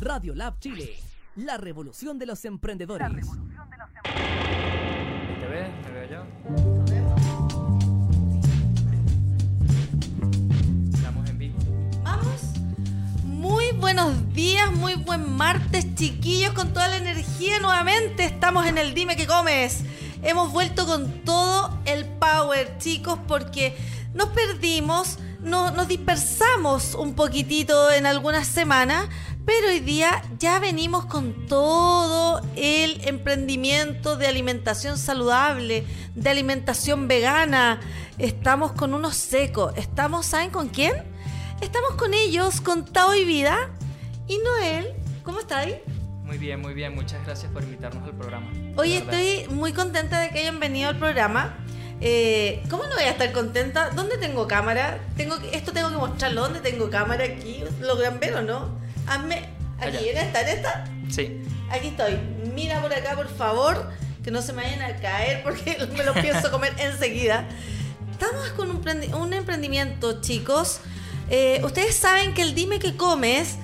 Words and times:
Radio 0.00 0.34
Lab 0.34 0.58
Chile, 0.60 0.96
la 1.36 1.56
revolución 1.56 2.18
de 2.18 2.26
los 2.26 2.44
emprendedores. 2.44 3.08
¿Te 5.40 5.46
ves? 5.46 5.68
¿Me 5.84 5.90
veo 5.92 6.10
yo? 6.10 7.26
Estamos 10.92 11.28
en 11.30 11.38
vivo. 11.38 11.56
Vamos. 12.02 12.40
Muy 13.24 13.70
buenos 13.72 14.32
días, 14.34 14.70
muy 14.72 14.94
buen 14.94 15.30
martes, 15.36 15.94
chiquillos, 15.94 16.52
con 16.52 16.72
toda 16.72 16.88
la 16.88 16.96
energía 16.98 17.58
nuevamente. 17.60 18.24
Estamos 18.24 18.66
en 18.66 18.78
el 18.78 18.94
Dime 18.94 19.16
que 19.16 19.26
comes. 19.26 19.82
Hemos 20.22 20.52
vuelto 20.52 20.86
con 20.86 21.10
todo 21.24 21.78
el 21.84 22.04
power, 22.06 22.76
chicos, 22.78 23.18
porque 23.28 23.76
nos 24.14 24.28
perdimos, 24.30 25.18
no- 25.40 25.70
nos 25.70 25.88
dispersamos 25.88 26.94
un 26.94 27.14
poquitito 27.14 27.90
en 27.92 28.06
algunas 28.06 28.46
semanas, 28.46 29.06
pero 29.46 29.68
hoy 29.68 29.80
día 29.80 30.22
ya 30.38 30.58
venimos 30.58 31.06
con 31.06 31.46
todo 31.46 32.42
el 32.56 33.00
emprendimiento 33.06 34.16
de 34.16 34.26
alimentación 34.26 34.98
saludable, 34.98 35.84
de 36.14 36.30
alimentación 36.30 37.06
vegana. 37.08 37.80
Estamos 38.18 38.72
con 38.72 38.92
unos 38.92 39.16
secos. 39.16 39.72
Estamos, 39.76 40.26
¿saben 40.26 40.50
con 40.50 40.68
quién? 40.68 40.94
Estamos 41.60 41.92
con 41.92 42.12
ellos, 42.12 42.60
con 42.60 42.84
Tao 42.84 43.14
y 43.14 43.24
Vida. 43.24 43.70
Y 44.26 44.38
Noel, 44.38 44.92
¿cómo 45.22 45.38
estáis? 45.40 45.76
Muy 46.24 46.38
bien, 46.38 46.60
muy 46.60 46.74
bien. 46.74 46.94
Muchas 46.94 47.24
gracias 47.24 47.52
por 47.52 47.62
invitarnos 47.62 48.02
al 48.02 48.14
programa. 48.16 48.50
Hoy 48.76 48.94
estoy 48.94 49.46
muy 49.50 49.72
contenta 49.72 50.20
de 50.20 50.30
que 50.30 50.40
hayan 50.40 50.58
venido 50.58 50.88
al 50.88 50.98
programa. 50.98 51.56
Eh, 52.00 52.62
¿Cómo 52.68 52.82
no 52.84 52.94
voy 52.94 53.04
a 53.04 53.10
estar 53.10 53.30
contenta? 53.32 53.90
¿Dónde 53.90 54.18
tengo 54.18 54.46
cámara? 54.48 54.98
Tengo 55.16 55.38
que- 55.38 55.56
esto 55.56 55.72
tengo 55.72 55.88
que 55.90 55.96
mostrarlo. 55.96 56.42
¿Dónde 56.42 56.60
tengo 56.60 56.90
cámara 56.90 57.24
aquí? 57.24 57.62
¿Lo 57.80 57.94
logran 57.94 58.18
ver 58.18 58.34
o 58.34 58.42
no? 58.42 58.85
Hazme. 59.06 59.48
Aquí, 59.78 59.96
Allá. 59.98 60.10
en 60.10 60.16
esta, 60.18 60.40
en 60.42 60.48
esta. 60.48 60.84
Sí. 61.10 61.40
Aquí 61.70 61.88
estoy. 61.88 62.18
Mira 62.54 62.80
por 62.80 62.92
acá, 62.92 63.14
por 63.14 63.28
favor. 63.36 63.90
Que 64.24 64.30
no 64.30 64.42
se 64.42 64.52
me 64.52 64.62
vayan 64.62 64.82
a 64.82 64.96
caer 64.96 65.42
porque 65.42 65.76
me 65.96 66.02
lo 66.04 66.14
pienso 66.14 66.50
comer 66.50 66.74
enseguida. 66.78 67.46
Estamos 68.10 68.48
con 68.50 68.70
un, 68.70 68.82
prendi- 68.82 69.12
un 69.14 69.32
emprendimiento, 69.32 70.20
chicos. 70.20 70.80
Eh, 71.28 71.60
ustedes 71.64 71.94
saben 71.96 72.34
que 72.34 72.42
el 72.42 72.54
Dime 72.54 72.78
que 72.78 72.96
comes 72.96 73.56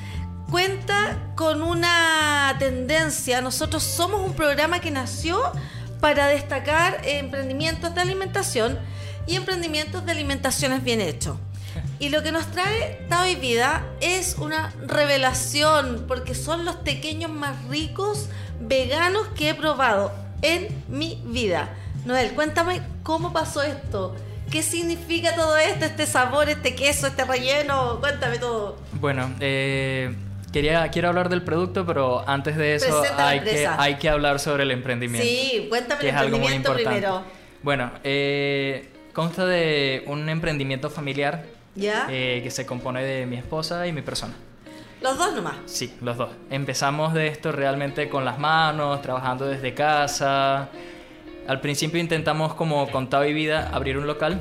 cuenta 0.51 1.33
con 1.37 1.63
una 1.63 2.55
tendencia. 2.59 3.41
Nosotros 3.41 3.83
somos 3.83 4.21
un 4.21 4.35
programa 4.35 4.81
que 4.81 4.91
nació 4.91 5.41
para 6.01 6.27
destacar 6.27 7.01
emprendimientos 7.05 7.95
de 7.95 8.01
alimentación 8.01 8.79
y 9.27 9.37
emprendimientos 9.37 10.05
de 10.05 10.13
alimentaciones 10.13 10.83
bien 10.85 11.01
hechos. 11.01 11.37
Y 11.99 12.09
lo 12.09 12.23
que 12.23 12.33
nos 12.33 12.47
trae 12.51 13.05
Tao 13.09 13.25
Vida 13.41 13.85
es 14.01 14.37
una 14.39 14.73
revelación, 14.87 16.05
porque 16.09 16.35
son 16.35 16.65
los 16.65 16.77
pequeños 16.77 17.31
más 17.31 17.65
ricos 17.69 18.29
veganos 18.61 19.29
que 19.37 19.51
he 19.51 19.55
probado 19.55 20.13
en 20.43 20.69
mi 20.89 21.23
vida. 21.25 21.71
Noel, 22.05 22.33
cuéntame 22.33 22.83
cómo 23.03 23.33
pasó 23.33 23.63
esto. 23.63 24.17
¿Qué 24.51 24.63
significa 24.63 25.35
todo 25.35 25.57
esto, 25.57 25.85
este 25.85 26.05
sabor, 26.05 26.49
este 26.49 26.75
queso, 26.75 27.07
este 27.07 27.25
relleno? 27.25 28.01
Cuéntame 28.01 28.39
todo. 28.39 28.77
Bueno, 28.95 29.33
eh, 29.41 30.15
quería, 30.53 30.89
quiero 30.89 31.09
hablar 31.09 31.29
del 31.29 31.43
producto, 31.43 31.87
pero 31.87 32.29
antes 32.29 32.57
de 32.57 32.75
eso 32.75 33.03
hay 33.17 33.41
que, 33.41 33.67
hay 33.67 33.95
que 33.97 34.09
hablar 34.09 34.41
sobre 34.41 34.65
el 34.65 34.73
emprendimiento. 34.73 35.27
Sí, 35.27 35.67
cuéntame 35.69 36.03
el 36.03 36.09
emprendimiento 36.09 36.75
primero. 36.75 37.23
Bueno, 37.63 37.93
eh, 38.05 38.91
consta 39.13 39.47
de 39.47 40.05
un 40.07 40.29
emprendimiento 40.29 40.91
familiar 40.91 41.45
¿Ya? 41.75 42.07
eh, 42.11 42.41
que 42.43 42.51
se 42.51 42.67
compone 42.67 43.03
de 43.03 43.27
mi 43.27 43.37
esposa 43.37 43.87
y 43.87 43.93
mi 43.93 44.03
persona. 44.03 44.35
Los 45.03 45.19
dos 45.19 45.35
nomás. 45.35 45.57
Sí, 45.67 45.93
los 46.01 46.17
dos. 46.17 46.31
Empezamos 46.49 47.13
de 47.13 47.27
esto 47.27 47.51
realmente 47.51 48.09
con 48.09 48.25
las 48.25 48.39
manos, 48.39 49.03
trabajando 49.03 49.47
desde 49.47 49.75
casa. 49.75 50.69
Al 51.49 51.61
principio 51.61 52.01
intentamos 52.01 52.55
como 52.55 52.89
con 52.91 53.11
Tao 53.11 53.25
y 53.25 53.33
Vida 53.33 53.71
abrir 53.73 53.99
un 53.99 54.07
local. 54.07 54.41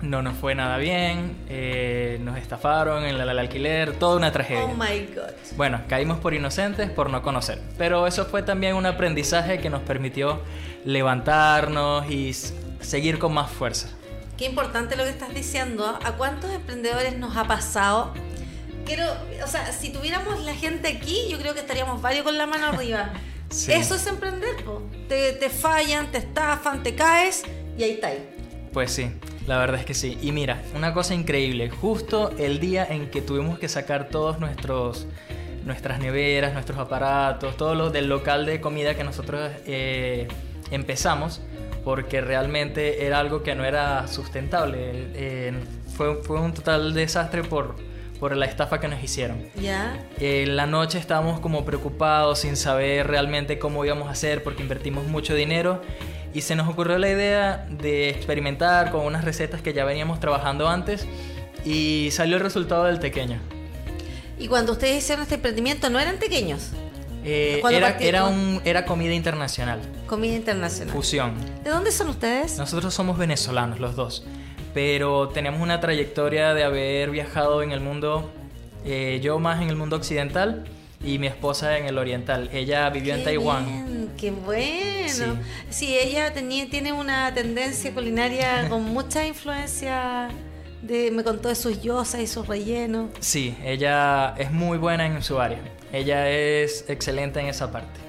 No 0.00 0.22
nos 0.22 0.36
fue 0.36 0.54
nada 0.54 0.76
bien, 0.76 1.36
eh, 1.48 2.20
nos 2.22 2.38
estafaron 2.38 3.04
en 3.04 3.16
el, 3.16 3.38
alquiler, 3.38 3.94
toda 3.98 4.16
una 4.16 4.30
tragedia. 4.30 4.64
Oh 4.64 4.74
my 4.74 5.08
god. 5.12 5.34
Bueno, 5.56 5.80
caímos 5.88 6.18
por 6.18 6.34
inocentes, 6.34 6.88
por 6.88 7.10
no 7.10 7.20
conocer. 7.22 7.60
Pero 7.76 8.06
eso 8.06 8.26
fue 8.26 8.42
también 8.42 8.76
un 8.76 8.86
aprendizaje 8.86 9.58
que 9.58 9.70
nos 9.70 9.82
permitió 9.82 10.40
levantarnos 10.84 12.08
y 12.08 12.32
seguir 12.32 13.18
con 13.18 13.34
más 13.34 13.50
fuerza. 13.50 13.88
Qué 14.38 14.44
importante 14.44 14.96
lo 14.96 15.02
que 15.02 15.10
estás 15.10 15.34
diciendo. 15.34 15.98
¿A 16.02 16.12
cuántos 16.12 16.50
emprendedores 16.52 17.18
nos 17.18 17.36
ha 17.36 17.44
pasado? 17.44 18.14
Quiero, 18.86 19.04
o 19.44 19.46
sea, 19.48 19.72
si 19.72 19.90
tuviéramos 19.90 20.40
la 20.44 20.54
gente 20.54 20.88
aquí, 20.88 21.26
yo 21.28 21.38
creo 21.38 21.54
que 21.54 21.60
estaríamos 21.60 22.00
varios 22.00 22.22
con 22.22 22.38
la 22.38 22.46
mano 22.46 22.66
arriba. 22.72 23.10
Sí. 23.50 23.72
Eso 23.72 23.96
es 23.96 24.06
emprender, 24.06 24.64
po. 24.64 24.82
Te, 25.08 25.32
te 25.32 25.50
fallan, 25.50 26.12
te 26.12 26.18
estafan, 26.18 26.82
te 26.84 26.94
caes 26.94 27.42
y 27.76 27.82
ahí 27.82 27.90
está. 27.92 28.08
ahí. 28.08 28.28
Pues 28.72 28.92
sí, 28.92 29.10
la 29.48 29.58
verdad 29.58 29.80
es 29.80 29.86
que 29.86 29.94
sí. 29.94 30.16
Y 30.22 30.30
mira, 30.30 30.62
una 30.74 30.94
cosa 30.94 31.14
increíble, 31.14 31.68
justo 31.68 32.30
el 32.38 32.60
día 32.60 32.86
en 32.88 33.10
que 33.10 33.20
tuvimos 33.20 33.58
que 33.58 33.68
sacar 33.68 34.08
todos 34.08 34.38
nuestros 34.38 35.08
nuestras 35.64 35.98
neveras, 35.98 36.52
nuestros 36.52 36.78
aparatos, 36.78 37.56
todo 37.56 37.74
lo 37.74 37.90
del 37.90 38.08
local 38.08 38.46
de 38.46 38.60
comida 38.60 38.94
que 38.94 39.04
nosotros 39.04 39.50
eh, 39.66 40.26
empezamos, 40.70 41.42
porque 41.88 42.20
realmente 42.20 43.06
era 43.06 43.18
algo 43.18 43.42
que 43.42 43.54
no 43.54 43.64
era 43.64 44.06
sustentable. 44.08 44.78
Eh, 45.14 45.54
fue, 45.96 46.22
fue 46.22 46.38
un 46.38 46.52
total 46.52 46.92
desastre 46.92 47.42
por, 47.42 47.76
por 48.20 48.36
la 48.36 48.44
estafa 48.44 48.78
que 48.78 48.88
nos 48.88 49.02
hicieron. 49.02 49.42
¿Ya? 49.58 50.06
En 50.20 50.54
la 50.54 50.66
noche 50.66 50.98
estábamos 50.98 51.40
como 51.40 51.64
preocupados 51.64 52.40
sin 52.40 52.58
saber 52.58 53.06
realmente 53.06 53.58
cómo 53.58 53.86
íbamos 53.86 54.08
a 54.08 54.10
hacer 54.10 54.42
porque 54.42 54.62
invertimos 54.62 55.06
mucho 55.06 55.34
dinero 55.34 55.80
y 56.34 56.42
se 56.42 56.56
nos 56.56 56.68
ocurrió 56.68 56.98
la 56.98 57.08
idea 57.08 57.66
de 57.70 58.10
experimentar 58.10 58.90
con 58.90 59.06
unas 59.06 59.24
recetas 59.24 59.62
que 59.62 59.72
ya 59.72 59.86
veníamos 59.86 60.20
trabajando 60.20 60.68
antes 60.68 61.06
y 61.64 62.10
salió 62.12 62.36
el 62.36 62.42
resultado 62.42 62.84
del 62.84 63.00
pequeño. 63.00 63.40
Y 64.38 64.48
cuando 64.48 64.72
ustedes 64.72 64.98
hicieron 64.98 65.22
este 65.22 65.36
emprendimiento, 65.36 65.88
¿no 65.88 65.98
eran 65.98 66.18
pequeños? 66.18 66.72
Eh, 67.24 67.58
¿Cuándo 67.60 67.78
era, 67.78 67.96
era, 67.98 68.24
un, 68.26 68.60
era 68.64 68.84
comida 68.84 69.12
internacional, 69.12 69.80
Comida 70.06 70.34
internacional. 70.34 70.94
fusión. 70.94 71.34
¿De 71.64 71.70
dónde 71.70 71.90
son 71.90 72.08
ustedes? 72.08 72.56
Nosotros 72.58 72.94
somos 72.94 73.18
venezolanos 73.18 73.80
los 73.80 73.96
dos, 73.96 74.24
pero 74.72 75.28
tenemos 75.28 75.60
una 75.60 75.80
trayectoria 75.80 76.54
de 76.54 76.64
haber 76.64 77.10
viajado 77.10 77.62
en 77.62 77.72
el 77.72 77.80
mundo, 77.80 78.30
eh, 78.84 79.20
yo 79.22 79.38
más 79.38 79.60
en 79.60 79.68
el 79.68 79.76
mundo 79.76 79.96
occidental 79.96 80.64
y 81.04 81.18
mi 81.18 81.26
esposa 81.26 81.76
en 81.78 81.86
el 81.86 81.98
oriental. 81.98 82.48
Ella 82.52 82.88
vivió 82.90 83.14
en 83.14 83.24
Taiwán. 83.24 83.64
bien, 83.66 84.10
¡Qué 84.16 84.30
bueno! 84.30 85.08
Sí. 85.08 85.24
Sí, 85.70 85.96
ella 85.98 86.32
tenía, 86.32 86.68
tiene 86.68 86.92
una 86.92 87.32
tendencia 87.34 87.92
culinaria 87.92 88.66
con 88.68 88.82
mucha 88.84 89.26
influencia. 89.26 90.28
De, 90.82 91.10
me 91.10 91.24
contó 91.24 91.48
de 91.48 91.56
sus 91.56 91.82
yosas 91.82 92.20
y 92.20 92.26
sus 92.28 92.46
rellenos. 92.46 93.10
Sí, 93.20 93.56
ella 93.64 94.34
es 94.38 94.50
muy 94.52 94.78
buena 94.78 95.06
en 95.06 95.22
su 95.22 95.40
área. 95.40 95.58
Ella 95.92 96.30
es 96.30 96.84
excelente 96.88 97.40
en 97.40 97.46
esa 97.46 97.72
parte. 97.72 98.00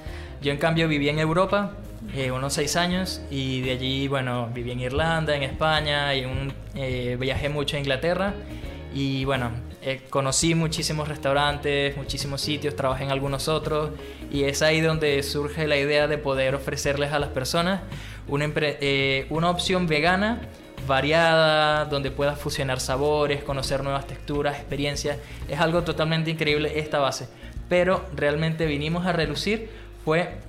Yo 0.42 0.52
en 0.52 0.58
cambio 0.58 0.88
viví 0.88 1.10
en 1.10 1.20
Europa 1.20 1.74
eh, 2.16 2.32
unos 2.32 2.54
seis 2.54 2.76
años 2.76 3.22
y 3.30 3.62
de 3.62 3.72
allí, 3.72 4.08
bueno, 4.08 4.50
viví 4.54 4.72
en 4.72 4.80
Irlanda, 4.80 5.36
en 5.36 5.44
España 5.44 6.16
y 6.16 6.26
un, 6.26 6.54
eh, 6.76 7.18
viajé 7.20 7.50
mucho 7.50 7.78
a 7.78 7.80
Inglaterra 7.80 8.34
y 8.94 9.26
bueno, 9.26 9.52
eh, 9.82 10.02
conocí 10.10 10.56
muchísimos 10.56 11.08
restaurantes, 11.08 11.96
muchísimos 11.98 12.42
sitios, 12.42 12.76
trabajé 12.76 13.04
en 13.04 13.12
algunos 13.12 13.48
otros 13.48 13.92
y 14.32 14.44
es 14.44 14.62
ahí 14.62 14.82
donde 14.82 15.22
surge 15.24 15.68
la 15.68 15.78
idea 15.78 16.08
de 16.08 16.18
poder 16.18 16.56
ofrecerles 16.56 17.12
a 17.12 17.20
las 17.20 17.30
personas 17.30 17.82
una, 18.28 18.52
una 19.30 19.50
opción 19.50 19.88
vegana 19.88 20.42
variada, 20.88 21.86
donde 21.86 22.12
puedas 22.12 22.40
fusionar 22.40 22.80
sabores, 22.80 23.44
conocer 23.44 23.84
nuevas 23.84 24.08
texturas, 24.08 24.58
experiencias. 24.58 25.18
Es 25.48 25.60
algo 25.60 25.84
totalmente 25.84 26.32
increíble 26.32 26.80
esta 26.80 27.00
base. 27.00 27.28
Pero 27.70 28.06
realmente 28.16 28.66
vinimos 28.66 29.06
a 29.06 29.14
relucir 29.14 29.70
fue 30.04 30.40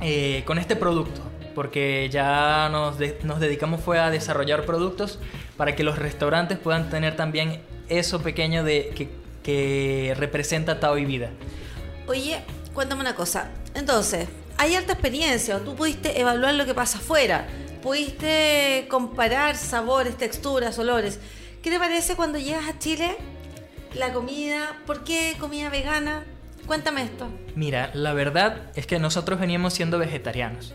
eh, 0.00 0.42
con 0.46 0.58
este 0.58 0.76
producto, 0.76 1.20
porque 1.54 2.08
ya 2.10 2.68
nos, 2.70 2.96
nos 3.24 3.40
dedicamos 3.40 3.80
fue 3.80 3.98
a 3.98 4.10
desarrollar 4.10 4.64
productos 4.64 5.18
para 5.56 5.74
que 5.76 5.84
los 5.84 5.98
restaurantes 5.98 6.58
puedan 6.58 6.90
tener 6.90 7.16
también 7.16 7.60
eso 7.88 8.22
pequeño 8.22 8.64
de 8.64 9.10
que, 9.42 10.14
representa 10.16 10.80
Tao 10.80 10.96
y 10.96 11.04
vida. 11.04 11.30
Oye, 12.06 12.42
cuéntame 12.72 13.02
una 13.02 13.14
cosa. 13.14 13.50
Entonces, 13.74 14.26
hay 14.56 14.74
alta 14.74 14.94
experiencia, 14.94 15.58
tú 15.58 15.74
pudiste 15.74 16.18
evaluar 16.18 16.54
lo 16.54 16.64
que 16.64 16.72
pasa 16.72 16.96
afuera, 16.96 17.46
pudiste 17.82 18.86
comparar 18.88 19.56
sabores, 19.56 20.16
texturas, 20.16 20.78
olores. 20.78 21.20
¿Qué 21.62 21.70
te 21.70 21.78
parece 21.78 22.16
cuando 22.16 22.38
llegas 22.38 22.68
a 22.68 22.78
Chile? 22.78 23.16
La 23.94 24.12
comida, 24.14 24.78
¿por 24.86 25.04
qué 25.04 25.36
comida 25.38 25.68
vegana? 25.68 26.24
Cuéntame 26.66 27.02
esto. 27.02 27.28
Mira, 27.54 27.90
la 27.94 28.12
verdad 28.14 28.70
es 28.74 28.86
que 28.86 28.98
nosotros 28.98 29.38
veníamos 29.38 29.74
siendo 29.74 29.98
vegetarianos. 29.98 30.74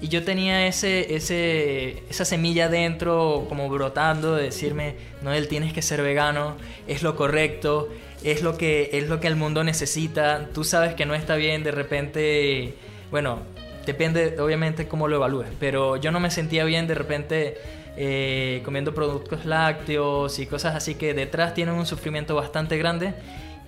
Y 0.00 0.08
yo 0.08 0.22
tenía 0.24 0.66
ese, 0.66 1.16
ese, 1.16 2.04
esa 2.08 2.24
semilla 2.24 2.68
dentro 2.68 3.46
como 3.48 3.68
brotando 3.68 4.36
de 4.36 4.44
decirme, 4.44 4.94
Noel, 5.22 5.48
tienes 5.48 5.72
que 5.72 5.82
ser 5.82 6.02
vegano, 6.02 6.56
es 6.86 7.02
lo 7.02 7.16
correcto. 7.16 7.88
es 8.22 8.42
lo 8.42 8.56
que 8.56 8.90
es 8.92 9.08
lo 9.08 9.18
que 9.20 9.26
el 9.26 9.36
mundo 9.36 9.64
necesita. 9.64 10.48
Tú 10.54 10.62
sabes 10.62 10.94
que 10.94 11.04
no 11.04 11.14
está 11.14 11.34
bien 11.34 11.64
de 11.64 11.72
repente, 11.72 12.74
bueno, 13.10 13.40
depende 13.86 14.36
obviamente 14.40 14.86
cómo 14.86 15.08
lo 15.08 15.16
evalúes, 15.16 15.48
pero 15.58 15.96
yo 15.96 16.12
no 16.12 16.20
me 16.20 16.30
sentía 16.30 16.64
bien 16.64 16.86
de 16.86 16.94
repente 16.94 17.56
eh, 17.96 18.60
comiendo 18.64 18.94
productos 18.94 19.46
lácteos 19.46 20.38
y 20.38 20.46
cosas 20.46 20.76
así 20.76 20.94
que 20.94 21.14
detrás 21.14 21.54
tienen 21.54 21.74
un 21.74 21.86
sufrimiento 21.86 22.36
bastante 22.36 22.78
grande 22.78 23.14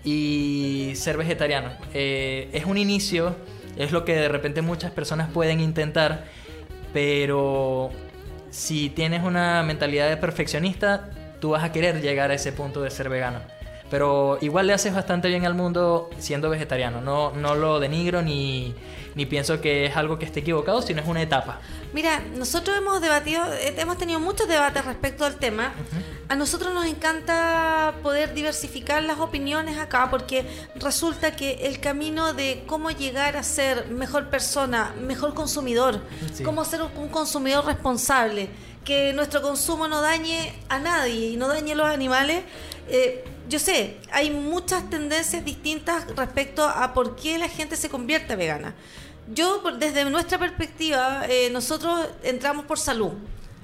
y 0.04 0.92
ser 0.94 1.16
vegetariano. 1.16 1.70
Eh, 1.94 2.48
es 2.52 2.64
un 2.64 2.78
inicio, 2.78 3.36
es 3.76 3.92
lo 3.92 4.04
que 4.04 4.14
de 4.14 4.28
repente 4.28 4.62
muchas 4.62 4.90
personas 4.90 5.30
pueden 5.30 5.60
intentar, 5.60 6.24
pero 6.92 7.90
si 8.50 8.90
tienes 8.90 9.22
una 9.22 9.62
mentalidad 9.62 10.08
de 10.08 10.16
perfeccionista, 10.16 11.10
tú 11.40 11.50
vas 11.50 11.64
a 11.64 11.72
querer 11.72 12.00
llegar 12.00 12.30
a 12.30 12.34
ese 12.34 12.52
punto 12.52 12.82
de 12.82 12.90
ser 12.90 13.08
vegano. 13.08 13.40
Pero 13.90 14.38
igual 14.40 14.68
le 14.68 14.72
haces 14.72 14.94
bastante 14.94 15.28
bien 15.28 15.44
al 15.46 15.54
mundo 15.54 16.08
siendo 16.18 16.48
vegetariano. 16.48 17.00
No, 17.00 17.32
no 17.32 17.56
lo 17.56 17.80
denigro 17.80 18.22
ni, 18.22 18.72
ni 19.16 19.26
pienso 19.26 19.60
que 19.60 19.86
es 19.86 19.96
algo 19.96 20.16
que 20.18 20.24
esté 20.24 20.40
equivocado, 20.40 20.80
sino 20.80 21.02
es 21.02 21.08
una 21.08 21.20
etapa. 21.22 21.58
Mira, 21.92 22.22
nosotros 22.36 22.76
hemos 22.78 23.00
debatido, 23.00 23.42
eh, 23.52 23.74
hemos 23.78 23.98
tenido 23.98 24.20
muchos 24.20 24.46
debates 24.46 24.84
respecto 24.84 25.24
al 25.24 25.34
tema. 25.36 25.72
A 26.28 26.36
nosotros 26.36 26.72
nos 26.72 26.86
encanta 26.86 27.94
poder 28.04 28.32
diversificar 28.32 29.02
las 29.02 29.18
opiniones 29.18 29.76
acá 29.76 30.06
porque 30.08 30.46
resulta 30.76 31.34
que 31.34 31.66
el 31.66 31.80
camino 31.80 32.32
de 32.32 32.62
cómo 32.68 32.92
llegar 32.92 33.36
a 33.36 33.42
ser 33.42 33.88
mejor 33.88 34.28
persona, 34.30 34.94
mejor 35.00 35.34
consumidor, 35.34 36.00
Sí. 36.32 36.44
cómo 36.44 36.64
ser 36.64 36.82
un 36.82 37.08
consumidor 37.08 37.64
responsable, 37.66 38.48
que 38.84 39.12
nuestro 39.12 39.42
consumo 39.42 39.88
no 39.88 40.00
dañe 40.00 40.54
a 40.68 40.78
nadie 40.78 41.30
y 41.30 41.36
no 41.36 41.48
dañe 41.48 41.72
a 41.72 41.74
los 41.74 41.86
animales. 41.88 42.44
eh, 42.92 43.24
yo 43.50 43.58
sé, 43.58 43.96
hay 44.12 44.30
muchas 44.30 44.88
tendencias 44.88 45.44
distintas 45.44 46.06
respecto 46.16 46.66
a 46.66 46.94
por 46.94 47.16
qué 47.16 47.36
la 47.36 47.48
gente 47.48 47.76
se 47.76 47.90
convierte 47.90 48.36
vegana. 48.36 48.74
Yo, 49.34 49.60
desde 49.78 50.04
nuestra 50.04 50.38
perspectiva, 50.38 51.26
eh, 51.28 51.50
nosotros 51.50 52.08
entramos 52.22 52.64
por 52.64 52.78
salud. 52.78 53.12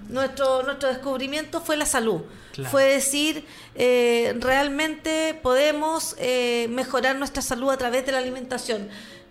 Nuestro, 0.08 0.64
nuestro 0.64 0.88
descubrimiento 0.88 1.60
fue 1.60 1.76
la 1.76 1.86
salud. 1.86 2.22
Claro. 2.52 2.70
Fue 2.70 2.84
decir, 2.84 3.44
eh, 3.74 4.34
realmente 4.40 5.38
podemos 5.40 6.16
eh, 6.18 6.66
mejorar 6.70 7.16
nuestra 7.16 7.42
salud 7.42 7.70
a 7.70 7.76
través 7.76 8.04
de 8.06 8.12
la 8.12 8.18
alimentación. 8.18 8.88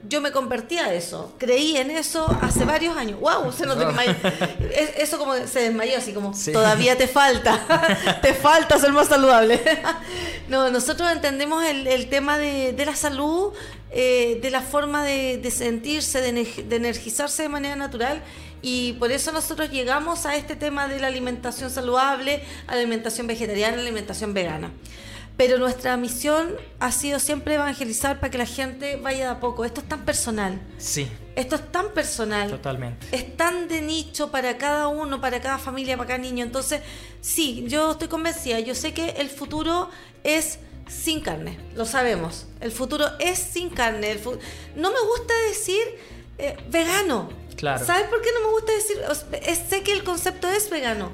Yo 0.07 0.21
me 0.21 0.31
convertí 0.31 0.77
a 0.77 0.93
eso, 0.93 1.33
creí 1.37 1.77
en 1.77 1.89
eso 1.91 2.25
hace 2.41 2.63
varios 2.65 2.95
años. 2.97 3.19
¡Wow! 3.19 3.51
Se 3.51 3.65
nos 3.65 3.77
desmayó. 3.77 4.11
Es- 4.75 4.97
Eso 4.97 5.17
como 5.17 5.33
se 5.35 5.59
desmayó, 5.61 5.97
así 5.97 6.13
como, 6.13 6.33
Sí. 6.33 6.51
todavía 6.51 6.97
te 6.97 7.07
falta, 7.07 8.19
te 8.21 8.33
falta 8.33 8.77
ser 8.79 8.91
más 8.91 9.07
saludable. 9.07 9.61
no, 10.47 10.69
nosotros 10.69 11.11
entendemos 11.11 11.63
el, 11.65 11.87
el 11.87 12.07
tema 12.09 12.37
de, 12.37 12.73
de 12.73 12.85
la 12.85 12.95
salud, 12.95 13.53
eh, 13.91 14.39
de 14.41 14.49
la 14.51 14.61
forma 14.61 15.03
de, 15.03 15.37
de 15.37 15.51
sentirse, 15.51 16.21
de, 16.21 16.31
de 16.33 16.75
energizarse 16.75 17.43
de 17.43 17.49
manera 17.49 17.75
natural. 17.75 18.21
Y 18.61 18.93
por 18.93 19.11
eso 19.11 19.31
nosotros 19.31 19.69
llegamos 19.69 20.25
a 20.25 20.35
este 20.35 20.55
tema 20.55 20.87
de 20.87 20.99
la 20.99 21.07
alimentación 21.07 21.69
saludable, 21.69 22.43
alimentación 22.67 23.27
vegetariana, 23.27 23.77
alimentación 23.79 24.33
vegana. 24.33 24.71
Pero 25.37 25.57
nuestra 25.57 25.97
misión 25.97 26.55
ha 26.79 26.91
sido 26.91 27.19
siempre 27.19 27.55
evangelizar 27.55 28.19
para 28.19 28.31
que 28.31 28.37
la 28.37 28.45
gente 28.45 28.95
vaya 28.95 29.25
de 29.25 29.31
a 29.31 29.39
poco. 29.39 29.65
Esto 29.65 29.81
es 29.81 29.89
tan 29.89 30.05
personal. 30.05 30.61
Sí, 30.77 31.09
Esto 31.35 31.55
es 31.55 31.71
tan 31.71 31.93
personal. 31.93 32.49
totalmente. 32.49 33.07
Es 33.11 33.35
tan 33.35 33.67
de 33.67 33.81
nicho 33.81 34.31
para 34.31 34.57
cada 34.57 34.87
uno, 34.87 35.19
para 35.19 35.41
cada 35.41 35.57
familia, 35.57 35.97
para 35.97 36.07
cada 36.07 36.19
niño. 36.19 36.45
Entonces, 36.45 36.81
sí, 37.19 37.65
yo 37.67 37.91
estoy 37.91 38.07
convencida. 38.07 38.59
Yo 38.61 38.75
sé 38.75 38.93
que 38.93 39.09
el 39.17 39.29
futuro 39.29 39.89
es 40.23 40.59
sin 40.87 41.19
carne. 41.19 41.57
Lo 41.75 41.85
sabemos. 41.85 42.45
El 42.61 42.71
futuro 42.71 43.05
es 43.19 43.37
sin 43.37 43.69
carne. 43.69 44.11
El 44.11 44.19
no 44.75 44.91
me 44.91 44.99
gusta 45.01 45.33
decir 45.49 45.81
eh, 46.37 46.55
vegano. 46.69 47.29
Claro. 47.57 47.85
¿Sabes 47.85 48.07
por 48.07 48.21
qué 48.21 48.29
no 48.33 48.47
me 48.47 48.53
gusta 48.53 48.71
decir? 48.71 48.97
sé 49.69 49.83
que 49.83 49.91
el 49.91 50.03
concepto 50.05 50.49
es 50.49 50.69
vegano. 50.69 51.11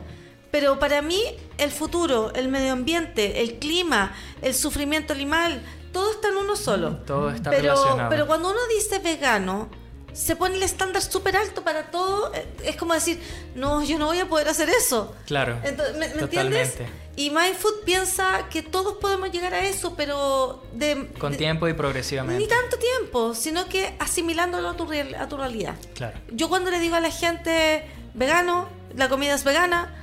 Pero 0.51 0.79
para 0.79 1.01
mí, 1.01 1.21
el 1.57 1.71
futuro, 1.71 2.31
el 2.35 2.47
medio 2.49 2.73
ambiente, 2.73 3.41
el 3.41 3.57
clima, 3.59 4.13
el 4.41 4.53
sufrimiento 4.53 5.13
animal, 5.13 5.61
todo 5.93 6.11
está 6.11 6.27
en 6.29 6.37
uno 6.37 6.55
solo. 6.55 6.97
Todo 7.05 7.29
está 7.29 7.49
pero, 7.49 7.73
relacionado. 7.73 8.09
Pero 8.09 8.27
cuando 8.27 8.49
uno 8.51 8.59
dice 8.75 8.99
vegano, 8.99 9.69
se 10.13 10.35
pone 10.35 10.55
el 10.57 10.63
estándar 10.63 11.01
súper 11.01 11.37
alto 11.37 11.63
para 11.63 11.89
todo. 11.89 12.33
eh, 12.33 12.45
Es 12.65 12.75
como 12.75 12.93
decir, 12.93 13.21
no, 13.55 13.81
yo 13.81 13.97
no 13.97 14.07
voy 14.07 14.19
a 14.19 14.27
poder 14.27 14.49
hacer 14.49 14.67
eso. 14.69 15.15
Claro, 15.25 15.57
Entonces, 15.63 15.95
¿me, 15.97 16.09
me 16.09 16.21
entiendes? 16.21 16.73
Y 17.15 17.29
Mindfood 17.29 17.83
piensa 17.85 18.47
que 18.49 18.61
todos 18.61 18.95
podemos 18.97 19.31
llegar 19.31 19.53
a 19.53 19.65
eso, 19.65 19.95
pero 19.95 20.63
de, 20.73 21.07
Con 21.19 21.33
de- 21.33 21.37
tiempo 21.37 21.67
y 21.67 21.71
ni 21.71 21.77
progresivamente. 21.77 22.47
tanto 22.47 22.77
tiempo, 22.77 23.35
sino 23.35 23.67
que 23.67 23.95
asimilándolo 23.99 24.69
a 24.69 24.75
tu, 24.77 24.85
real- 24.85 25.15
a 25.15 25.27
tu 25.29 25.37
realidad. 25.37 25.75
Claro. 25.93 26.17
Yo 26.31 26.47
cuando 26.49 26.71
le 26.71 26.79
digo 26.79 26.95
a 26.95 26.99
la 27.01 27.11
gente 27.11 27.85
vegano, 28.13 28.67
la 28.95 29.07
comida 29.09 29.33
es 29.35 29.43
vegana, 29.43 29.93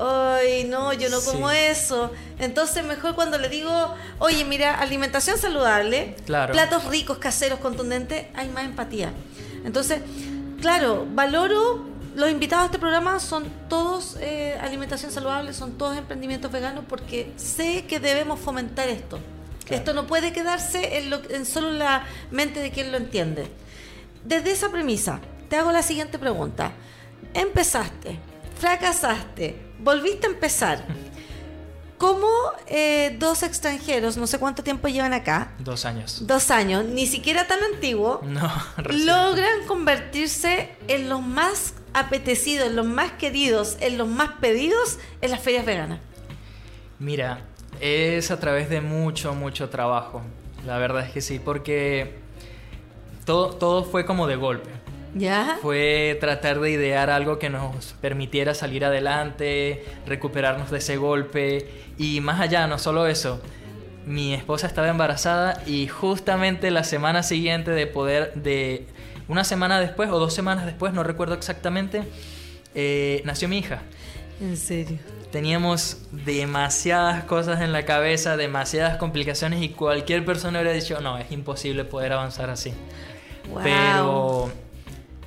ay, 0.00 0.64
no, 0.64 0.92
yo 0.92 1.08
no 1.10 1.20
como 1.20 1.50
Sí. 1.50 1.56
eso. 1.58 2.10
Entonces, 2.38 2.84
mejor 2.84 3.14
cuando 3.14 3.38
le 3.38 3.48
digo, 3.48 3.94
oye, 4.18 4.44
mira, 4.44 4.74
alimentación 4.80 5.38
saludable, 5.38 6.16
Claro. 6.26 6.52
platos 6.52 6.84
ricos, 6.86 7.18
caseros, 7.18 7.58
contundentes, 7.60 8.26
hay 8.34 8.48
más 8.48 8.64
empatía. 8.64 9.12
Entonces, 9.64 10.00
claro, 10.60 11.06
valoro. 11.10 11.92
Los 12.14 12.30
invitados 12.30 12.62
a 12.62 12.66
este 12.66 12.78
programa 12.78 13.18
son 13.18 13.44
todos 13.68 14.16
eh, 14.20 14.56
alimentación 14.60 15.10
saludable, 15.10 15.52
son 15.52 15.72
todos 15.76 15.96
emprendimientos 15.96 16.52
veganos 16.52 16.84
porque 16.88 17.32
sé 17.36 17.86
que 17.86 17.98
debemos 17.98 18.38
fomentar 18.38 18.88
esto. 18.88 19.18
Claro. 19.64 19.78
Esto 19.80 19.94
no 19.94 20.06
puede 20.06 20.32
quedarse 20.32 20.98
en, 20.98 21.10
lo- 21.10 21.28
en 21.28 21.44
solo 21.44 21.72
la 21.72 22.04
mente 22.30 22.60
de 22.60 22.70
quien 22.70 22.92
lo 22.92 22.98
entiende. 22.98 23.50
Desde 24.24 24.52
esa 24.52 24.68
premisa, 24.70 25.18
te 25.48 25.56
hago 25.56 25.72
la 25.72 25.82
siguiente 25.82 26.18
pregunta. 26.20 26.70
Empezaste, 27.32 28.16
fracasaste, 28.60 29.56
volviste 29.84 30.26
a 30.26 30.30
empezar. 30.30 30.84
¿Cómo 31.98 32.26
eh, 32.66 33.16
dos 33.20 33.42
extranjeros, 33.44 34.16
no 34.16 34.26
sé 34.26 34.38
cuánto 34.38 34.62
tiempo 34.64 34.88
llevan 34.88 35.12
acá, 35.12 35.52
Dos 35.60 35.84
años. 35.84 36.26
dos 36.26 36.50
años, 36.50 36.84
ni 36.84 37.06
siquiera 37.06 37.46
tan 37.46 37.62
antiguo, 37.62 38.20
No, 38.24 38.50
logran 38.88 39.64
convertirse 39.66 40.70
en 40.88 41.08
los 41.08 41.22
más 41.22 41.74
apetecidos, 41.94 42.66
en 42.66 42.76
los 42.76 42.84
más 42.86 43.12
queridos, 43.12 43.76
en 43.80 43.96
los 43.96 44.08
más 44.08 44.30
pedidos 44.40 44.98
en 45.20 45.30
las 45.30 45.40
ferias 45.40 45.64
veganas? 45.64 46.00
Mira, 46.98 47.40
es 47.80 48.30
a 48.32 48.40
través 48.40 48.68
de 48.68 48.80
mucho, 48.80 49.34
mucho 49.34 49.70
trabajo. 49.70 50.22
La 50.66 50.78
verdad 50.78 51.06
es 51.06 51.12
que 51.12 51.20
sí, 51.20 51.38
porque 51.38 52.18
todo, 53.24 53.50
todo 53.54 53.84
fue 53.84 54.04
como 54.04 54.26
de 54.26 54.36
golpe. 54.36 54.68
¿Ya? 55.14 55.58
Fue 55.62 56.16
tratar 56.20 56.60
de 56.60 56.70
idear 56.70 57.08
algo 57.08 57.38
que 57.38 57.48
nos 57.48 57.94
permitiera 58.00 58.52
salir 58.54 58.84
adelante, 58.84 59.84
recuperarnos 60.06 60.70
de 60.70 60.78
ese 60.78 60.96
golpe 60.96 61.68
y 61.98 62.20
más 62.20 62.40
allá, 62.40 62.66
no 62.66 62.78
solo 62.78 63.06
eso. 63.06 63.40
Mi 64.06 64.34
esposa 64.34 64.66
estaba 64.66 64.88
embarazada 64.88 65.62
y 65.66 65.86
justamente 65.86 66.70
la 66.70 66.84
semana 66.84 67.22
siguiente 67.22 67.70
de 67.70 67.86
poder, 67.86 68.34
de 68.34 68.86
una 69.28 69.44
semana 69.44 69.80
después 69.80 70.10
o 70.10 70.18
dos 70.18 70.34
semanas 70.34 70.66
después, 70.66 70.92
no 70.92 71.04
recuerdo 71.04 71.34
exactamente, 71.34 72.02
eh, 72.74 73.22
nació 73.24 73.48
mi 73.48 73.58
hija. 73.58 73.82
En 74.40 74.56
serio. 74.56 74.98
Teníamos 75.30 76.02
demasiadas 76.10 77.24
cosas 77.24 77.60
en 77.60 77.72
la 77.72 77.84
cabeza, 77.84 78.36
demasiadas 78.36 78.98
complicaciones 78.98 79.62
y 79.62 79.70
cualquier 79.70 80.24
persona 80.24 80.60
hubiera 80.60 80.74
dicho, 80.76 81.00
no, 81.00 81.18
es 81.18 81.30
imposible 81.32 81.84
poder 81.84 82.12
avanzar 82.12 82.50
así. 82.50 82.72
Wow. 83.48 83.62
Pero 83.62 84.52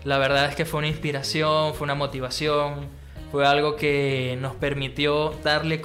la 0.07 0.17
verdad 0.17 0.45
es 0.45 0.55
que 0.55 0.63
fue 0.63 0.77
una 0.77 0.87
inspiración, 0.87 1.73
fue 1.73 1.83
una 1.83 1.93
motivación, 1.93 2.87
fue 3.29 3.45
algo 3.45 3.75
que 3.75 4.37
nos 4.39 4.55
permitió 4.55 5.33
darle 5.43 5.81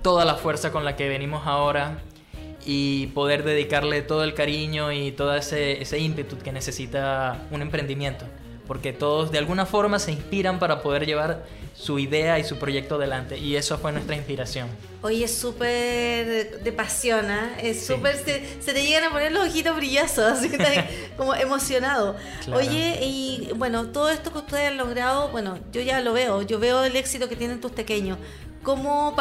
toda 0.00 0.24
la 0.24 0.36
fuerza 0.36 0.72
con 0.72 0.86
la 0.86 0.96
que 0.96 1.06
venimos 1.06 1.46
ahora 1.46 1.98
y 2.64 3.08
poder 3.08 3.44
dedicarle 3.44 4.00
todo 4.00 4.24
el 4.24 4.32
cariño 4.32 4.90
y 4.90 5.12
todo 5.12 5.34
ese, 5.36 5.82
ese 5.82 5.98
ímpetu 5.98 6.38
que 6.38 6.50
necesita 6.50 7.46
un 7.50 7.60
emprendimiento. 7.60 8.24
Porque 8.72 8.94
todos 8.94 9.30
de 9.30 9.36
alguna 9.36 9.66
forma 9.66 9.98
se 9.98 10.12
inspiran 10.12 10.58
para 10.58 10.80
poder 10.80 11.04
llevar 11.04 11.44
su 11.74 11.98
idea 11.98 12.38
y 12.38 12.44
su 12.44 12.56
proyecto 12.58 12.94
adelante. 12.94 13.36
Y 13.36 13.54
eso 13.56 13.76
fue 13.76 13.92
nuestra 13.92 14.16
inspiración. 14.16 14.66
Oye, 15.02 15.24
es 15.24 15.34
súper 15.38 16.62
de 16.62 16.72
pasión, 16.72 17.26
¿ah? 17.30 17.54
Es 17.60 17.80
Sí. 17.80 17.92
súper. 17.92 18.16
Se, 18.16 18.62
se 18.62 18.72
te 18.72 18.82
llegan 18.82 19.04
a 19.04 19.10
poner 19.10 19.30
los 19.30 19.46
ojitos 19.46 19.76
brillosos, 19.76 20.24
así 20.38 20.48
que 20.48 20.56
estás 20.56 20.86
como 21.18 21.34
emocionado. 21.34 22.16
Claro. 22.46 22.60
Oye, 22.66 22.98
y 23.02 23.50
bueno, 23.56 23.88
todo 23.88 24.08
esto 24.08 24.32
que 24.32 24.38
ustedes 24.38 24.68
han 24.70 24.78
logrado, 24.78 25.28
bueno, 25.28 25.58
yo 25.70 25.82
ya 25.82 26.00
lo 26.00 26.14
veo, 26.14 26.40
yo 26.40 26.58
veo 26.58 26.82
el 26.84 26.96
éxito 26.96 27.28
que 27.28 27.36
tienen 27.36 27.60
tus 27.60 27.72
pequeños. 27.72 28.16
¿Cómo, 28.62 29.16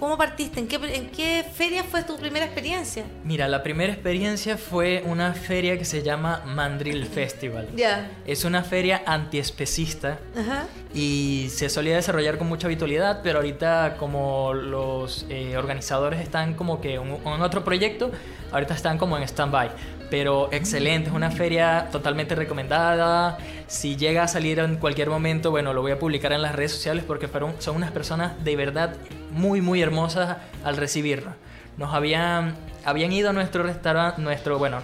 cómo 0.00 0.16
partiste? 0.16 0.58
¿En 0.58 0.68
qué, 0.68 0.76
¿En 0.76 1.10
qué 1.10 1.44
feria 1.54 1.84
fue 1.84 2.02
tu 2.02 2.16
primera 2.16 2.46
experiencia? 2.46 3.04
Mira, 3.24 3.46
la 3.46 3.62
primera 3.62 3.92
experiencia 3.92 4.56
fue 4.56 5.02
una 5.04 5.34
feria 5.34 5.76
que 5.78 5.84
se 5.84 6.02
llama 6.02 6.42
Mandrill 6.46 7.04
Festival. 7.14 7.68
Ya. 7.76 8.10
Es 8.26 8.44
una 8.44 8.62
feria 8.62 9.02
antiespecista 9.04 10.18
Ajá. 10.34 10.64
y 10.94 11.48
se 11.50 11.68
solía 11.68 11.96
desarrollar 11.96 12.38
con 12.38 12.48
mucha 12.48 12.68
habitualidad, 12.68 13.20
pero 13.22 13.38
ahorita 13.38 13.96
como 13.98 14.54
los 14.54 15.26
eh, 15.28 15.58
organizadores 15.58 16.20
están 16.20 16.54
como 16.54 16.80
que 16.80 16.94
en 16.94 17.42
otro 17.42 17.64
proyecto, 17.64 18.10
ahorita 18.50 18.72
están 18.72 18.96
como 18.96 19.18
en 19.18 19.24
stand-by. 19.24 19.70
Pero 20.10 20.48
excelente, 20.52 21.08
es 21.08 21.14
una 21.14 21.30
feria 21.30 21.88
totalmente 21.90 22.34
recomendada. 22.34 23.38
Si 23.66 23.96
llega 23.96 24.22
a 24.22 24.28
salir 24.28 24.58
en 24.60 24.76
cualquier 24.76 25.10
momento, 25.10 25.50
bueno, 25.50 25.72
lo 25.72 25.82
voy 25.82 25.92
a 25.92 25.98
publicar 25.98 26.32
en 26.32 26.42
las 26.42 26.54
redes 26.54 26.72
sociales 26.72 27.04
porque 27.06 27.26
fueron, 27.26 27.54
son 27.58 27.76
unas 27.76 27.90
personas 27.90 28.32
de 28.44 28.54
verdad 28.54 28.94
muy, 29.32 29.60
muy 29.60 29.82
hermosas 29.82 30.36
al 30.64 30.76
recibirnos. 30.76 31.34
Nos 31.76 31.92
habían, 31.92 32.54
habían 32.84 33.12
ido 33.12 33.30
a 33.30 33.32
nuestro 33.32 33.64
restaurante, 33.64 34.22
nuestro, 34.22 34.58
bueno, 34.58 34.78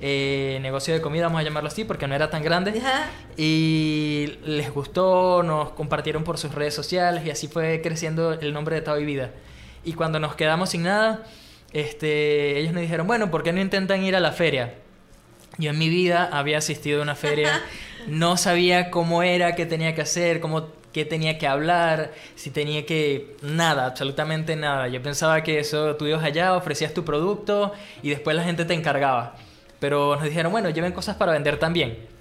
eh, 0.00 0.58
negocio 0.62 0.92
de 0.92 1.00
comida, 1.00 1.26
vamos 1.26 1.40
a 1.40 1.44
llamarlo 1.44 1.68
así, 1.68 1.84
porque 1.84 2.08
no 2.08 2.14
era 2.14 2.28
tan 2.30 2.42
grande. 2.42 2.80
Ajá. 2.80 3.10
Y 3.36 4.38
les 4.44 4.72
gustó, 4.72 5.42
nos 5.44 5.70
compartieron 5.70 6.24
por 6.24 6.38
sus 6.38 6.54
redes 6.54 6.74
sociales 6.74 7.24
y 7.24 7.30
así 7.30 7.46
fue 7.46 7.80
creciendo 7.82 8.32
el 8.32 8.52
nombre 8.52 8.74
de 8.74 8.82
Tao 8.82 8.98
y 8.98 9.04
Vida. 9.04 9.30
Y 9.84 9.92
cuando 9.92 10.18
nos 10.18 10.34
quedamos 10.34 10.70
sin 10.70 10.82
nada, 10.84 11.22
este, 11.72 12.58
ellos 12.58 12.72
nos 12.72 12.82
dijeron, 12.82 13.06
bueno, 13.06 13.30
¿por 13.30 13.42
qué 13.42 13.52
no 13.52 13.60
intentan 13.60 14.02
ir 14.04 14.16
a 14.16 14.20
la 14.20 14.32
feria? 14.32 14.74
Yo 15.58 15.70
en 15.70 15.78
mi 15.78 15.88
vida 15.88 16.28
había 16.32 16.58
asistido 16.58 17.00
a 17.00 17.02
una 17.02 17.14
feria, 17.14 17.62
no 18.06 18.36
sabía 18.36 18.90
cómo 18.90 19.22
era, 19.22 19.54
qué 19.54 19.66
tenía 19.66 19.94
que 19.94 20.02
hacer, 20.02 20.40
cómo, 20.40 20.68
qué 20.92 21.04
tenía 21.04 21.38
que 21.38 21.46
hablar, 21.46 22.12
si 22.34 22.50
tenía 22.50 22.86
que... 22.86 23.36
Nada, 23.42 23.86
absolutamente 23.86 24.56
nada. 24.56 24.88
Yo 24.88 25.02
pensaba 25.02 25.42
que 25.42 25.58
eso, 25.58 25.96
tú 25.96 26.06
ibas 26.06 26.24
allá, 26.24 26.54
ofrecías 26.54 26.94
tu 26.94 27.04
producto 27.04 27.72
y 28.02 28.10
después 28.10 28.36
la 28.36 28.44
gente 28.44 28.64
te 28.64 28.74
encargaba. 28.74 29.36
Pero 29.80 30.16
nos 30.16 30.24
dijeron, 30.24 30.52
bueno, 30.52 30.70
lleven 30.70 30.92
cosas 30.92 31.16
para 31.16 31.32
vender 31.32 31.58
también. 31.58 32.11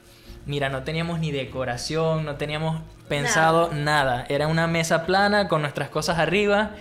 Mira, 0.46 0.70
no 0.70 0.84
teníamos 0.84 1.20
ni 1.20 1.32
decoración, 1.32 2.26
no 2.26 2.36
teníamos 2.36 2.82
pensado 3.08 3.72
nada. 3.74 4.26
Era 4.30 4.48
una 4.48 4.68
mesa 4.68 5.06
plana 5.06 5.48
con 5.48 5.62
nuestras 5.62 5.90
cosas 5.90 6.18
arriba 6.18 6.72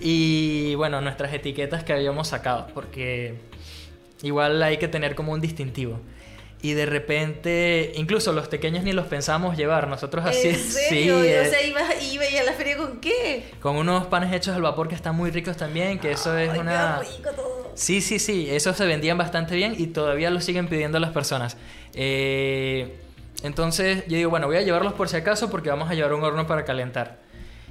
y 0.00 0.74
bueno, 0.76 1.00
nuestras 1.00 1.32
etiquetas 1.32 1.82
que 1.82 1.92
habíamos 1.92 2.28
sacado, 2.28 2.68
porque 2.74 3.34
igual 4.22 4.62
hay 4.62 4.76
que 4.76 4.88
tener 4.88 5.14
como 5.14 5.32
un 5.32 5.40
distintivo. 5.40 6.00
Y 6.60 6.72
de 6.72 6.86
repente, 6.86 7.92
incluso 7.94 8.32
los 8.32 8.48
pequeños 8.48 8.82
ni 8.82 8.92
los 8.92 9.06
pensamos 9.06 9.56
llevar, 9.56 9.86
nosotros 9.86 10.26
así, 10.26 10.48
¿En 10.48 10.56
serio? 10.58 11.20
sí, 11.20 11.22
o 11.22 11.24
eh, 11.24 11.48
sea, 11.48 11.62
ibas 11.62 12.12
iba 12.12 12.24
a 12.24 12.44
la 12.44 12.52
feria 12.52 12.76
con 12.76 13.00
qué? 13.00 13.44
con 13.60 13.76
unos 13.76 14.06
panes 14.06 14.32
hechos 14.32 14.56
al 14.56 14.62
vapor 14.62 14.88
que 14.88 14.96
están 14.96 15.14
muy 15.14 15.30
ricos 15.30 15.56
también, 15.56 16.00
que 16.00 16.10
eso 16.12 16.36
es 16.36 16.50
Ay, 16.50 16.58
una... 16.58 17.00
qué 17.00 17.16
rico 17.16 17.30
todo. 17.30 17.72
Sí, 17.74 18.00
sí, 18.00 18.18
sí, 18.18 18.48
esos 18.50 18.76
se 18.76 18.86
vendían 18.86 19.16
bastante 19.16 19.54
bien 19.54 19.76
y 19.78 19.86
todavía 19.86 20.30
lo 20.30 20.40
siguen 20.40 20.66
pidiendo 20.66 20.98
las 20.98 21.10
personas. 21.12 21.56
Eh, 21.94 22.98
entonces 23.42 24.04
yo 24.08 24.16
digo, 24.16 24.30
bueno, 24.30 24.46
voy 24.46 24.56
a 24.56 24.62
llevarlos 24.62 24.94
por 24.94 25.08
si 25.08 25.16
acaso 25.16 25.50
porque 25.50 25.70
vamos 25.70 25.90
a 25.90 25.94
llevar 25.94 26.12
un 26.12 26.22
horno 26.22 26.46
para 26.46 26.64
calentar. 26.64 27.18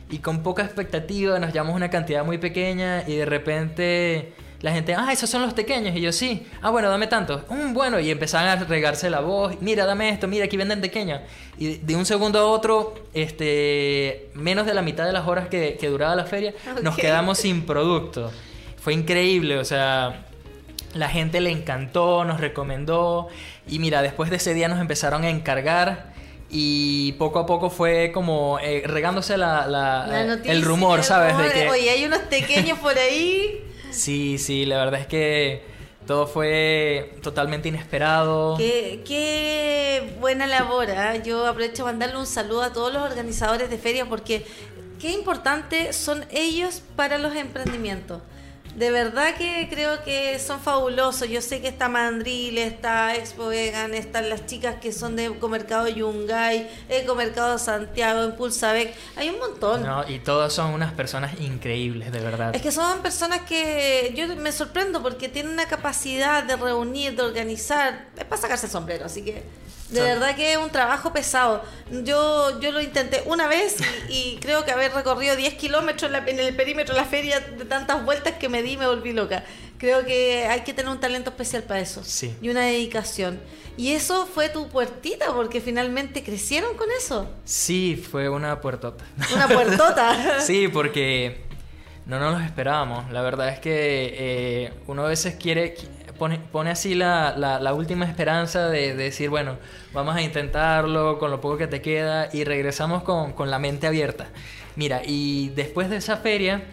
Y 0.10 0.20
con 0.20 0.42
poca 0.42 0.64
expectativa 0.64 1.38
nos 1.40 1.52
llevamos 1.52 1.76
una 1.76 1.90
cantidad 1.90 2.24
muy 2.24 2.38
pequeña 2.38 3.04
y 3.08 3.16
de 3.18 3.26
repente 3.26 4.34
la 4.62 4.72
gente, 4.72 4.96
ah, 4.96 5.12
esos 5.12 5.30
son 5.30 5.42
los 5.42 5.54
pequeños. 5.54 5.96
Y 5.96 6.02
yo, 6.02 6.12
sí, 6.12 6.48
ah, 6.62 6.72
bueno, 6.72 6.90
dame 6.90 7.08
tanto. 7.08 7.46
Mm, 7.50 7.74
bueno, 7.74 8.00
y 8.00 8.10
empezaban 8.10 8.48
a 8.48 8.64
regarse 8.64 9.10
la 9.10 9.20
voz, 9.20 9.58
mira, 9.62 9.86
dame 9.86 10.10
esto, 10.10 10.28
mira, 10.28 10.46
aquí 10.46 10.58
venden 10.58 10.82
pequeños. 10.82 11.22
Y 11.58 11.76
de 11.78 11.96
un 11.96 12.06
segundo 12.06 12.40
a 12.40 12.46
otro, 12.46 12.96
este, 13.14 14.30
menos 14.34 14.66
de 14.66 14.74
la 14.74 14.82
mitad 14.82 15.06
de 15.06 15.12
las 15.12 15.28
horas 15.28 15.48
que, 15.50 15.78
que 15.80 15.90
duraba 15.90 16.16
la 16.16 16.26
feria, 16.26 16.54
nos 16.82 16.96
quedamos 16.96 17.38
sin 17.38 17.66
producto. 17.66 18.32
Fue 18.78 18.94
increíble, 18.94 19.60
o 19.60 19.66
sea, 19.66 20.26
la 20.94 21.10
gente 21.10 21.42
le 21.42 21.52
encantó, 21.52 22.24
nos 22.26 22.40
recomendó 22.40 23.28
y 23.68 23.80
mira, 23.80 24.02
después 24.02 24.30
de 24.30 24.38
ese 24.38 24.54
día 24.54 24.68
nos 24.68 24.80
empezaron 24.80 25.24
a 25.24 25.30
encargar 25.30 26.14
y 26.50 27.12
poco 27.14 27.40
a 27.40 27.46
poco 27.46 27.70
fue 27.70 28.12
como 28.14 28.58
eh, 28.62 28.84
regándose 28.86 29.38
la, 29.38 29.68
la- 29.68 30.08
La 30.08 30.34
el 30.34 30.62
rumor, 30.64 31.04
¿sabes? 31.04 31.38
De 31.38 31.52
que, 31.52 31.70
Oye, 31.70 31.90
hay 31.90 32.06
unos 32.06 32.20
pequeños 32.20 32.80
por 32.80 32.98
ahí. 32.98 33.64
sí, 33.92 34.38
sí, 34.38 34.66
la 34.66 34.78
verdad 34.78 35.02
es 35.02 35.08
que 35.08 35.64
todo 36.06 36.26
fue 36.26 37.16
totalmente 37.22 37.68
inesperado. 37.68 38.56
Qué, 38.58 39.04
qué 39.06 40.16
buena 40.22 40.48
labor. 40.48 40.90
¿ah? 40.92 41.18
Yo 41.18 41.46
aprovecho 41.46 41.84
de 41.86 41.92
mandarle 41.92 42.18
un 42.18 42.26
saludo 42.26 42.64
a 42.64 42.72
todos 42.72 42.94
los 42.94 43.04
organizadores 43.04 43.70
de 43.70 43.78
ferias 43.78 44.08
porque 44.08 44.46
qué 45.02 45.12
importante 45.12 45.92
son 45.92 46.26
ellos 46.32 46.82
para 46.96 47.18
los 47.18 47.36
emprendimientos. 47.36 48.22
De 48.78 48.92
verdad 48.92 49.36
que 49.36 49.68
creo 49.72 50.04
que 50.04 50.38
son 50.38 50.60
fabulosos. 50.60 51.28
Yo 51.28 51.42
sé 51.42 51.62
que 51.62 51.68
está 51.68 51.90
Mandril, 51.90 52.60
está 52.60 53.16
Expo 53.16 53.48
Vegan, 53.48 53.96
están 53.96 54.30
las 54.30 54.46
chicas 54.46 54.76
que 54.80 54.92
son 54.92 55.16
de 55.16 55.26
Ecomercado 55.26 55.88
Yungay, 55.88 56.70
Ecomercado 56.88 57.58
Santiago, 57.58 58.24
Impulsabec. 58.24 58.94
Hay 59.16 59.30
un 59.30 59.40
montón. 59.40 59.82
¿no? 59.82 60.08
Y 60.08 60.20
todos 60.20 60.54
son 60.54 60.76
unas 60.76 60.94
personas 60.94 61.42
increíbles, 61.42 62.12
de 62.12 62.20
verdad. 62.20 62.56
Es 62.56 62.62
que 62.62 62.72
son 62.72 63.02
personas 63.02 63.42
que 63.42 64.14
yo 64.16 64.28
me 64.36 64.52
sorprendo 64.52 65.02
porque 65.02 65.28
tienen 65.28 65.54
una 65.54 65.66
capacidad 65.66 66.44
de 66.44 66.56
reunir, 66.56 67.16
de 67.16 67.24
organizar. 67.24 68.06
Es 68.16 68.26
para 68.26 68.40
sacarse 68.40 68.68
el 68.68 68.72
sombrero, 68.72 69.06
así 69.06 69.26
que 69.26 69.44
de 69.90 69.98
Son- 70.00 70.06
verdad 70.06 70.36
que 70.36 70.52
es 70.52 70.58
un 70.58 70.70
trabajo 70.70 71.14
pesado. 71.14 71.64
Yo, 72.04 72.60
yo 72.60 72.72
lo 72.72 72.82
intenté 72.82 73.24
una 73.26 73.48
vez 73.48 73.78
y, 74.10 74.14
y 74.14 74.38
creo 74.42 74.66
que 74.66 74.72
haber 74.72 74.94
recorrido 74.94 75.36
10 75.36 75.54
kilómetros 75.56 76.12
en, 76.28 76.40
el 76.40 76.56
perímetro 76.56 76.94
de 76.96 77.02
la 77.02 77.08
feria 77.08 77.40
de 77.40 77.66
tantas 77.66 78.04
vueltas 78.04 78.34
que 78.34 78.50
me 78.50 78.62
di 78.64 78.76
me 78.78 78.86
volví 78.88 79.14
loca. 79.14 79.44
Creo 79.78 80.06
que 80.06 80.46
hay 80.48 80.62
que 80.62 80.74
tener 80.74 80.92
un 80.92 81.00
talento 81.00 81.30
especial 81.30 81.64
para 81.64 81.80
eso 81.80 82.04
Sí. 82.04 82.36
y 82.42 82.50
una 82.50 82.62
dedicación. 82.62 83.40
Y 83.78 83.92
eso 83.94 84.26
fue 84.26 84.50
tu 84.50 84.68
puertita 84.70 85.28
porque 85.34 85.62
finalmente 85.62 86.24
crecieron 86.24 86.76
con 86.76 86.88
eso. 86.98 87.30
Sí, 87.46 87.96
fue 87.96 88.28
una 88.28 88.60
puertota. 88.60 89.06
Una 89.36 89.48
puertota. 89.48 90.40
Sí, 90.42 90.68
porque 90.68 91.42
no 92.08 92.20
nos 92.20 92.34
los 92.34 92.42
esperábamos. 92.44 93.12
La 93.12 93.22
verdad 93.22 93.50
es 93.50 93.60
que 93.60 94.16
eh, 94.18 94.74
uno 94.88 95.06
a 95.06 95.10
veces 95.10 95.36
quiere, 95.36 95.76
pone, 96.18 96.40
pone 96.52 96.70
así 96.72 96.96
la, 96.96 97.34
la- 97.38 97.60
la 97.60 97.74
última 97.74 98.06
esperanza 98.06 98.68
de, 98.70 98.96
de 98.96 99.04
decir, 99.06 99.30
bueno, 99.30 99.58
vamos 99.94 100.16
a 100.16 100.22
intentarlo 100.22 101.20
con 101.20 101.32
lo 101.32 101.40
poco 101.42 101.58
que 101.58 101.68
te 101.68 101.82
queda 101.82 102.30
y 102.34 102.44
regresamos 102.44 103.04
con, 103.04 103.34
con 103.34 103.50
la 103.52 103.60
mente 103.60 103.88
abierta. 103.88 104.28
Mira, 104.76 105.02
y 105.06 105.50
después 105.56 105.90
de 105.90 105.98
esa 105.98 106.18
feria 106.18 106.64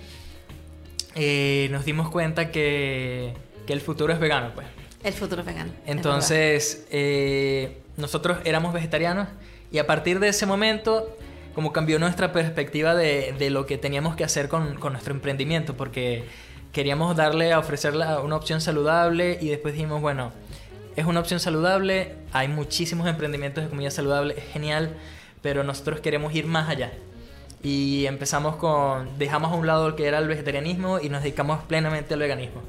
eh, 1.15 1.69
nos 1.71 1.85
dimos 1.85 2.11
cuenta 2.11 2.51
que, 2.51 3.35
que 3.67 3.73
el 3.73 3.81
futuro 3.81 4.13
es 4.13 4.19
vegano, 4.19 4.51
pues. 4.55 4.67
El 5.03 5.13
futuro 5.13 5.41
es 5.43 5.47
vegano. 5.47 5.71
es. 5.85 5.91
Entonces, 5.91 6.87
eh, 6.91 7.79
nosotros 7.97 8.39
éramos 8.45 8.73
vegetarianos 8.73 9.29
y 9.71 9.79
a 9.79 9.87
partir 9.87 10.19
de 10.19 10.29
ese 10.29 10.47
momento, 10.47 11.17
como 11.55 11.73
cambió 11.73 11.99
nuestra 11.99 12.33
perspectiva 12.33 12.95
de, 12.95 13.35
de 13.39 13.51
lo 13.51 13.67
que 13.67 13.79
teníamos 13.79 14.17
que 14.17 14.25
hacer 14.25 14.49
con, 14.49 14.77
con 14.77 14.93
nuestro 14.93 15.15
emprendimiento, 15.15 15.75
porque 15.77 16.25
queríamos 16.75 17.17
darle 17.17 17.53
a 17.53 17.59
ofrecerle 17.61 18.05
una 18.23 18.37
opción 18.37 18.61
saludable 18.61 19.39
y 19.41 19.49
después 19.49 19.73
dijimos, 19.75 20.03
bueno, 20.03 20.33
es 20.97 21.07
una 21.07 21.21
opción 21.21 21.41
saludable, 21.41 22.17
hay 22.33 22.49
muchísimos 22.49 23.07
emprendimientos 23.09 23.65
de 23.65 23.71
comida 23.71 23.91
saludable, 23.91 24.35
es 24.37 24.45
genial, 24.53 24.95
pero 25.41 25.63
nosotros 25.65 26.01
queremos 26.01 26.35
ir 26.35 26.47
más 26.47 26.69
allá. 26.69 26.93
Y 27.63 28.05
empezamos 28.07 28.57
con, 28.57 29.19
dejamos 29.19 29.53
a 29.53 29.55
un 29.55 29.67
lado 29.67 29.89
lo 29.91 29.97
que 29.97 30.07
era 30.07 30.19
el 30.19 30.29
vegetarianismo 30.29 30.99
y 31.01 31.09
nos 31.09 31.23
dedicamos 31.23 31.63
plenamente 31.63 32.13
al 32.15 32.21
veganismo. 32.21 32.61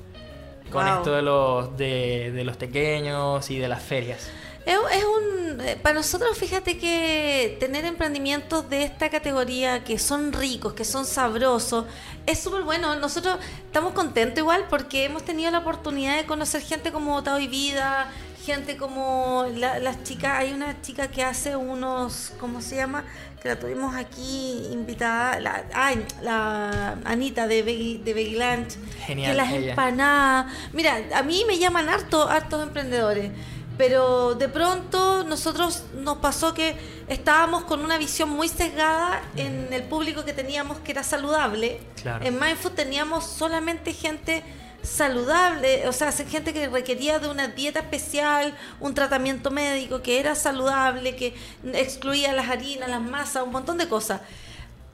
Con 0.71 0.85
Wow. 0.85 0.97
esto 0.97 1.15
de 1.15 1.21
los, 1.21 1.77
de, 1.77 2.31
de 2.31 2.43
los 2.43 2.57
pequeños 2.57 3.49
y 3.49 3.57
de 3.57 3.67
las 3.67 3.83
ferias. 3.83 4.29
Es, 4.65 4.75
es 4.93 5.03
un, 5.05 5.61
eh, 5.61 5.77
para 5.81 5.93
nosotros, 5.95 6.35
fíjate 6.37 6.77
que 6.79 7.55
tener 7.59 7.85
emprendimientos 7.85 8.67
de 8.69 8.83
esta 8.83 9.09
categoría 9.09 9.83
que 9.83 9.99
son 9.99 10.33
ricos, 10.33 10.73
que 10.73 10.83
son 10.85 11.05
sabrosos, 11.05 11.85
es 12.25 12.39
súper 12.39 12.63
bueno. 12.63 12.95
Nosotros 12.95 13.37
estamos 13.65 13.93
contentos 13.93 14.39
igual 14.39 14.65
porque 14.69 15.05
hemos 15.05 15.23
tenido 15.23 15.51
la 15.51 15.59
oportunidad 15.59 16.17
de 16.17 16.25
conocer 16.25 16.61
gente 16.61 16.91
como 16.91 17.21
Tao 17.21 17.39
y 17.39 17.47
Vida, 17.47 18.07
gente 18.43 18.75
como 18.77 19.45
la- 19.55 19.77
las 19.79 20.03
chicas. 20.03 20.39
Hay 20.39 20.51
una 20.53 20.81
chica 20.81 21.09
que 21.09 21.23
hace 21.23 21.55
unos, 21.55 22.31
¿cómo 22.39 22.59
se 22.61 22.75
llama? 22.77 23.03
Que 23.41 23.49
la 23.49 23.59
tuvimos 23.59 23.95
aquí 23.95 24.67
invitada, 24.71 25.39
la, 25.39 25.63
ay, 25.75 26.03
la 26.23 26.97
Anita 27.05 27.47
de 27.47 27.61
Veggie, 27.61 27.99
de 28.03 28.13
Veggie 28.15 28.39
Lunch. 28.39 28.73
Genial, 29.05 29.31
Que 29.31 29.37
las 29.37 29.51
ella. 29.53 29.69
empanadas. 29.71 30.51
Mira, 30.73 30.97
a 31.13 31.21
mí 31.21 31.43
me 31.47 31.59
llaman 31.59 31.87
harto, 31.87 32.27
hartos 32.27 32.63
emprendedores. 32.63 33.31
Pero 33.77 34.35
de 34.35 34.47
pronto 34.47 35.23
nosotros 35.23 35.83
nos 35.95 36.17
pasó 36.17 36.53
que 36.53 36.75
estábamos 37.07 37.63
con 37.63 37.81
una 37.81 37.97
visión 37.97 38.29
muy 38.29 38.47
sesgada 38.47 39.21
en 39.35 39.73
el 39.73 39.83
público 39.83 40.23
que 40.23 40.33
teníamos 40.33 40.79
que 40.79 40.91
era 40.91 41.03
saludable. 41.03 41.81
Claro. 42.01 42.25
En 42.25 42.39
Mindfood 42.39 42.71
teníamos 42.71 43.25
solamente 43.25 43.93
gente 43.93 44.43
saludable, 44.85 45.87
o 45.87 45.91
sea, 45.91 46.11
gente 46.11 46.53
que 46.53 46.67
requería 46.69 47.19
de 47.19 47.27
una 47.27 47.47
dieta 47.47 47.79
especial, 47.79 48.55
un 48.79 48.93
tratamiento 48.93 49.51
médico 49.51 50.01
que 50.01 50.19
era 50.19 50.35
saludable, 50.35 51.15
que 51.15 51.33
excluía 51.73 52.31
las 52.33 52.49
harinas, 52.49 52.89
las 52.89 53.01
masas, 53.01 53.43
un 53.43 53.51
montón 53.51 53.77
de 53.77 53.89
cosas. 53.89 54.21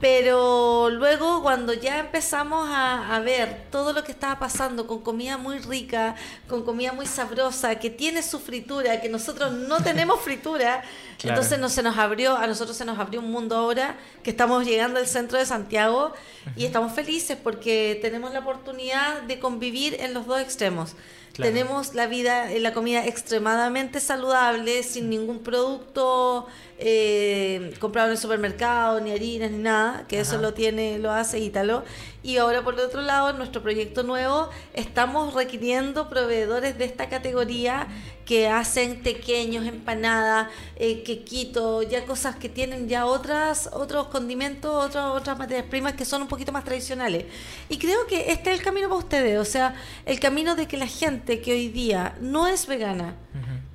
Pero 0.01 0.89
luego 0.89 1.43
cuando 1.43 1.73
ya 1.73 1.99
empezamos 1.99 2.67
a, 2.69 3.15
a 3.15 3.19
ver 3.19 3.67
todo 3.69 3.93
lo 3.93 4.03
que 4.03 4.11
estaba 4.11 4.39
pasando 4.39 4.87
con 4.87 5.01
comida 5.01 5.37
muy 5.37 5.59
rica, 5.59 6.15
con 6.49 6.63
comida 6.65 6.91
muy 6.91 7.05
sabrosa, 7.05 7.75
que 7.75 7.91
tiene 7.91 8.23
su 8.23 8.39
fritura, 8.39 8.99
que 8.99 9.09
nosotros 9.09 9.53
no 9.53 9.77
tenemos 9.83 10.19
fritura, 10.21 10.81
Claro. 11.19 11.35
entonces 11.35 11.59
no 11.59 11.69
se 11.69 11.83
nos 11.83 11.99
abrió, 11.99 12.35
a 12.35 12.47
nosotros 12.47 12.75
se 12.75 12.83
nos 12.83 12.97
abrió 12.97 13.19
un 13.19 13.29
mundo 13.31 13.55
ahora 13.55 13.95
que 14.23 14.31
estamos 14.31 14.65
llegando 14.65 14.99
al 14.99 15.05
centro 15.05 15.37
de 15.37 15.45
Santiago 15.45 16.13
y 16.55 16.65
estamos 16.65 16.93
felices 16.93 17.37
porque 17.41 17.99
tenemos 18.01 18.33
la 18.33 18.39
oportunidad 18.39 19.21
de 19.21 19.39
convivir 19.39 19.97
en 19.99 20.15
los 20.15 20.25
dos 20.25 20.41
extremos. 20.41 20.95
Claro. 21.33 21.53
Tenemos 21.53 21.93
la 21.93 22.07
vida, 22.07 22.51
eh, 22.51 22.59
la 22.59 22.73
comida 22.73 23.05
extremadamente 23.05 23.99
saludable, 23.99 24.83
sin 24.83 25.09
ningún 25.09 25.39
producto 25.39 26.47
eh, 26.77 27.73
comprado 27.79 28.07
en 28.07 28.13
el 28.13 28.17
supermercado, 28.17 28.99
ni 28.99 29.11
harinas, 29.11 29.51
ni 29.51 29.59
nada, 29.59 30.05
que 30.07 30.19
eso 30.19 30.37
lo 30.39 30.53
tiene, 30.53 30.97
lo 30.99 31.11
hace 31.11 31.39
Ítalo. 31.39 31.83
Y 32.23 32.37
ahora 32.37 32.63
por 32.63 32.73
el 32.73 32.81
otro 32.81 33.01
lado, 33.01 33.29
en 33.29 33.37
nuestro 33.37 33.61
proyecto 33.61 34.03
nuevo, 34.03 34.49
estamos 34.73 35.33
requiriendo 35.33 36.09
proveedores 36.09 36.77
de 36.77 36.85
esta 36.85 37.07
categoría 37.07 37.87
que 38.31 38.47
hacen 38.47 39.01
pequeños, 39.01 39.65
empanadas, 39.65 40.47
eh, 40.77 41.03
quequito, 41.03 41.83
ya 41.83 42.05
cosas 42.05 42.37
que 42.37 42.47
tienen 42.47 42.87
ya 42.87 43.05
otras, 43.05 43.69
otros 43.73 44.07
condimentos, 44.07 44.73
otras, 44.73 45.07
otras 45.07 45.37
materias 45.37 45.65
primas 45.69 45.95
que 45.95 46.05
son 46.05 46.21
un 46.21 46.29
poquito 46.29 46.53
más 46.53 46.63
tradicionales. 46.63 47.25
Y 47.67 47.77
creo 47.77 48.07
que 48.07 48.31
este 48.31 48.53
es 48.53 48.59
el 48.59 48.63
camino 48.63 48.87
para 48.87 48.99
ustedes, 48.99 49.37
o 49.37 49.43
sea, 49.43 49.75
el 50.05 50.21
camino 50.21 50.55
de 50.55 50.65
que 50.65 50.77
la 50.77 50.87
gente 50.87 51.41
que 51.41 51.51
hoy 51.51 51.67
día 51.67 52.15
no 52.21 52.47
es 52.47 52.67
vegana, 52.67 53.15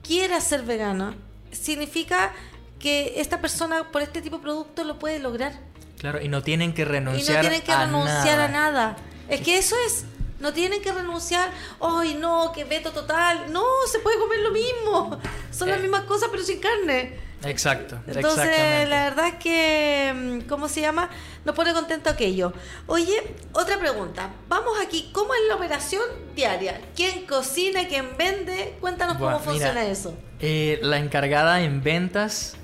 quiera 0.02 0.40
ser 0.40 0.62
vegana, 0.62 1.14
significa 1.52 2.32
que 2.78 3.20
esta 3.20 3.42
persona 3.42 3.92
por 3.92 4.00
este 4.00 4.22
tipo 4.22 4.38
de 4.38 4.42
producto 4.42 4.84
lo 4.84 4.98
puede 4.98 5.18
lograr. 5.18 5.52
Claro, 5.98 6.22
y 6.22 6.28
no 6.28 6.42
tienen 6.42 6.72
que 6.72 6.80
Y 6.80 6.84
renunciar 6.86 7.36
no 7.36 7.40
tienen 7.42 7.60
que 7.60 7.72
a 7.72 7.84
renunciar 7.84 8.38
nada. 8.38 8.44
a 8.44 8.48
nada. 8.48 8.96
Es 9.28 9.42
que 9.42 9.58
eso 9.58 9.76
es. 9.86 10.06
No 10.40 10.52
tienen 10.52 10.82
que 10.82 10.92
renunciar. 10.92 11.50
¡Ay, 11.80 12.14
no! 12.14 12.52
¡Que 12.52 12.64
veto 12.64 12.92
total! 12.92 13.52
No, 13.52 13.62
se 13.90 13.98
puede 14.00 14.18
comer 14.18 14.40
lo 14.40 14.50
mismo. 14.50 15.18
Son 15.50 15.68
las 15.68 15.78
Eh. 15.78 15.82
mismas 15.82 16.02
cosas, 16.02 16.28
pero 16.30 16.42
sin 16.42 16.60
carne. 16.60 17.24
Exacto, 17.44 17.98
Entonces, 18.06 18.88
la 18.88 19.04
verdad 19.04 19.28
es 19.28 19.34
que, 19.34 20.12
mm, 20.14 20.48
¿cómo 20.48 20.68
se 20.68 20.80
llama? 20.80 21.10
Nos 21.44 21.54
pone 21.54 21.72
contento 21.74 22.08
aquello. 22.10 22.52
Oye, 22.86 23.22
otra 23.52 23.78
pregunta. 23.78 24.30
Vamos 24.48 24.72
aquí, 24.84 25.10
¿cómo 25.12 25.34
es 25.34 25.40
la 25.46 25.54
operación 25.56 26.02
diaria? 26.34 26.80
¿Quién 26.96 27.26
cocina, 27.26 27.86
quién 27.88 28.16
vende? 28.16 28.74
Cuéntanos 28.80 29.18
Bueno, 29.18 29.38
cómo 29.38 29.52
mira, 29.52 29.66
funciona 29.68 29.86
eso. 29.88 30.14
Eh, 30.40 30.80
la 30.82 30.98
encargada 30.98 31.60
en 31.62 31.82
ventas 31.82 32.56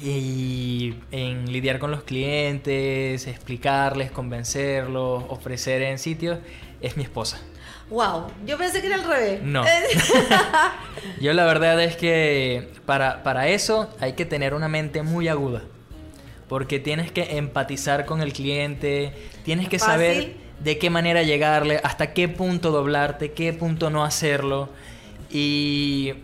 y 0.00 0.94
en 1.10 1.52
lidiar 1.52 1.78
con 1.78 1.90
los 1.90 2.04
clientes, 2.04 3.26
explicarles, 3.26 4.10
convencerlos, 4.10 5.24
ofrecer 5.28 5.82
en 5.82 5.98
sitios, 5.98 6.38
es 6.80 6.96
mi 6.96 7.02
esposa. 7.02 7.38
Wow, 7.90 8.28
yo 8.46 8.56
pensé 8.56 8.80
que 8.80 8.86
era 8.86 8.96
al 8.96 9.04
revés. 9.04 9.42
No. 9.42 9.64
Yo 11.20 11.32
la 11.32 11.44
verdad 11.44 11.82
es 11.82 11.96
que 11.96 12.70
para, 12.86 13.24
para 13.24 13.48
eso 13.48 13.92
hay 13.98 14.12
que 14.12 14.24
tener 14.24 14.54
una 14.54 14.68
mente 14.68 15.02
muy 15.02 15.26
aguda. 15.26 15.62
Porque 16.48 16.78
tienes 16.78 17.10
que 17.10 17.36
empatizar 17.36 18.06
con 18.06 18.20
el 18.22 18.32
cliente, 18.32 19.12
tienes 19.44 19.68
que 19.68 19.78
Fácil. 19.78 19.92
saber 19.92 20.34
de 20.60 20.78
qué 20.78 20.88
manera 20.90 21.22
llegarle, 21.22 21.80
hasta 21.82 22.12
qué 22.12 22.28
punto 22.28 22.70
doblarte, 22.70 23.32
qué 23.32 23.52
punto 23.52 23.90
no 23.90 24.04
hacerlo. 24.04 24.68
Y 25.30 26.14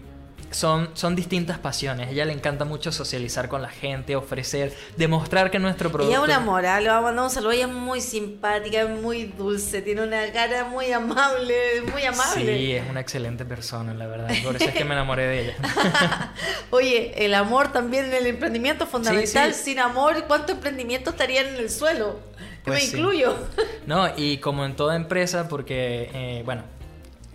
son, 0.50 0.90
son 0.94 1.14
distintas 1.16 1.58
pasiones. 1.58 2.08
A 2.08 2.10
ella 2.10 2.24
le 2.24 2.32
encanta 2.32 2.64
mucho 2.64 2.92
socializar 2.92 3.48
con 3.48 3.62
la 3.62 3.68
gente, 3.68 4.16
ofrecer, 4.16 4.72
demostrar 4.96 5.50
que 5.50 5.58
nuestro 5.58 5.90
producto... 5.90 6.10
Ella 6.14 6.22
es 6.22 6.24
un 6.24 6.30
amor, 6.30 6.64
¿ah? 6.66 6.80
le 6.80 6.88
vamos 6.88 7.02
a 7.02 7.06
mandar 7.08 7.24
un 7.24 7.30
saludo. 7.30 7.52
Ella 7.52 7.66
es 7.66 7.72
muy 7.72 8.00
simpática, 8.00 8.82
es 8.82 8.88
muy 8.88 9.24
dulce, 9.24 9.82
tiene 9.82 10.02
una 10.02 10.32
cara 10.32 10.64
muy 10.64 10.90
amable, 10.92 11.82
muy 11.92 12.04
amable. 12.04 12.56
Sí, 12.58 12.72
es 12.72 12.88
una 12.88 13.00
excelente 13.00 13.44
persona, 13.44 13.92
la 13.94 14.06
verdad. 14.06 14.28
Por 14.44 14.56
eso 14.56 14.64
es 14.66 14.74
que 14.74 14.84
me 14.84 14.94
enamoré 14.94 15.26
de 15.26 15.40
ella. 15.44 15.54
Oye, 16.70 17.24
el 17.24 17.34
amor 17.34 17.72
también 17.72 18.06
en 18.06 18.14
el 18.14 18.26
emprendimiento 18.26 18.84
es 18.84 18.90
fundamental. 18.90 19.52
sí. 19.54 19.64
Sin 19.64 19.78
amor, 19.80 20.24
¿cuántos 20.26 20.50
emprendimientos 20.56 21.14
estarían 21.14 21.46
en 21.48 21.56
el 21.56 21.70
suelo? 21.70 22.20
Que 22.64 22.70
Pues 22.70 22.84
me 22.84 22.90
sí. 22.90 22.96
incluyo. 22.96 23.36
No, 23.86 24.08
y 24.16 24.38
como 24.38 24.64
en 24.64 24.74
toda 24.74 24.96
empresa, 24.96 25.48
porque, 25.48 26.10
eh, 26.12 26.42
bueno, 26.44 26.62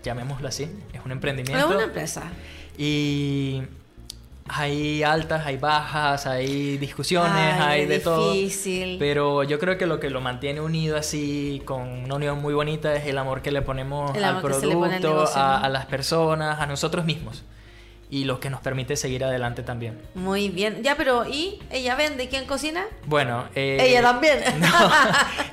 llamémoslo 0.03 0.47
así, 0.47 0.63
es 0.63 0.99
un 0.99 1.11
Es 1.11 1.11
emprendimiento. 1.11 1.67
una 1.69 1.83
empresa. 1.83 2.23
Y 2.77 3.61
hay 4.47 5.03
altas, 5.03 5.45
hay 5.45 5.57
bajas, 5.57 6.25
hay 6.25 6.77
discusiones, 6.77 7.31
Ay, 7.59 7.81
hay 7.81 7.85
de 7.85 7.99
todo. 7.99 8.33
difícil. 8.33 8.97
Pero 8.99 9.43
yo 9.43 9.59
creo 9.59 9.77
que 9.77 9.85
lo 9.85 9.99
que 9.99 10.09
lo 10.09 10.19
mantiene 10.19 10.59
unido 10.61 10.97
así, 10.97 11.61
con 11.65 11.81
una 12.03 12.15
unión 12.15 12.41
muy 12.41 12.53
bonita, 12.53 12.93
es 12.95 13.05
el 13.07 13.17
amor 13.17 13.41
que 13.41 13.51
le 13.51 13.61
ponemos 13.61 14.15
El 14.15 14.23
al 14.23 14.41
pone 14.41 14.55
producto, 14.55 14.89
negocio, 14.89 15.41
a, 15.41 15.59
¿no? 15.59 15.65
a 15.65 15.69
las 15.69 15.85
personas, 15.85 16.59
a 16.59 16.65
nosotros 16.65 17.05
mismos. 17.05 17.43
Y 18.09 18.25
lo 18.25 18.41
que 18.41 18.49
nos 18.49 18.59
permite 18.59 18.97
seguir 18.97 19.23
adelante 19.23 19.63
también. 19.63 19.97
Muy 20.15 20.49
bien. 20.49 20.83
Ya, 20.83 20.97
pero 20.97 21.25
¿y 21.25 21.59
ella 21.71 21.95
vende? 21.95 22.27
¿Quién 22.27 22.45
cocina? 22.45 22.83
Bueno, 23.05 23.45
eh, 23.55 23.77
Ella 23.79 24.01
también. 24.01 24.39
No, 24.59 24.67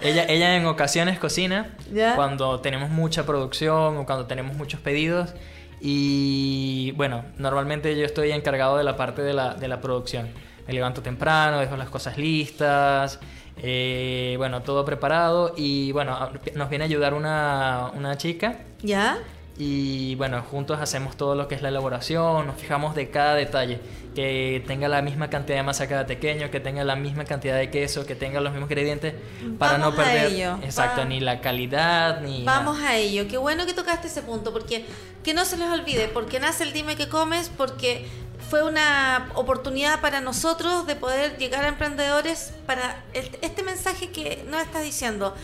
ella, 0.00 0.24
ella 0.24 0.56
en 0.56 0.66
ocasiones 0.66 1.20
cocina 1.20 1.76
¿Ya? 1.94 2.16
cuando 2.16 2.58
tenemos 2.58 2.90
mucha 2.90 3.24
producción 3.24 3.98
o 3.98 4.04
cuando 4.06 4.26
tenemos 4.26 4.56
muchos 4.56 4.80
pedidos. 4.80 5.34
Y 5.80 6.92
bueno, 6.96 7.24
normalmente 7.38 7.96
yo 7.96 8.04
estoy 8.04 8.32
encargado 8.32 8.76
de 8.76 8.84
la 8.84 8.96
parte 8.96 9.22
de 9.22 9.32
la, 9.32 9.54
de 9.54 9.68
la 9.68 9.80
producción. 9.80 10.28
Me 10.66 10.74
levanto 10.74 11.02
temprano, 11.02 11.60
dejo 11.60 11.76
las 11.76 11.88
cosas 11.88 12.18
listas, 12.18 13.18
eh, 13.62 14.34
bueno, 14.38 14.62
todo 14.62 14.84
preparado. 14.84 15.54
Y 15.56 15.92
bueno, 15.92 16.30
nos 16.54 16.68
viene 16.68 16.84
a 16.84 16.86
ayudar 16.86 17.14
una, 17.14 17.90
una 17.94 18.16
chica. 18.16 18.58
¿Ya? 18.82 19.18
Y 19.60 20.14
bueno, 20.14 20.40
juntos 20.42 20.78
hacemos 20.80 21.16
todo 21.16 21.34
lo 21.34 21.48
que 21.48 21.56
es 21.56 21.62
la 21.62 21.68
elaboración, 21.70 22.46
nos 22.46 22.56
fijamos 22.60 22.94
de 22.94 23.10
cada 23.10 23.34
detalle, 23.34 23.80
que 24.14 24.62
tenga 24.68 24.86
la 24.86 25.02
misma 25.02 25.30
cantidad 25.30 25.56
de 25.58 25.64
masa 25.64 25.88
cada 25.88 26.06
pequeño, 26.06 26.48
que 26.52 26.60
tenga 26.60 26.84
la 26.84 26.94
misma 26.94 27.24
cantidad 27.24 27.56
de 27.56 27.68
queso, 27.68 28.06
que 28.06 28.14
tenga 28.14 28.40
los 28.40 28.52
mismos 28.52 28.70
ingredientes, 28.70 29.14
para 29.58 29.72
Vamos 29.78 29.96
no 29.96 30.00
a 30.00 30.04
perder 30.04 30.32
ello. 30.32 30.58
exacto, 30.62 31.00
Va- 31.00 31.06
ni 31.06 31.18
la 31.18 31.40
calidad, 31.40 32.20
ni 32.20 32.44
Vamos 32.44 32.76
nada. 32.78 32.90
a 32.90 32.96
ello. 32.98 33.26
Qué 33.28 33.36
bueno 33.36 33.66
que 33.66 33.74
tocaste 33.74 34.06
ese 34.06 34.22
punto, 34.22 34.52
porque 34.52 34.84
que 35.24 35.34
no 35.34 35.44
se 35.44 35.56
les 35.56 35.68
olvide, 35.68 36.06
porque 36.06 36.38
nace 36.38 36.62
el 36.62 36.72
Dime 36.72 36.94
que 36.94 37.08
comes, 37.08 37.50
porque 37.56 38.06
fue 38.50 38.62
una 38.62 39.28
oportunidad 39.34 40.00
para 40.00 40.20
nosotros 40.20 40.86
de 40.86 40.94
poder 40.94 41.36
llegar 41.36 41.64
a 41.64 41.68
emprendedores 41.68 42.52
para 42.64 43.02
este 43.12 43.64
mensaje 43.64 44.10
que 44.10 44.44
nos 44.48 44.62
estás 44.62 44.84
diciendo. 44.84 45.34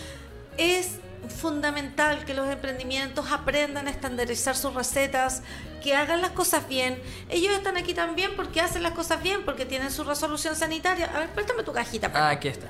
Es 0.56 0.98
fundamental 1.28 2.24
que 2.24 2.34
los 2.34 2.48
emprendimientos 2.50 3.30
aprendan 3.30 3.86
a 3.88 3.90
estandarizar 3.90 4.56
sus 4.56 4.74
recetas, 4.74 5.42
que 5.82 5.94
hagan 5.94 6.22
las 6.22 6.30
cosas 6.30 6.68
bien. 6.68 7.00
Ellos 7.28 7.52
están 7.54 7.76
aquí 7.76 7.94
también 7.94 8.32
porque 8.36 8.60
hacen 8.60 8.82
las 8.82 8.92
cosas 8.92 9.22
bien, 9.22 9.44
porque 9.44 9.64
tienen 9.66 9.90
su 9.90 10.04
resolución 10.04 10.56
sanitaria. 10.56 11.10
A 11.14 11.20
ver, 11.20 11.28
préstame 11.30 11.62
tu 11.62 11.72
cajita. 11.72 12.10
por 12.10 12.20
Ah, 12.20 12.30
aquí 12.30 12.48
está. 12.48 12.68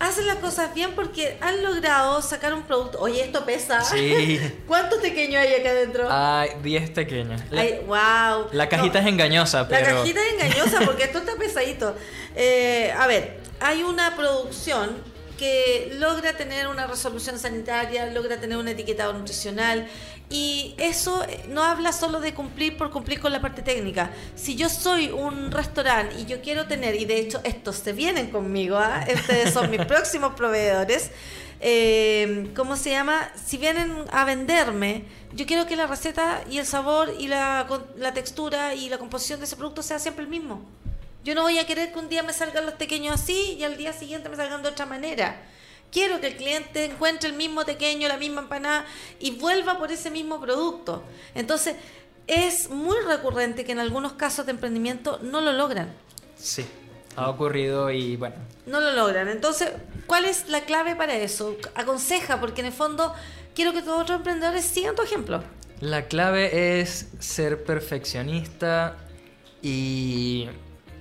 Hacen 0.00 0.26
las 0.26 0.36
cosas 0.36 0.74
bien 0.74 0.90
porque 0.96 1.38
han 1.40 1.62
logrado 1.62 2.20
sacar 2.20 2.52
un 2.52 2.64
producto. 2.64 2.98
Oye, 3.00 3.22
esto 3.22 3.44
pesa. 3.44 3.80
Sí. 3.80 4.40
¿Cuántos 4.66 4.98
pequeños 4.98 5.40
hay 5.40 5.54
acá 5.54 5.70
adentro? 5.70 6.08
Hay 6.10 6.50
10 6.62 6.90
pequeños. 6.90 7.40
La, 7.50 7.60
Ay, 7.60 7.80
wow. 7.86 8.48
la 8.52 8.68
cajita 8.68 8.98
es 8.98 9.06
engañosa, 9.06 9.62
La 9.62 9.68
pero 9.68 9.98
cajita 9.98 10.20
es 10.20 10.32
engañosa 10.32 10.80
porque 10.84 11.04
esto 11.04 11.18
está 11.18 11.36
pesadito. 11.36 11.94
Eh, 12.36 12.92
a 12.98 13.06
ver, 13.06 13.38
hay 13.60 13.84
una 13.84 14.16
producción 14.16 14.96
que 15.38 15.96
logra 15.98 16.36
tener 16.36 16.68
una 16.68 16.86
resolución 16.86 17.38
sanitaria, 17.38 18.06
logra 18.06 18.40
tener 18.40 18.56
un 18.58 18.68
etiquetado 18.68 19.12
nutricional 19.12 19.88
y 20.30 20.74
eso 20.78 21.24
eh, 21.24 21.44
no 21.48 21.62
habla 21.62 21.92
solo 21.92 22.20
de 22.20 22.34
cumplir 22.34 22.76
por 22.76 22.90
cumplir 22.90 23.20
con 23.20 23.32
la 23.32 23.40
parte 23.40 23.62
técnica. 23.62 24.10
Si 24.34 24.56
yo 24.56 24.68
soy 24.68 25.08
un 25.10 25.50
restaurante 25.50 26.16
y 26.18 26.26
yo 26.26 26.40
quiero 26.40 26.66
tener, 26.66 26.94
y 26.94 27.04
de 27.04 27.18
hecho 27.18 27.40
estos 27.44 27.76
se 27.76 27.92
vienen 27.92 28.30
conmigo, 28.30 28.76
¿ah? 28.76 29.04
ustedes 29.12 29.52
son 29.52 29.70
mis 29.70 29.84
próximos 29.86 30.34
proveedores, 30.34 31.10
eh, 31.60 32.50
¿cómo 32.56 32.76
se 32.76 32.90
llama? 32.90 33.30
Si 33.44 33.58
vienen 33.58 33.94
a 34.10 34.24
venderme, 34.24 35.04
yo 35.34 35.46
quiero 35.46 35.66
que 35.66 35.76
la 35.76 35.86
receta 35.86 36.42
y 36.50 36.58
el 36.58 36.66
sabor 36.66 37.12
y 37.18 37.28
la, 37.28 37.66
la 37.96 38.14
textura 38.14 38.74
y 38.74 38.88
la 38.88 38.98
composición 38.98 39.40
de 39.40 39.46
ese 39.46 39.56
producto 39.56 39.82
sea 39.82 39.98
siempre 39.98 40.24
el 40.24 40.30
mismo. 40.30 40.62
Yo 41.24 41.34
no 41.34 41.42
voy 41.42 41.58
a 41.58 41.66
querer 41.66 41.92
que 41.92 41.98
un 41.98 42.08
día 42.08 42.22
me 42.22 42.32
salgan 42.32 42.66
los 42.66 42.74
pequeños 42.74 43.14
así 43.20 43.56
y 43.58 43.64
al 43.64 43.76
día 43.76 43.92
siguiente 43.92 44.28
me 44.28 44.36
salgan 44.36 44.62
de 44.62 44.68
otra 44.68 44.84
manera. 44.86 45.40
Quiero 45.90 46.20
que 46.20 46.26
el 46.28 46.36
cliente 46.36 46.84
encuentre 46.84 47.30
el 47.30 47.36
mismo 47.36 47.64
pequeño, 47.64 48.08
la 48.08 48.18
misma 48.18 48.42
empanada 48.42 48.84
y 49.20 49.32
vuelva 49.32 49.78
por 49.78 49.90
ese 49.90 50.10
mismo 50.10 50.40
producto. 50.40 51.02
Entonces, 51.34 51.76
es 52.26 52.68
muy 52.68 52.96
recurrente 53.06 53.64
que 53.64 53.72
en 53.72 53.78
algunos 53.78 54.12
casos 54.14 54.44
de 54.46 54.52
emprendimiento 54.52 55.18
no 55.22 55.40
lo 55.40 55.52
logran. 55.52 55.94
sí, 56.36 56.66
ha 57.16 57.30
ocurrido 57.30 57.90
y 57.92 58.16
bueno, 58.16 58.34
No 58.66 58.80
lo 58.80 58.90
logran. 58.90 59.28
Entonces, 59.28 59.70
¿cuál 60.06 60.24
es 60.24 60.48
la 60.48 60.62
clave 60.64 60.96
para 60.96 61.14
eso? 61.14 61.56
Aconseja, 61.76 62.40
porque 62.40 62.60
en 62.60 62.66
el 62.66 62.72
fondo 62.72 63.14
quiero 63.54 63.72
que 63.72 63.82
todos 63.82 64.08
los 64.08 64.18
emprendedores 64.18 64.64
sigan 64.64 64.96
tu 64.96 65.02
ejemplo. 65.02 65.42
la 65.80 66.06
clave 66.08 66.80
es 66.80 67.06
ser 67.20 67.62
perfeccionista 67.64 68.96
y 69.62 70.48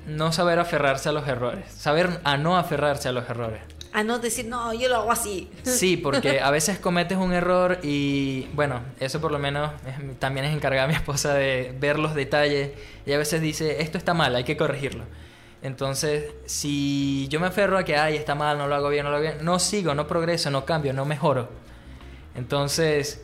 no 0.07 0.31
saber 0.31 0.59
aferrarse 0.59 1.09
a 1.09 1.11
los 1.11 1.27
errores, 1.27 1.71
saber 1.71 2.19
a 2.23 2.37
no 2.37 2.57
aferrarse 2.57 3.09
a 3.09 3.11
los 3.11 3.29
errores. 3.29 3.61
a 3.93 4.03
no 4.03 4.17
decir, 4.19 4.45
no, 4.47 4.73
yo 4.73 4.89
lo 4.89 4.95
hago 4.97 5.11
así. 5.11 5.49
Sí, 5.63 5.97
porque 5.97 6.41
a 6.41 6.49
veces 6.51 6.79
cometes 6.79 7.17
un 7.17 7.31
error 7.31 7.79
y 7.83 8.47
bueno, 8.53 8.81
eso 8.99 9.21
por 9.21 9.31
lo 9.31 9.39
menos 9.39 9.71
también 10.19 10.45
es 10.45 10.55
encargada 10.55 10.87
mi 10.87 10.95
esposa 10.95 11.33
de 11.33 11.75
ver 11.79 11.99
los 11.99 12.15
detalles 12.15 12.71
y 13.05 13.13
a 13.13 13.17
veces 13.17 13.41
dice, 13.41 13.81
esto 13.81 13.97
está 13.97 14.13
mal, 14.13 14.35
hay 14.35 14.43
que 14.43 14.57
corregirlo. 14.57 15.05
Entonces, 15.61 16.25
si 16.45 17.27
yo 17.29 17.39
me 17.39 17.47
aferro 17.47 17.77
a 17.77 17.85
que, 17.85 17.95
ay, 17.95 18.17
está 18.17 18.35
mal, 18.35 18.57
no 18.57 18.67
lo 18.67 18.75
hago 18.75 18.89
bien, 18.89 19.05
no 19.05 19.11
lo 19.11 19.17
hago 19.17 19.23
bien, 19.23 19.37
no 19.45 19.59
sigo, 19.59 19.95
no 19.95 20.07
progreso, 20.07 20.51
no 20.51 20.65
cambio, 20.65 20.91
no 20.91 21.05
mejoro. 21.05 21.47
Entonces, 22.35 23.23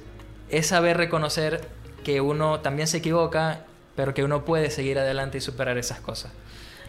es 0.50 0.68
saber 0.68 0.96
reconocer 0.96 1.68
que 2.04 2.22
uno 2.22 2.62
también 2.62 2.88
se 2.88 2.98
equivoca, 2.98 3.65
pero 3.96 4.13
que 4.13 4.24
uno 4.24 4.46
puede 4.46 4.72
seguir 4.72 5.00
adelante 5.00 5.39
y 5.39 5.42
superar 5.42 5.78
esas 5.78 6.00
cosas. 6.00 6.32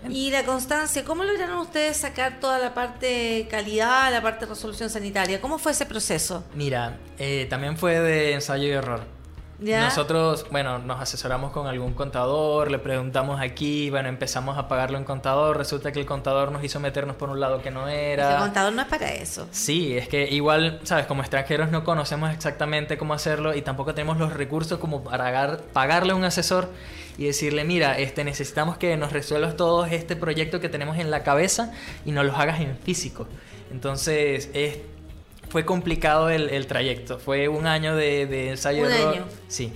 Y 0.08 0.30
la 0.30 0.44
constancia, 0.44 1.04
¿cómo 1.04 1.24
lograron 1.24 1.58
ustedes 1.58 1.96
sacar 1.96 2.40
toda 2.40 2.58
la 2.58 2.74
parte 2.74 3.46
calidad, 3.50 4.10
la 4.10 4.22
parte 4.22 4.46
de 4.46 4.50
resolución 4.50 4.90
sanitaria? 4.90 5.40
¿Cómo 5.40 5.58
fue 5.58 5.72
ese 5.72 5.86
proceso? 5.86 6.44
Mira, 6.54 6.98
eh, 7.18 7.46
también 7.50 7.76
fue 7.76 8.00
de 8.00 8.32
ensayo 8.34 8.66
y 8.66 8.70
error. 8.70 9.20
Nosotros, 9.60 10.46
bueno, 10.50 10.78
nos 10.78 11.00
asesoramos 11.00 11.52
con 11.52 11.66
algún 11.66 11.92
contador, 11.92 12.70
le 12.70 12.78
preguntamos 12.78 13.40
aquí, 13.40 13.90
bueno, 13.90 14.08
empezamos 14.08 14.56
a 14.56 14.68
pagarle 14.68 14.96
un 14.96 15.04
contador, 15.04 15.58
resulta 15.58 15.92
que 15.92 16.00
el 16.00 16.06
contador 16.06 16.50
nos 16.50 16.64
hizo 16.64 16.80
meternos 16.80 17.16
por 17.16 17.28
un 17.28 17.40
lado 17.40 17.60
que 17.60 17.70
no 17.70 17.86
era. 17.86 18.36
El 18.36 18.40
contador 18.40 18.72
no 18.72 18.82
es 18.82 18.88
para 18.88 19.12
eso. 19.12 19.46
Sí, 19.50 19.96
es 19.98 20.08
que 20.08 20.28
igual, 20.30 20.80
sabes, 20.84 21.06
como 21.06 21.20
extranjeros 21.20 21.70
no 21.70 21.84
conocemos 21.84 22.32
exactamente 22.32 22.96
cómo 22.96 23.12
hacerlo 23.12 23.54
y 23.54 23.60
tampoco 23.60 23.94
tenemos 23.94 24.16
los 24.16 24.32
recursos 24.32 24.78
como 24.78 25.04
para 25.04 25.58
pagarle 25.74 26.12
a 26.12 26.14
un 26.14 26.24
asesor 26.24 26.70
y 27.18 27.26
decirle, 27.26 27.64
mira, 27.64 27.98
este, 27.98 28.24
necesitamos 28.24 28.78
que 28.78 28.96
nos 28.96 29.12
resuelvas 29.12 29.56
todo 29.56 29.86
este 29.86 30.16
proyecto 30.16 30.60
que 30.60 30.68
tenemos 30.68 30.98
en 30.98 31.10
la 31.10 31.22
cabeza 31.22 31.72
y 32.04 32.12
nos 32.12 32.24
lo 32.24 32.36
hagas 32.36 32.60
en 32.60 32.76
físico. 32.76 33.26
Entonces, 33.70 34.50
es 34.54 34.78
fue 35.50 35.64
complicado 35.64 36.30
el, 36.30 36.66
trayecto. 36.66 37.18
Fue 37.18 37.48
un 37.48 37.66
año 37.66 37.96
de, 37.96 38.26
de 38.26 38.50
ensayo. 38.50 38.86
Un 38.86 38.92
año. 38.92 39.24
Sí. 39.48 39.72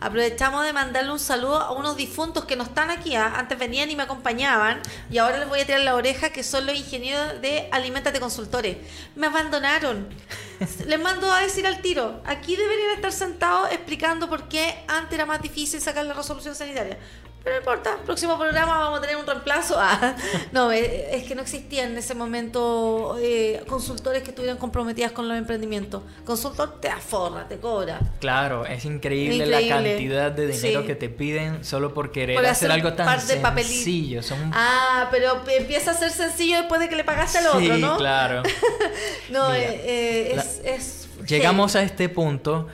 Aprovechamos 0.00 0.64
de 0.64 0.72
mandarle 0.72 1.12
un 1.12 1.18
saludo 1.18 1.56
a 1.56 1.72
unos 1.72 1.96
difuntos 1.96 2.44
que 2.44 2.56
no 2.56 2.64
están 2.64 2.90
aquí. 2.90 3.14
¿ah? 3.14 3.34
Antes 3.36 3.58
venían 3.58 3.90
y 3.90 3.96
me 3.96 4.02
acompañaban. 4.02 4.80
Y 5.10 5.18
ahora 5.18 5.38
les 5.38 5.48
voy 5.48 5.60
a 5.60 5.66
tirar 5.66 5.80
la 5.80 5.94
oreja 5.94 6.30
que 6.30 6.42
son 6.42 6.66
los 6.66 6.76
ingenieros 6.76 7.40
de 7.40 7.68
Alimentate 7.72 8.20
Consultores. 8.20 8.76
Me 9.14 9.26
abandonaron. 9.26 10.08
les 10.86 11.00
mando 11.00 11.32
a 11.32 11.40
decir 11.40 11.66
al 11.66 11.80
tiro. 11.82 12.20
Aquí 12.24 12.56
deberían 12.56 12.90
estar 12.92 13.12
sentados 13.12 13.72
explicando 13.72 14.28
por 14.28 14.48
qué 14.48 14.84
antes 14.88 15.12
era 15.14 15.26
más 15.26 15.42
difícil 15.42 15.80
sacar 15.80 16.04
la 16.06 16.14
resolución 16.14 16.54
sanitaria. 16.54 16.98
Pero 17.46 17.58
no 17.58 17.60
importa, 17.60 17.96
próximo 18.04 18.36
programa 18.36 18.76
vamos 18.76 18.98
a 18.98 19.02
tener 19.02 19.16
un 19.16 19.24
reemplazo. 19.24 19.76
Ah, 19.78 20.16
no, 20.52 20.72
eh, 20.72 21.14
es 21.14 21.22
que 21.22 21.36
no 21.36 21.42
existían 21.42 21.92
en 21.92 21.98
ese 21.98 22.12
momento 22.12 23.16
eh, 23.20 23.62
consultores 23.68 24.24
que 24.24 24.30
estuvieran 24.30 24.58
comprometidas 24.58 25.12
con 25.12 25.28
los 25.28 25.38
emprendimientos. 25.38 26.02
Consultor 26.24 26.80
te 26.80 26.88
aforra, 26.88 27.46
te 27.46 27.58
cobra. 27.58 28.00
Claro, 28.18 28.66
es 28.66 28.84
increíble, 28.84 29.46
la 29.46 29.60
cantidad 29.60 30.32
de 30.32 30.48
dinero 30.48 30.84
que 30.84 30.96
te 30.96 31.08
piden 31.08 31.64
solo 31.64 31.94
por 31.94 32.10
querer 32.10 32.44
hacer, 32.44 32.72
algo 32.72 32.94
tan 32.94 33.20
sencillo. 33.20 34.22
Ah, 34.50 35.06
pero 35.12 35.40
empieza 35.46 35.92
a 35.92 35.94
ser 35.94 36.10
sencillo 36.10 36.56
después 36.56 36.80
de 36.80 36.88
que 36.88 36.96
le 36.96 37.04
pagaste 37.04 37.38
al 37.38 37.46
otro, 37.46 37.78
¿no? 37.78 37.92
Sí, 37.92 37.98
claro. 37.98 38.42
no, 39.30 39.54
eh, 39.54 40.34
es, 40.34 40.60
es... 40.64 41.08
Llegamos 41.24 41.76
a 41.76 41.82
este 41.82 42.08
punto 42.08 42.66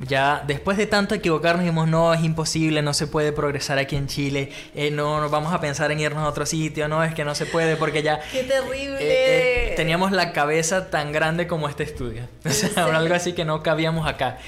ya 0.00 0.42
después 0.46 0.78
de 0.78 0.86
tanto 0.86 1.14
equivocarnos 1.14 1.62
dijimos, 1.62 1.86
no, 1.86 2.14
es 2.14 2.24
imposible, 2.24 2.80
no 2.80 2.94
se 2.94 3.06
puede 3.06 3.32
progresar 3.32 3.78
aquí 3.78 3.96
en 3.96 4.06
Chile, 4.06 4.50
eh, 4.74 4.90
no, 4.90 5.20
nos 5.20 5.30
vamos 5.30 5.52
a 5.52 5.60
pensar 5.60 5.92
en 5.92 6.00
irnos 6.00 6.24
a 6.24 6.28
otro 6.28 6.46
sitio, 6.46 6.88
no, 6.88 7.04
es 7.04 7.14
que 7.14 7.24
no 7.24 7.34
se 7.34 7.44
puede 7.44 7.76
porque 7.76 8.02
ya... 8.02 8.20
¡Qué 8.32 8.44
terrible! 8.44 8.96
Eh, 8.98 9.72
eh, 9.72 9.74
teníamos 9.76 10.10
la 10.12 10.32
cabeza 10.32 10.88
tan 10.88 11.12
grande 11.12 11.46
como 11.46 11.68
este 11.68 11.82
estudio, 11.82 12.22
o 12.46 12.50
sea, 12.50 12.86
algo 12.86 13.14
así 13.14 13.34
que 13.34 13.44
no 13.44 13.62
cabíamos 13.62 14.08
acá. 14.08 14.38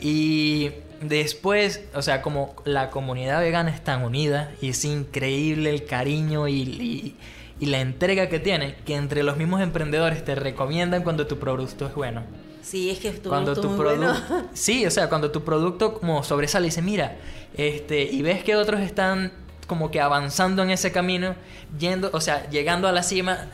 Y 0.00 0.70
después, 1.02 1.82
o 1.94 2.00
sea, 2.00 2.22
como 2.22 2.54
la 2.64 2.90
comunidad 2.90 3.40
vegana 3.40 3.70
es 3.70 3.84
tan 3.84 4.02
unida 4.04 4.52
y 4.62 4.70
es 4.70 4.84
increíble 4.86 5.70
el 5.70 5.84
cariño 5.84 6.48
y, 6.48 7.14
y 7.60 7.66
la 7.66 7.80
entrega 7.80 8.28
que 8.28 8.40
tiene, 8.40 8.74
que 8.86 8.96
entre 8.96 9.22
los 9.22 9.36
mismos 9.36 9.60
emprendedores 9.60 10.24
te 10.24 10.34
recomiendan 10.34 11.02
cuando 11.02 11.26
tu 11.26 11.38
producto 11.38 11.86
es 11.86 11.94
bueno. 11.94 12.22
Sí, 12.64 12.90
es 12.90 12.98
que 12.98 13.08
estuvo, 13.08 13.30
cuando 13.30 13.54
tu 13.54 13.76
producto 13.76 14.48
Sí, 14.54 14.86
o 14.86 14.90
sea, 14.90 15.08
cuando 15.08 15.30
tu 15.30 15.44
producto 15.44 15.94
como 15.94 16.24
sobresale 16.24 16.66
y 16.66 16.70
dice, 16.70 16.80
mira, 16.82 17.16
este, 17.56 18.02
y 18.02 18.22
ves 18.22 18.42
que 18.42 18.56
otros 18.56 18.80
están 18.80 19.32
como 19.66 19.90
que 19.90 20.00
avanzando 20.00 20.62
en 20.62 20.70
ese 20.70 20.90
camino, 20.90 21.34
yendo, 21.78 22.10
o 22.12 22.20
sea, 22.20 22.48
llegando 22.48 22.88
a 22.88 22.92
la 22.92 23.02
cima, 23.02 23.46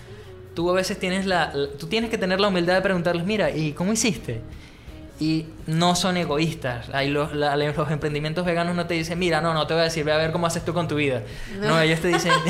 tú 0.54 0.70
a 0.70 0.74
veces 0.74 0.98
tienes 0.98 1.26
la, 1.26 1.52
tú 1.78 1.86
tienes 1.88 2.08
que 2.08 2.18
tener 2.18 2.40
la 2.40 2.48
humildad 2.48 2.74
de 2.74 2.82
preguntarles, 2.82 3.24
mira, 3.24 3.50
¿y 3.50 3.72
cómo 3.72 3.92
hiciste? 3.92 4.42
y 5.20 5.44
no 5.66 5.94
son 5.94 6.16
egoístas. 6.16 6.88
Hay 6.94 7.10
los, 7.10 7.34
los, 7.34 7.90
emprendimientos 7.90 8.44
veganos 8.46 8.74
no 8.74 8.86
te 8.86 8.94
dicen, 8.94 9.18
mira, 9.18 9.42
no, 9.42 9.52
no 9.52 9.66
te 9.66 9.74
voy 9.74 9.82
a 9.82 9.84
decir, 9.84 10.02
ve 10.02 10.12
a 10.12 10.16
ver 10.16 10.32
cómo 10.32 10.46
haces 10.46 10.64
tú 10.64 10.72
con 10.72 10.88
tu 10.88 10.94
vida. 10.96 11.22
No, 11.60 11.78
ellos 11.78 12.00
te 12.00 12.08
dicen... 12.08 12.32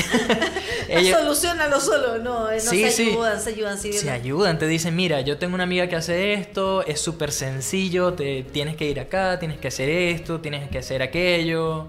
ellos, 0.90 1.18
Solucionalo 1.18 1.80
solo, 1.80 2.18
no, 2.18 2.50
eh, 2.50 2.56
no 2.56 2.70
se 2.70 2.84
ayudan, 2.84 3.40
se 3.40 3.50
ayudan. 3.50 3.78
se 3.78 4.10
ayudan, 4.10 4.58
te 4.58 4.66
dicen, 4.66 4.96
mira, 4.96 5.20
yo 5.20 5.38
tengo 5.38 5.54
una 5.54 5.64
amiga 5.64 5.88
que 5.88 5.96
hace 5.96 6.32
esto, 6.32 6.84
es 6.84 7.00
súper 7.00 7.30
sencillo, 7.30 8.14
te, 8.14 8.42
tienes 8.42 8.76
que 8.76 8.90
ir 8.90 8.98
acá, 8.98 9.38
tienes 9.38 9.58
que 9.58 9.68
hacer 9.68 9.88
esto, 9.88 10.40
tienes 10.40 10.68
que 10.68 10.78
hacer 10.78 11.02
aquello. 11.02 11.86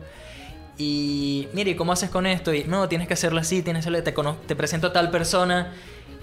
Y 0.77 1.47
mire, 1.53 1.75
¿cómo 1.75 1.91
haces 1.91 2.09
con 2.09 2.25
esto? 2.25 2.53
Y 2.53 2.63
no, 2.65 2.87
tienes 2.87 3.07
que 3.07 3.15
hacerlo 3.15 3.39
así, 3.39 3.61
tienes 3.61 3.85
que 3.85 3.89
hacerlo, 3.89 4.33
te, 4.33 4.47
te 4.47 4.55
presento 4.55 4.87
a 4.87 4.93
tal 4.93 5.09
persona. 5.09 5.73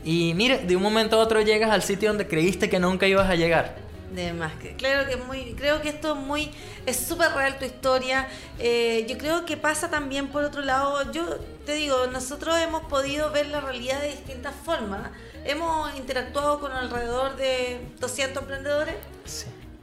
Y 0.05 0.35
mire, 0.35 0.59
de 0.59 0.77
un 0.77 0.83
momento 0.83 1.17
a 1.17 1.19
otro 1.19 1.41
llegas 1.41 1.71
al 1.71 1.83
sitio 1.83 2.09
donde 2.09 2.27
creíste 2.27 2.69
que 2.69 2.79
nunca 2.79 3.07
ibas 3.07 3.29
a 3.29 3.35
llegar. 3.35 3.88
De 4.13 4.33
más 4.33 4.55
que, 4.55 4.75
claro 4.75 5.07
que 5.09 5.17
muy, 5.17 5.53
creo 5.53 5.83
que 5.83 5.91
esto 5.91 6.15
es 6.15 6.19
muy, 6.19 6.51
es 6.87 6.97
súper 6.97 7.31
real 7.33 7.59
tu 7.59 7.67
historia. 7.67 8.27
Eh, 8.59 9.07
yo 9.09 9.19
creo 9.19 9.45
que 9.45 9.57
pasa 9.59 9.91
también 9.91 10.29
por 10.29 10.45
otro 10.45 10.63
lado, 10.63 11.13
yo 11.13 11.37
te 11.67 11.75
digo, 11.75 12.07
nosotros 12.07 12.57
hemos 12.59 12.85
podido 12.85 13.31
ver 13.31 13.49
la 13.49 13.61
realidad 13.61 14.01
de 14.01 14.09
distintas 14.09 14.55
formas. 14.65 15.11
Hemos 15.45 15.95
interactuado 15.97 16.59
con 16.59 16.73
alrededor 16.73 17.37
de 17.37 17.81
200 18.01 18.43
emprendedores. 18.43 18.95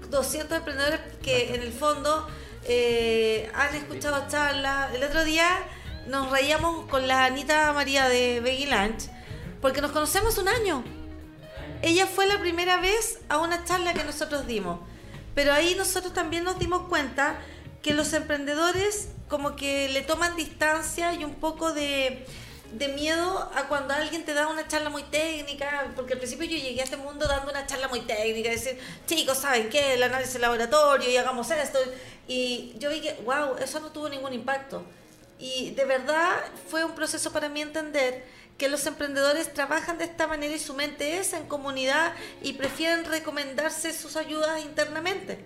200 0.09 0.57
emprendedores 0.57 0.99
que 1.21 1.55
en 1.55 1.61
el 1.61 1.71
fondo 1.71 2.27
eh, 2.67 3.51
han 3.53 3.75
escuchado 3.75 4.27
charlas. 4.27 4.93
El 4.93 5.03
otro 5.03 5.23
día 5.23 5.47
nos 6.07 6.31
reíamos 6.31 6.87
con 6.87 7.07
la 7.07 7.25
Anita 7.25 7.71
María 7.73 8.07
de 8.07 8.39
Beggy 8.39 8.65
Lunch 8.65 9.09
porque 9.61 9.81
nos 9.81 9.91
conocemos 9.91 10.37
un 10.37 10.47
año 10.47 10.83
ella 11.85 12.07
fue 12.07 12.25
la 12.25 12.39
primera 12.39 12.77
vez 12.77 13.19
a 13.29 13.37
una 13.37 13.63
charla 13.63 13.93
que 13.93 14.03
nosotros 14.03 14.47
dimos. 14.47 14.79
Pero 15.35 15.53
ahí 15.53 15.75
nosotros 15.75 16.13
también 16.13 16.43
nos 16.43 16.57
dimos 16.57 16.87
cuenta 16.87 17.37
que 17.83 17.93
los 17.93 18.11
emprendedores 18.13 19.09
como 19.29 19.55
que 19.55 19.87
le 19.89 20.01
toman 20.01 20.35
distancia 20.35 21.13
y 21.13 21.23
un 21.23 21.35
poco 21.35 21.73
de, 21.73 22.25
miedo 22.95 23.51
a 23.53 23.67
cuando 23.67 23.93
alguien 23.93 24.25
te 24.25 24.33
da 24.33 24.47
una 24.47 24.67
charla 24.67 24.89
muy 24.89 25.03
técnica, 25.03 25.91
porque 25.95 26.13
al 26.13 26.19
principio 26.19 26.47
yo 26.47 26.57
llegué 26.57 26.81
a 26.81 26.85
este 26.85 26.97
mundo 26.97 27.27
dando 27.27 27.51
una 27.51 27.67
charla 27.67 27.87
muy 27.87 28.01
técnica, 28.01 28.49
decir, 28.49 28.79
chicos, 29.05 29.37
¿saben 29.37 29.69
qué? 29.69 29.93
El 29.93 30.01
análisis 30.01 30.33
de 30.33 30.39
laboratorio 30.39 31.07
y 31.07 31.17
hagamos 31.17 31.51
esto. 31.51 31.77
Y 32.27 32.73
yo 32.79 32.89
vi 32.89 32.99
que, 32.99 33.13
wow, 33.25 33.57
eso 33.61 33.79
no 33.79 33.91
tuvo 33.91 34.09
ningún 34.09 34.33
impacto. 34.33 34.83
Y 35.37 35.69
de 35.71 35.85
verdad 35.85 36.33
fue 36.67 36.83
un 36.83 36.95
proceso 36.95 37.31
para 37.31 37.47
mí 37.47 37.61
entender 37.61 38.25
que 38.57 38.69
los 38.69 38.85
emprendedores 38.85 39.53
trabajan 39.53 39.97
de 39.97 40.05
esta 40.05 40.27
manera 40.27 40.55
y 40.55 40.59
su 40.59 40.73
mente 40.73 41.19
es 41.19 41.33
en 41.33 41.45
comunidad 41.45 42.13
y 42.41 42.53
prefieren 42.53 43.05
recomendarse 43.05 43.93
sus 43.93 44.15
ayudas 44.15 44.63
internamente. 44.63 45.43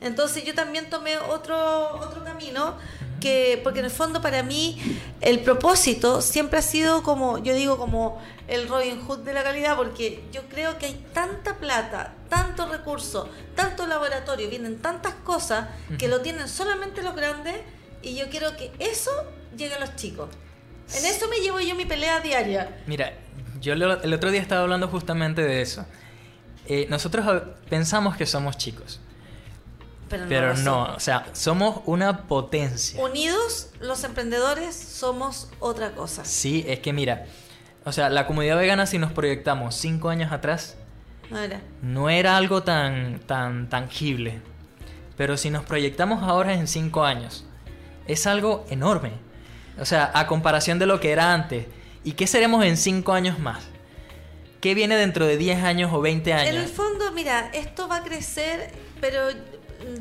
Entonces 0.00 0.44
yo 0.44 0.54
también 0.54 0.88
tomé 0.88 1.18
otro, 1.18 1.96
otro 1.96 2.24
camino 2.24 2.76
que, 3.20 3.60
porque 3.62 3.80
en 3.80 3.84
el 3.86 3.90
fondo 3.90 4.22
para 4.22 4.42
mí 4.42 4.80
el 5.20 5.40
propósito 5.40 6.22
siempre 6.22 6.58
ha 6.58 6.62
sido 6.62 7.02
como, 7.02 7.38
yo 7.38 7.54
digo 7.54 7.76
como 7.76 8.20
el 8.48 8.66
Robin 8.66 9.00
Hood 9.02 9.20
de 9.20 9.34
la 9.34 9.42
calidad, 9.42 9.76
porque 9.76 10.24
yo 10.32 10.42
creo 10.48 10.78
que 10.78 10.86
hay 10.86 11.06
tanta 11.12 11.56
plata, 11.58 12.14
tanto 12.30 12.66
recurso, 12.66 13.28
tanto 13.54 13.86
laboratorio, 13.86 14.48
vienen 14.48 14.80
tantas 14.80 15.14
cosas 15.14 15.68
que 15.98 16.08
lo 16.08 16.20
tienen 16.22 16.48
solamente 16.48 17.02
los 17.02 17.14
grandes 17.14 17.56
y 18.02 18.14
yo 18.14 18.30
quiero 18.30 18.56
que 18.56 18.72
eso 18.78 19.10
llegue 19.54 19.74
a 19.74 19.80
los 19.80 19.96
chicos. 19.96 20.30
En 20.94 21.06
eso 21.06 21.28
me 21.28 21.40
llevo 21.40 21.60
yo 21.60 21.74
mi 21.74 21.84
pelea 21.84 22.20
diaria. 22.20 22.76
Mira, 22.86 23.14
yo 23.60 23.74
el 23.74 24.14
otro 24.14 24.30
día 24.30 24.40
estaba 24.40 24.62
hablando 24.62 24.88
justamente 24.88 25.42
de 25.42 25.62
eso. 25.62 25.86
Eh, 26.66 26.86
nosotros 26.88 27.42
pensamos 27.68 28.16
que 28.16 28.26
somos 28.26 28.56
chicos. 28.56 29.00
Pero 30.08 30.54
no, 30.56 30.94
o 30.94 31.00
sea, 31.00 31.26
somos 31.32 31.82
una 31.86 32.26
potencia. 32.26 33.00
Unidos, 33.00 33.68
los 33.80 34.02
emprendedores 34.02 34.74
somos 34.74 35.48
otra 35.60 35.92
cosa. 35.92 36.24
Sí, 36.24 36.64
es 36.66 36.80
que 36.80 36.92
mira, 36.92 37.26
o 37.84 37.92
sea, 37.92 38.10
la 38.10 38.26
comunidad 38.26 38.56
vegana 38.56 38.86
si 38.86 38.98
nos 38.98 39.12
proyectamos 39.12 39.76
cinco 39.76 40.08
años 40.08 40.32
atrás, 40.32 40.76
no 41.30 41.38
era, 41.38 41.60
no 41.80 42.10
era 42.10 42.36
algo 42.36 42.64
tan, 42.64 43.20
tan 43.20 43.68
tangible. 43.68 44.40
Pero 45.16 45.36
si 45.36 45.50
nos 45.50 45.64
proyectamos 45.64 46.24
ahora 46.24 46.54
en 46.54 46.66
cinco 46.66 47.04
años, 47.04 47.44
es 48.06 48.26
algo 48.26 48.66
enorme. 48.68 49.12
O 49.80 49.84
sea, 49.84 50.10
a 50.14 50.26
comparación 50.26 50.78
de 50.78 50.86
lo 50.86 51.00
que 51.00 51.10
era 51.10 51.32
antes. 51.32 51.66
¿Y 52.04 52.12
qué 52.12 52.26
seremos 52.26 52.64
en 52.64 52.76
cinco 52.76 53.12
años 53.12 53.38
más? 53.38 53.62
¿Qué 54.60 54.74
viene 54.74 54.96
dentro 54.96 55.26
de 55.26 55.38
10 55.38 55.62
años 55.62 55.90
o 55.92 56.00
20 56.00 56.32
años? 56.34 56.54
En 56.54 56.60
el 56.60 56.68
fondo, 56.68 57.12
mira, 57.12 57.50
esto 57.54 57.88
va 57.88 57.96
a 57.96 58.02
crecer, 58.02 58.70
pero 59.00 59.30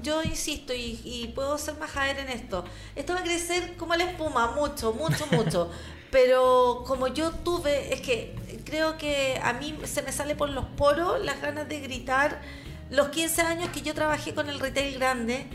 yo 0.02 0.22
insisto 0.24 0.74
y, 0.74 1.00
y 1.04 1.32
puedo 1.34 1.58
ser 1.58 1.76
majadera 1.78 2.22
en 2.22 2.30
esto. 2.30 2.66
Esto 2.96 3.14
va 3.14 3.20
a 3.22 3.24
crecer 3.24 3.78
como 3.78 3.96
la 3.96 4.04
espuma, 4.04 4.52
mucho, 4.52 4.92
mucho, 4.94 5.26
mucho. 5.32 5.72
pero 6.12 6.84
como 6.86 7.08
yo 7.08 7.32
tuve, 7.32 7.94
es 7.94 8.02
que 8.02 8.36
creo 8.66 8.98
que 8.98 9.40
a 9.42 9.54
mí 9.54 9.78
se 9.86 10.02
me 10.02 10.12
sale 10.12 10.36
por 10.36 10.50
los 10.50 10.66
poros 10.66 11.24
las 11.24 11.42
ganas 11.42 11.70
de 11.70 11.80
gritar 11.80 12.42
los 12.90 13.10
15 13.10 13.42
años 13.44 13.70
que 13.70 13.82
yo 13.82 13.94
trabajé 13.94 14.34
con 14.34 14.50
el 14.50 14.60
retail 14.60 14.96
grande 14.96 15.46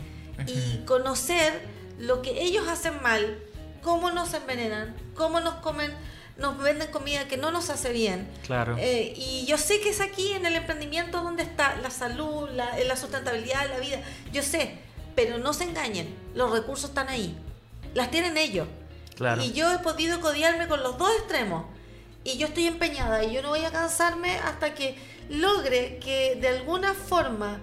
y 0.47 0.83
conocer 0.85 1.61
lo 1.99 2.21
que 2.21 2.41
ellos 2.41 2.67
hacen 2.67 3.01
mal, 3.01 3.39
cómo 3.85 4.09
nos 4.09 4.33
envenenan, 4.33 4.95
cómo 5.13 5.39
nos 5.41 5.53
comen, 5.61 5.93
nos 6.37 6.57
venden 6.57 6.89
comida 6.89 7.27
que 7.27 7.37
no 7.37 7.51
nos 7.51 7.69
hace 7.69 7.93
bien. 7.93 8.27
Claro. 8.43 8.75
Eh, 8.79 9.13
y 9.15 9.45
yo 9.45 9.59
sé 9.59 9.79
que 9.79 9.89
es 9.89 10.01
aquí 10.01 10.31
en 10.31 10.47
el 10.47 10.55
emprendimiento 10.55 11.21
donde 11.21 11.43
está 11.43 11.75
la 11.77 11.91
salud, 11.91 12.49
la, 12.49 12.75
la 12.79 12.95
sustentabilidad, 12.95 13.69
la 13.69 13.77
vida. 13.77 14.01
Yo 14.33 14.41
sé, 14.41 14.79
pero 15.15 15.37
no 15.37 15.53
se 15.53 15.65
engañen, 15.65 16.11
los 16.33 16.51
recursos 16.51 16.89
están 16.89 17.09
ahí, 17.09 17.37
las 17.93 18.09
tienen 18.09 18.37
ellos. 18.37 18.67
Claro. 19.15 19.43
Y 19.43 19.53
yo 19.53 19.71
he 19.71 19.77
podido 19.77 20.19
codiarme 20.19 20.67
con 20.67 20.81
los 20.81 20.97
dos 20.97 21.11
extremos. 21.19 21.65
Y 22.23 22.39
yo 22.39 22.47
estoy 22.47 22.65
empeñada 22.65 23.23
y 23.23 23.33
yo 23.33 23.43
no 23.43 23.49
voy 23.49 23.63
a 23.65 23.71
cansarme 23.71 24.39
hasta 24.39 24.73
que 24.73 24.97
logre 25.29 25.99
que 25.99 26.35
de 26.41 26.47
alguna 26.47 26.95
forma 26.95 27.61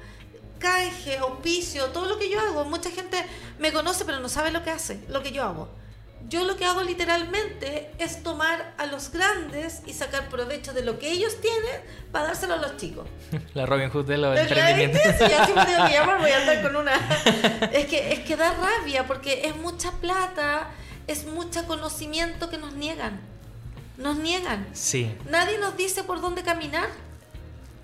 canje, 0.61 1.19
auspicio, 1.19 1.87
todo 1.87 2.07
lo 2.07 2.17
que 2.17 2.31
yo 2.31 2.39
hago. 2.39 2.65
Mucha 2.65 2.93
gente 2.93 3.27
me 3.59 3.73
conoce 3.73 4.05
pero 4.05 4.21
no 4.21 4.29
sabe 4.29 4.53
lo 4.53 4.63
que 4.63 4.71
hace, 4.71 5.03
lo 5.09 5.21
que 5.21 5.33
yo 5.33 5.43
hago. 5.43 5.82
Yo 6.29 6.45
lo 6.45 6.57
que 6.57 6.65
hago 6.65 6.83
literalmente 6.83 7.91
es 7.99 8.23
tomar 8.23 8.73
a 8.79 8.87
los 8.87 9.11
grandes 9.13 9.83
y 9.87 9.93
sacar 9.93 10.29
provecho 10.29 10.73
de 10.73 10.83
lo 10.83 10.99
que 10.99 11.11
ellos 11.11 11.41
tienen 11.41 11.81
para 12.11 12.27
dárselo 12.29 12.55
a 12.55 12.57
los 12.57 12.77
chicos. 12.77 13.07
La 13.55 13.67
Robin 13.67 13.91
Hood 13.91 14.07
de 14.07 14.17
los 14.19 14.35
¿Lo 14.35 14.41
emprendimientos. 14.41 15.01
así 15.05 15.53
me 15.55 15.65
tengo 15.67 15.87
que 15.87 15.93
llamar, 15.93 16.21
voy 16.21 16.31
a 16.31 16.39
andar 16.41 16.63
con 16.63 16.77
una. 16.77 16.93
Es 17.73 17.87
que, 17.87 18.13
es 18.13 18.21
que 18.21 18.37
da 18.37 18.53
rabia 18.55 19.07
porque 19.07 19.47
es 19.47 19.57
mucha 19.57 19.93
plata, 19.93 20.69
es 21.07 21.27
mucho 21.27 21.67
conocimiento 21.67 22.49
que 22.51 22.59
nos 22.59 22.73
niegan. 22.75 23.21
Nos 23.99 24.17
niegan. 24.17 24.67
Sí. 24.73 25.15
Nadie 25.29 25.59
nos 25.59 25.77
dice 25.77 26.03
por 26.05 26.21
dónde 26.21 26.43
caminar. 26.43 26.89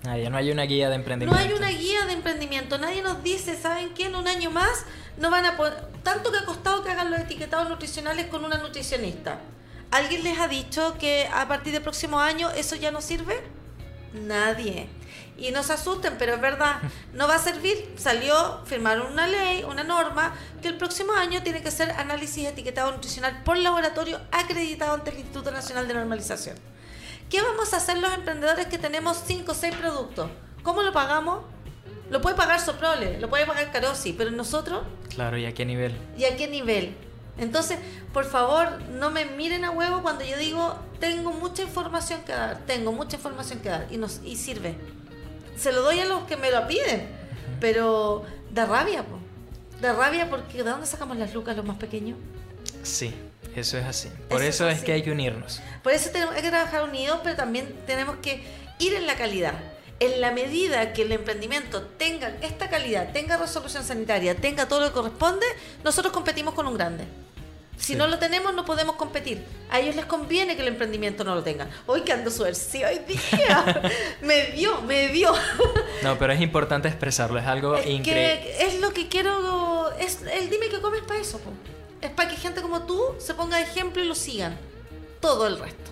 Ah, 0.05 0.17
ya 0.17 0.29
no 0.29 0.37
hay 0.37 0.49
una 0.51 0.63
guía 0.63 0.85
de 0.89 0.95
No 0.95 1.01
emprendimiento. 1.01 1.39
hay 1.43 1.53
una 1.53 1.69
guía 1.69 2.05
de 2.05 2.13
emprendimiento. 2.13 2.77
Nadie 2.77 3.01
nos 3.01 3.21
dice, 3.21 3.55
¿saben 3.57 3.93
qué? 3.93 4.05
En 4.05 4.15
un 4.15 4.27
año 4.27 4.49
más 4.49 4.85
no 5.17 5.29
van 5.29 5.45
a 5.45 5.57
poder... 5.57 5.88
Tanto 6.03 6.31
que 6.31 6.37
ha 6.37 6.45
costado 6.45 6.83
que 6.83 6.91
hagan 6.91 7.11
los 7.11 7.19
etiquetados 7.19 7.69
nutricionales 7.69 8.27
con 8.27 8.45
una 8.45 8.57
nutricionista. 8.57 9.39
¿Alguien 9.91 10.23
les 10.23 10.39
ha 10.39 10.47
dicho 10.47 10.97
que 10.99 11.27
a 11.33 11.47
partir 11.47 11.73
del 11.73 11.81
próximo 11.81 12.19
año 12.19 12.49
eso 12.51 12.75
ya 12.75 12.91
no 12.91 13.01
sirve? 13.01 13.41
Nadie. 14.13 14.89
Y 15.37 15.51
no 15.51 15.63
se 15.63 15.73
asusten, 15.73 16.15
pero 16.17 16.35
es 16.35 16.41
verdad, 16.41 16.77
no 17.13 17.27
va 17.27 17.35
a 17.35 17.39
servir. 17.39 17.93
Salió, 17.97 18.61
firmaron 18.65 19.11
una 19.11 19.27
ley, 19.27 19.63
una 19.63 19.83
norma, 19.83 20.35
que 20.61 20.67
el 20.67 20.77
próximo 20.77 21.13
año 21.13 21.41
tiene 21.43 21.61
que 21.61 21.71
ser 21.71 21.91
análisis 21.91 22.47
etiquetado 22.47 22.91
nutricional 22.91 23.43
por 23.43 23.57
laboratorio 23.57 24.19
acreditado 24.31 24.93
ante 24.93 25.11
el 25.11 25.19
Instituto 25.19 25.51
Nacional 25.51 25.87
de 25.87 25.93
Normalización. 25.93 26.57
¿Qué 27.29 27.41
vamos 27.41 27.73
a 27.73 27.77
hacer 27.77 27.97
los 27.99 28.13
emprendedores 28.13 28.67
que 28.67 28.77
tenemos 28.77 29.21
5 29.25 29.51
o 29.51 29.55
6 29.55 29.75
productos? 29.75 30.31
¿Cómo 30.63 30.81
lo 30.81 30.91
pagamos? 30.91 31.41
Lo 32.09 32.21
puede 32.21 32.35
pagar 32.35 32.59
Soprole, 32.59 33.19
lo 33.19 33.29
puede 33.29 33.45
pagar 33.45 33.71
Carosi, 33.71 34.13
pero 34.13 34.31
nosotros, 34.31 34.83
Claro, 35.09 35.37
¿y 35.37 35.45
a 35.45 35.53
qué 35.53 35.65
nivel? 35.65 35.93
¿y 36.17 36.25
a 36.25 36.35
qué 36.35 36.47
nivel? 36.47 36.95
Entonces, 37.37 37.77
por 38.13 38.25
favor, 38.25 38.81
no 38.91 39.11
me 39.11 39.25
miren 39.25 39.63
a 39.63 39.71
huevo 39.71 40.01
cuando 40.01 40.23
yo 40.25 40.37
digo, 40.37 40.77
tengo 40.99 41.31
mucha 41.31 41.61
información 41.61 42.21
que 42.25 42.31
dar, 42.33 42.59
tengo 42.65 42.91
mucha 42.91 43.15
información 43.17 43.59
que 43.59 43.69
dar, 43.69 43.87
y, 43.91 43.97
nos, 43.97 44.21
y 44.25 44.35
sirve. 44.35 44.75
Se 45.57 45.71
lo 45.71 45.81
doy 45.81 45.99
a 45.99 46.05
los 46.05 46.23
que 46.23 46.35
me 46.35 46.51
lo 46.51 46.67
piden, 46.67 47.07
pero 47.59 48.23
da 48.51 48.65
rabia, 48.65 49.03
po. 49.03 49.19
Da 49.81 49.93
rabia 49.93 50.29
porque 50.29 50.57
¿de 50.63 50.69
dónde 50.69 50.85
sacamos 50.87 51.15
las 51.17 51.33
lucas 51.33 51.55
los 51.55 51.65
más 51.65 51.77
pequeños? 51.77 52.17
Sí, 52.83 53.13
eso 53.55 53.77
es 53.77 53.85
así. 53.85 54.09
Por 54.29 54.41
Eso 54.41 54.49
eso, 54.49 54.67
es 54.67 54.71
es 54.73 54.77
así. 54.79 54.85
que 54.85 54.91
hay 54.93 55.03
que 55.03 55.11
unirnos. 55.11 55.61
Por 55.83 55.93
eso 55.93 56.09
tenemos 56.11 56.35
hay 56.35 56.41
que 56.41 56.49
trabajar 56.49 56.83
unidos, 56.83 57.19
pero 57.23 57.35
también 57.35 57.73
tenemos 57.87 58.17
que 58.17 58.43
ir 58.79 58.93
en 58.95 59.07
la 59.07 59.15
calidad. 59.15 59.53
En 59.99 60.21
la 60.21 60.31
medida 60.31 60.93
que 60.93 61.01
el 61.01 61.11
emprendimiento 61.11 61.81
tenga 61.97 62.33
esta 62.41 62.69
calidad, 62.69 63.11
tenga 63.11 63.37
resolución 63.37 63.83
sanitaria, 63.83 64.35
tenga 64.35 64.67
todo 64.67 64.79
lo 64.79 64.87
que 64.87 64.93
corresponde, 64.93 65.45
nosotros 65.83 66.13
competimos 66.13 66.53
con 66.53 66.67
un 66.67 66.75
grande. 66.77 67.03
Si 67.77 67.93
Sí. 67.93 67.95
no 67.95 68.07
lo 68.07 68.19
tenemos, 68.19 68.53
no 68.53 68.65
podemos 68.65 68.95
competir. 68.97 69.41
A 69.69 69.79
ellos 69.79 69.95
les 69.95 70.05
conviene 70.05 70.55
que 70.57 70.61
el 70.61 70.67
emprendimiento 70.67 71.23
no 71.23 71.33
lo 71.35 71.43
tengan. 71.43 71.69
Hoy 71.85 72.01
que 72.01 72.11
ando 72.11 72.29
suerte, 72.29 72.85
hoy 72.85 72.99
día. 73.07 73.81
me 74.21 74.47
vio, 74.51 74.81
me 74.81 75.07
vio. 75.07 75.33
No, 76.03 76.17
pero 76.19 76.33
es 76.33 76.41
importante 76.41 76.87
expresarlo, 76.89 77.39
es 77.39 77.45
algo 77.45 77.75
es 77.75 77.85
increíble. 77.85 78.65
es 78.65 78.79
lo 78.81 78.91
que 78.93 79.07
quiero. 79.07 79.89
Es 79.97 80.19
el 80.23 80.49
dime 80.49 80.67
que 80.69 80.81
comes 80.81 81.01
para 81.03 81.21
eso, 81.21 81.39
po. 81.39 81.51
Es 82.01 82.09
para 82.11 82.29
que 82.29 82.35
gente 82.35 82.61
como 82.61 82.81
tú 82.83 83.01
se 83.17 83.33
ponga 83.33 83.57
de 83.57 83.63
ejemplo 83.63 84.03
y 84.03 84.07
lo 84.07 84.15
sigan. 84.15 84.57
Todo 85.21 85.47
el 85.47 85.57
resto. 85.59 85.91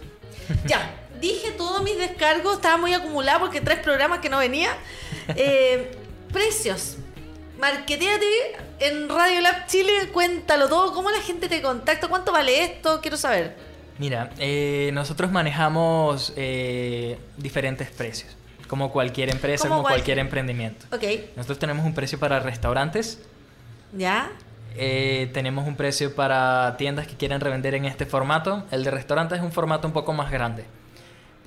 Ya, 0.66 0.94
dije 1.20 1.52
todos 1.52 1.84
mis 1.84 1.98
descargos, 1.98 2.56
estaba 2.56 2.78
muy 2.78 2.94
acumulado 2.94 3.40
porque 3.42 3.62
tres 3.62 3.80
programas 3.80 4.20
que 4.20 4.30
no 4.30 4.38
venía. 4.40 4.70
Eh, 5.36 5.92
precios. 6.32 6.96
Marqueteate 7.60 8.26
en 8.80 9.10
Radio 9.10 9.42
Lab 9.42 9.66
Chile, 9.68 9.92
cuéntalo 10.14 10.70
todo, 10.70 10.94
cómo 10.94 11.10
la 11.12 11.20
gente 11.22 11.50
te 11.50 11.62
contacta, 11.62 12.08
cuánto 12.08 12.32
vale 12.32 12.64
esto, 12.64 13.02
quiero 13.02 13.18
saber. 13.18 13.56
Mira, 13.98 14.30
eh, 14.38 14.92
nosotros 14.94 15.32
manejamos 15.32 16.32
eh, 16.38 17.18
diferentes 17.36 17.90
precios, 17.90 18.36
como 18.68 18.92
cualquier 18.92 19.30
empresa, 19.32 19.68
Como 19.68 19.82
cualquier. 19.82 20.00
cualquier 20.02 20.20
emprendimiento. 20.20 20.86
Ok, 20.96 21.04
Nosotros 21.36 21.58
tenemos 21.60 21.86
un 21.86 21.94
precio 21.96 22.20
para 22.20 22.40
restaurantes, 22.40 23.20
¿ya? 23.92 24.30
eh, 24.76 25.30
tenemos 25.34 25.68
un 25.68 25.76
precio 25.76 26.14
para 26.16 26.76
tiendas 26.78 27.08
que 27.08 27.16
quieren 27.16 27.42
revender 27.42 27.74
en 27.74 27.86
este 27.86 28.06
formato. 28.06 28.64
El 28.72 28.84
de 28.84 28.92
restaurantes 28.92 29.40
es 29.40 29.44
un 29.44 29.52
formato 29.52 29.88
un 29.88 29.94
poco 29.94 30.14
más 30.14 30.32
grande, 30.32 30.66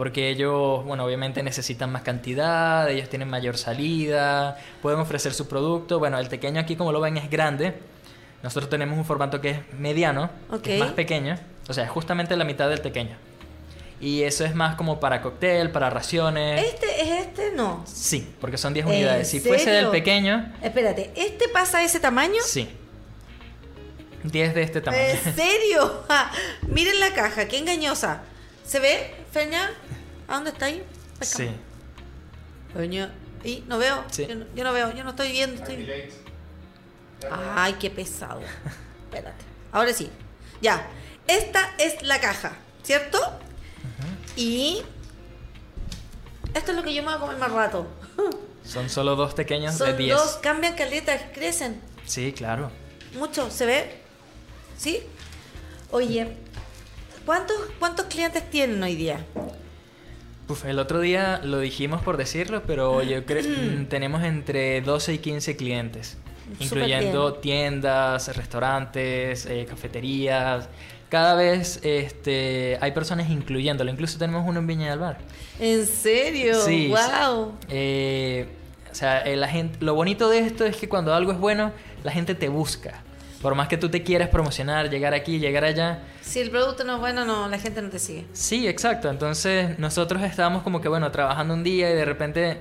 porque 0.00 0.30
ellos, 0.30 0.82
bueno, 0.86 1.04
obviamente 1.04 1.42
necesitan 1.42 1.92
más 1.92 2.00
cantidad, 2.00 2.88
ellos 2.88 3.10
tienen 3.10 3.28
mayor 3.28 3.58
salida, 3.58 4.56
pueden 4.80 4.98
ofrecer 4.98 5.34
su 5.34 5.46
producto. 5.46 5.98
Bueno, 5.98 6.18
el 6.18 6.26
pequeño 6.26 6.58
aquí, 6.58 6.74
como 6.74 6.90
lo 6.90 7.02
ven, 7.02 7.18
es 7.18 7.28
grande. 7.28 7.74
Nosotros 8.42 8.70
tenemos 8.70 8.96
un 8.96 9.04
formato 9.04 9.42
que 9.42 9.50
es 9.50 9.58
mediano, 9.74 10.30
que 10.62 10.76
es 10.76 10.80
más 10.80 10.92
pequeño, 10.92 11.36
o 11.68 11.74
sea, 11.74 11.84
es 11.84 11.90
justamente 11.90 12.34
la 12.34 12.46
mitad 12.46 12.70
del 12.70 12.80
pequeño. 12.80 13.14
Y 14.00 14.22
eso 14.22 14.46
es 14.46 14.54
más 14.54 14.74
como 14.76 15.00
para 15.00 15.20
cóctel, 15.20 15.70
para 15.70 15.90
raciones. 15.90 16.64
Este 16.64 17.02
es 17.02 17.26
este, 17.26 17.52
no. 17.54 17.84
Sí, 17.86 18.26
porque 18.40 18.56
son 18.56 18.72
10 18.72 18.86
¿En 18.86 18.92
unidades. 18.92 19.28
Si 19.28 19.38
fuese 19.40 19.68
del 19.68 19.88
pequeño, 19.88 20.50
Espérate, 20.62 21.10
¿este 21.14 21.46
pasa 21.50 21.76
a 21.76 21.84
ese 21.84 22.00
tamaño? 22.00 22.40
sí. 22.42 22.70
10 24.22 24.54
de 24.54 24.62
este 24.62 24.80
tamaño. 24.80 25.02
¿En 25.02 25.34
serio? 25.34 26.04
Ja, 26.08 26.30
Miren 26.68 26.98
la 27.00 27.12
caja, 27.12 27.48
qué 27.48 27.58
engañosa. 27.58 28.22
¿Se 28.70 28.78
ve, 28.78 29.12
Feña? 29.32 29.68
¿A 30.28 30.34
dónde 30.36 30.50
está 30.50 30.66
ahí? 30.66 30.84
Sí. 31.22 31.50
Feña. 32.72 33.12
¿Y? 33.42 33.64
¿No 33.66 33.78
veo? 33.78 34.04
Sí. 34.12 34.28
Yo, 34.28 34.36
no, 34.36 34.46
yo 34.54 34.62
no 34.62 34.72
veo, 34.72 34.94
yo 34.94 35.02
no 35.02 35.10
estoy 35.10 35.32
viendo. 35.32 35.60
Estoy... 35.60 36.08
Ay, 37.56 37.72
qué 37.80 37.90
pesado. 37.90 38.40
Espérate. 39.06 39.44
Ahora 39.72 39.92
sí. 39.92 40.08
Ya. 40.62 40.86
Esta 41.26 41.74
es 41.78 42.04
la 42.04 42.20
caja, 42.20 42.52
¿cierto? 42.84 43.18
Y... 44.36 44.82
Esto 46.54 46.70
es 46.70 46.76
lo 46.76 46.84
que 46.84 46.94
yo 46.94 47.02
me 47.02 47.08
voy 47.08 47.16
a 47.16 47.18
comer 47.18 47.38
más 47.38 47.50
rato. 47.50 47.88
Son 48.64 48.88
solo 48.88 49.16
dos 49.16 49.34
pequeños 49.34 49.76
de 49.80 49.84
Son 49.84 49.96
10. 49.96 50.16
dos, 50.16 50.36
cambian 50.36 50.76
caletas, 50.76 51.22
crecen. 51.34 51.80
Sí, 52.06 52.32
claro. 52.32 52.70
Mucho, 53.14 53.50
¿se 53.50 53.66
ve? 53.66 54.00
¿Sí? 54.78 55.02
Oye, 55.90 56.36
¿cuántos, 57.26 57.56
cuántos 57.78 58.06
clientes 58.06 58.48
tienen 58.50 58.82
hoy 58.82 58.94
día? 58.94 59.24
Uf, 60.48 60.64
el 60.64 60.78
otro 60.78 61.00
día 61.00 61.40
lo 61.44 61.60
dijimos 61.60 62.02
por 62.02 62.16
decirlo, 62.16 62.62
pero 62.66 63.02
yo 63.02 63.24
creo 63.24 63.42
que 63.42 63.86
tenemos 63.88 64.24
entre 64.24 64.80
12 64.80 65.14
y 65.14 65.18
15 65.18 65.56
clientes, 65.56 66.18
incluyendo 66.58 67.30
bien. 67.30 67.40
tiendas, 67.40 68.36
restaurantes, 68.36 69.46
eh, 69.46 69.66
cafeterías. 69.68 70.68
Cada 71.08 71.34
vez 71.34 71.80
este, 71.82 72.78
hay 72.80 72.92
personas 72.92 73.30
incluyéndolo. 73.30 73.90
Incluso 73.90 74.18
tenemos 74.18 74.44
uno 74.46 74.60
en 74.60 74.66
Viña 74.66 74.90
del 74.90 75.00
Mar. 75.00 75.18
¿En 75.58 75.86
serio? 75.86 76.60
Sí. 76.64 76.88
¡Wow! 76.88 77.54
Eh, 77.68 78.46
o 78.90 78.94
sea, 78.94 79.20
eh, 79.22 79.36
la 79.36 79.48
gente, 79.48 79.78
lo 79.80 79.94
bonito 79.94 80.28
de 80.28 80.38
esto 80.40 80.64
es 80.64 80.76
que 80.76 80.88
cuando 80.88 81.14
algo 81.14 81.32
es 81.32 81.38
bueno, 81.38 81.72
la 82.02 82.12
gente 82.12 82.34
te 82.34 82.48
busca. 82.48 83.02
Por 83.40 83.54
más 83.54 83.68
que 83.68 83.78
tú 83.78 83.88
te 83.88 84.02
quieras 84.02 84.28
promocionar, 84.28 84.90
llegar 84.90 85.14
aquí, 85.14 85.38
llegar 85.38 85.64
allá. 85.64 86.00
Si 86.20 86.40
el 86.40 86.50
producto 86.50 86.84
no 86.84 86.94
es 86.96 87.00
bueno, 87.00 87.24
no, 87.24 87.48
la 87.48 87.58
gente 87.58 87.80
no 87.80 87.88
te 87.88 87.98
sigue. 87.98 88.26
Sí, 88.34 88.68
exacto. 88.68 89.08
Entonces 89.08 89.78
nosotros 89.78 90.22
estábamos 90.22 90.62
como 90.62 90.80
que, 90.82 90.88
bueno, 90.88 91.10
trabajando 91.10 91.54
un 91.54 91.62
día 91.64 91.90
y 91.90 91.94
de 91.94 92.04
repente, 92.04 92.60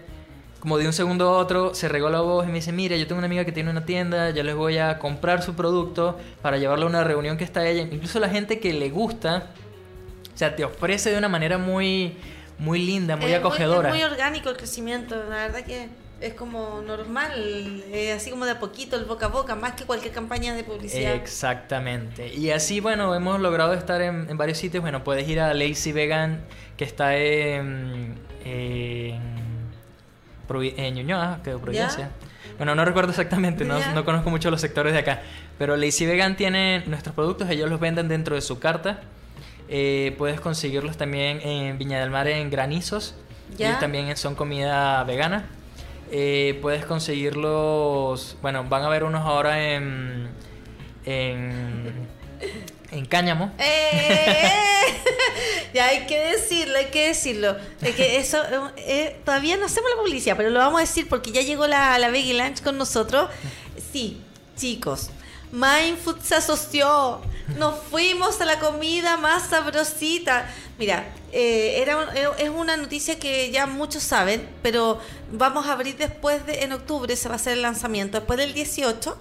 como 0.61 0.77
de 0.77 0.87
un 0.87 0.93
segundo 0.93 1.27
a 1.27 1.31
otro, 1.37 1.75
se 1.75 1.89
regó 1.89 2.09
la 2.09 2.21
voz 2.21 2.45
y 2.45 2.47
me 2.47 2.55
dice, 2.55 2.71
mira, 2.71 2.95
yo 2.95 3.07
tengo 3.07 3.19
una 3.19 3.25
amiga 3.25 3.43
que 3.43 3.51
tiene 3.51 3.69
una 3.69 3.83
tienda, 3.85 4.29
yo 4.29 4.41
les 4.43 4.55
voy 4.55 4.77
a 4.77 4.99
comprar 4.99 5.41
su 5.43 5.53
producto 5.53 6.17
para 6.41 6.57
llevarlo 6.57 6.85
a 6.85 6.89
una 6.89 7.03
reunión 7.03 7.35
que 7.37 7.43
está 7.43 7.67
ella. 7.67 7.81
Incluso 7.81 8.19
la 8.21 8.29
gente 8.29 8.61
que 8.61 8.71
le 8.71 8.89
gusta, 8.89 9.47
o 10.33 10.37
sea, 10.37 10.55
te 10.55 10.63
ofrece 10.63 11.11
de 11.11 11.17
una 11.17 11.27
manera 11.27 11.57
muy, 11.57 12.15
muy 12.57 12.79
linda, 12.85 13.17
muy 13.17 13.33
Es 13.33 13.39
acogedora. 13.39 13.89
es 13.89 13.95
muy 13.95 14.03
orgánico 14.03 14.49
el 14.49 14.55
crecimiento, 14.55 15.15
la 15.29 15.35
verdad 15.47 15.65
que 15.65 15.89
es 16.21 16.33
como 16.33 16.81
normal, 16.81 17.83
eh, 17.91 18.11
así 18.13 18.29
como 18.29 18.45
de 18.45 18.51
a 18.51 18.59
poquito, 18.59 18.95
el 18.95 19.05
boca 19.05 19.27
a 19.27 19.29
boca, 19.29 19.55
más 19.55 19.73
que 19.73 19.85
cualquier 19.85 20.13
campaña 20.13 20.53
de 20.53 20.63
publicidad. 20.63 21.13
Exactamente. 21.13 22.33
Y 22.33 22.51
así, 22.51 22.79
bueno, 22.79 23.15
hemos 23.15 23.39
logrado 23.39 23.73
estar 23.73 24.01
en, 24.01 24.29
en 24.29 24.37
varios 24.37 24.57
sitios. 24.57 24.81
Bueno, 24.81 25.03
puedes 25.03 25.27
ir 25.27 25.39
a 25.39 25.53
Lazy 25.53 25.91
Vegan, 25.91 26.41
que 26.77 26.83
está 26.83 27.15
en, 27.15 28.15
en, 28.45 29.21
en 30.49 30.95
Ñuñoa, 30.95 31.39
que 31.43 31.51
Providencia. 31.57 32.11
Bueno, 32.57 32.75
no 32.75 32.83
recuerdo 32.83 33.11
exactamente, 33.11 33.63
no, 33.63 33.79
no 33.93 34.03
conozco 34.03 34.29
mucho 34.29 34.51
los 34.51 34.59
sectores 34.59 34.91
de 34.91 34.99
acá. 34.99 35.21
Pero 35.57 35.77
Lazy 35.77 36.05
Vegan 36.05 36.35
tiene 36.35 36.83
nuestros 36.87 37.15
productos, 37.15 37.49
ellos 37.49 37.69
los 37.69 37.79
venden 37.79 38.07
dentro 38.09 38.35
de 38.35 38.41
su 38.41 38.59
carta. 38.59 39.01
Eh, 39.69 40.15
puedes 40.17 40.41
conseguirlos 40.41 40.97
también 40.97 41.39
en 41.41 41.77
Viña 41.77 41.99
del 42.01 42.09
Mar 42.09 42.27
en 42.27 42.49
granizos. 42.49 43.15
Ya. 43.55 43.69
Ellos 43.69 43.79
también 43.79 44.17
son 44.17 44.35
comida 44.35 45.03
vegana. 45.05 45.45
Eh, 46.11 46.57
puedes 46.61 46.85
conseguirlos, 46.85 48.37
bueno, 48.41 48.63
van 48.63 48.83
a 48.83 48.87
haber 48.87 49.03
unos 49.03 49.25
ahora 49.25 49.73
en, 49.73 50.29
en, 51.05 52.07
en 52.91 53.05
cáñamo. 53.05 53.51
¡Eh! 53.59 54.49
ya 55.73 55.87
hay 55.87 56.07
que 56.07 56.19
decirlo, 56.19 56.77
hay 56.77 56.85
que 56.85 57.09
decirlo. 57.09 57.55
Es 57.81 57.95
que 57.95 58.17
eso, 58.17 58.41
eh, 58.77 59.19
todavía 59.23 59.57
no 59.57 59.67
hacemos 59.67 59.89
la 59.95 60.01
publicidad, 60.01 60.35
pero 60.35 60.49
lo 60.49 60.59
vamos 60.59 60.79
a 60.79 60.81
decir 60.81 61.07
porque 61.07 61.31
ya 61.31 61.41
llegó 61.41 61.67
la, 61.67 61.99
la 61.99 62.09
Veggie 62.09 62.33
Lunch 62.33 62.63
con 62.63 62.77
nosotros. 62.77 63.29
Sí, 63.91 64.21
chicos, 64.57 65.11
Mindfood 65.51 66.19
se 66.21 66.35
asoció. 66.35 67.21
Nos 67.57 67.79
fuimos 67.89 68.39
a 68.41 68.45
la 68.45 68.59
comida 68.59 69.17
más 69.17 69.49
sabrosita. 69.49 70.49
Mira, 70.77 71.05
eh, 71.31 71.81
era 71.81 72.09
eh, 72.15 72.27
es 72.39 72.49
una 72.49 72.77
noticia 72.77 73.19
que 73.19 73.51
ya 73.51 73.65
muchos 73.65 74.03
saben, 74.03 74.47
pero 74.61 74.99
vamos 75.31 75.67
a 75.67 75.73
abrir 75.73 75.97
después 75.97 76.45
de, 76.45 76.63
en 76.63 76.71
octubre, 76.71 77.15
se 77.15 77.27
va 77.27 77.35
a 77.35 77.37
hacer 77.37 77.53
el 77.53 77.61
lanzamiento. 77.61 78.17
Después 78.17 78.37
del 78.39 78.53
18, 78.53 79.17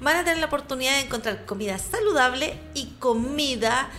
van 0.00 0.16
a 0.16 0.24
tener 0.24 0.38
la 0.38 0.46
oportunidad 0.46 0.92
de 0.92 1.00
encontrar 1.00 1.46
comida 1.46 1.78
saludable 1.78 2.54
y 2.74 2.86
comida 2.98 3.90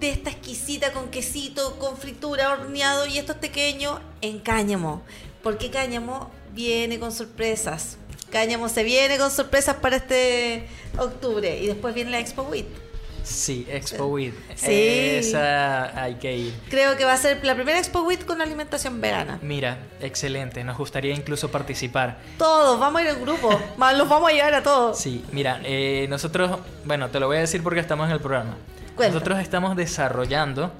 de 0.00 0.10
esta 0.10 0.30
exquisita 0.30 0.92
con 0.92 1.10
quesito, 1.10 1.78
con 1.78 1.96
fritura, 1.96 2.52
horneado 2.52 3.06
y 3.06 3.18
estos 3.18 3.36
pequeños 3.36 4.00
en 4.20 4.40
cáñamo. 4.40 5.02
Porque 5.42 5.70
cáñamo 5.70 6.30
viene 6.52 6.98
con 6.98 7.12
sorpresas. 7.12 7.98
Cáñamo 8.30 8.68
se 8.68 8.82
viene 8.82 9.18
con 9.18 9.30
sorpresas 9.30 9.76
para 9.76 9.96
este 9.96 10.68
octubre 10.98 11.58
y 11.60 11.66
después 11.66 11.94
viene 11.94 12.10
la 12.10 12.18
Expo 12.18 12.42
WIT. 12.42 12.85
Sí, 13.26 13.66
Expo 13.68 14.06
With. 14.06 14.34
Sí. 14.54 14.70
Esa 14.70 16.00
hay 16.00 16.14
que 16.14 16.36
ir. 16.36 16.54
Creo 16.70 16.96
que 16.96 17.04
va 17.04 17.12
a 17.14 17.16
ser 17.16 17.44
la 17.44 17.56
primera 17.56 17.76
Expo 17.76 18.02
WIT 18.02 18.24
con 18.24 18.40
alimentación 18.40 19.00
vegana. 19.00 19.40
Mira, 19.42 19.78
excelente. 20.00 20.62
Nos 20.62 20.78
gustaría 20.78 21.12
incluso 21.12 21.50
participar. 21.50 22.18
Todos, 22.38 22.78
vamos 22.78 23.00
a 23.00 23.04
ir 23.04 23.10
en 23.10 23.20
grupo. 23.22 23.50
Los 23.96 24.08
vamos 24.08 24.30
a 24.30 24.32
llevar 24.32 24.54
a 24.54 24.62
todos. 24.62 24.96
Sí, 24.98 25.24
mira, 25.32 25.60
eh, 25.64 26.06
nosotros, 26.08 26.60
bueno, 26.84 27.08
te 27.08 27.18
lo 27.18 27.26
voy 27.26 27.38
a 27.38 27.40
decir 27.40 27.64
porque 27.64 27.80
estamos 27.80 28.06
en 28.06 28.12
el 28.12 28.20
programa. 28.20 28.56
Cuenta. 28.94 29.14
Nosotros 29.14 29.40
estamos 29.40 29.74
desarrollando, 29.76 30.70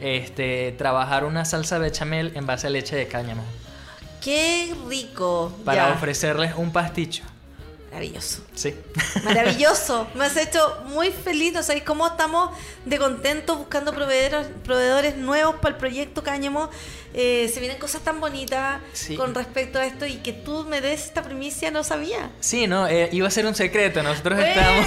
este, 0.00 0.72
trabajar 0.76 1.24
una 1.24 1.46
salsa 1.46 1.78
bechamel 1.78 2.32
en 2.36 2.44
base 2.46 2.66
a 2.66 2.70
leche 2.70 2.96
de 2.96 3.08
cáñamo 3.08 3.42
Qué 4.22 4.74
rico. 4.88 5.52
para 5.64 5.88
Ya. 5.88 5.94
ofrecerles 5.94 6.54
un 6.56 6.70
pasticho. 6.70 7.22
Maravilloso. 7.94 8.42
Sí. 8.54 8.74
Maravilloso. 9.22 10.08
Me 10.16 10.24
has 10.24 10.36
hecho 10.36 10.82
muy 10.86 11.10
feliz. 11.12 11.52
No 11.52 11.62
sabéis 11.62 11.84
cómo 11.84 12.04
estamos 12.08 12.50
de 12.84 12.98
contentos 12.98 13.56
buscando 13.56 13.92
proveedores, 13.94 14.48
proveedores 14.64 15.16
nuevos 15.16 15.54
para 15.62 15.74
el 15.74 15.78
proyecto 15.80 16.24
Cáñamo. 16.24 16.70
Eh, 17.14 17.48
se 17.54 17.60
vienen 17.60 17.78
cosas 17.78 18.02
tan 18.02 18.18
bonitas 18.20 18.80
Sí. 18.94 19.14
con 19.16 19.32
respecto 19.32 19.78
a 19.78 19.86
esto 19.86 20.06
y 20.06 20.16
que 20.16 20.32
tú 20.32 20.64
me 20.68 20.80
des 20.80 21.04
esta 21.04 21.22
primicia 21.22 21.70
no 21.70 21.84
sabía. 21.84 22.32
Sí, 22.40 22.66
no, 22.66 22.88
Eh, 22.88 23.10
iba 23.12 23.28
a 23.28 23.30
ser 23.30 23.46
un 23.46 23.54
secreto. 23.54 24.02
Nosotros 24.02 24.38
estamos. 24.42 24.86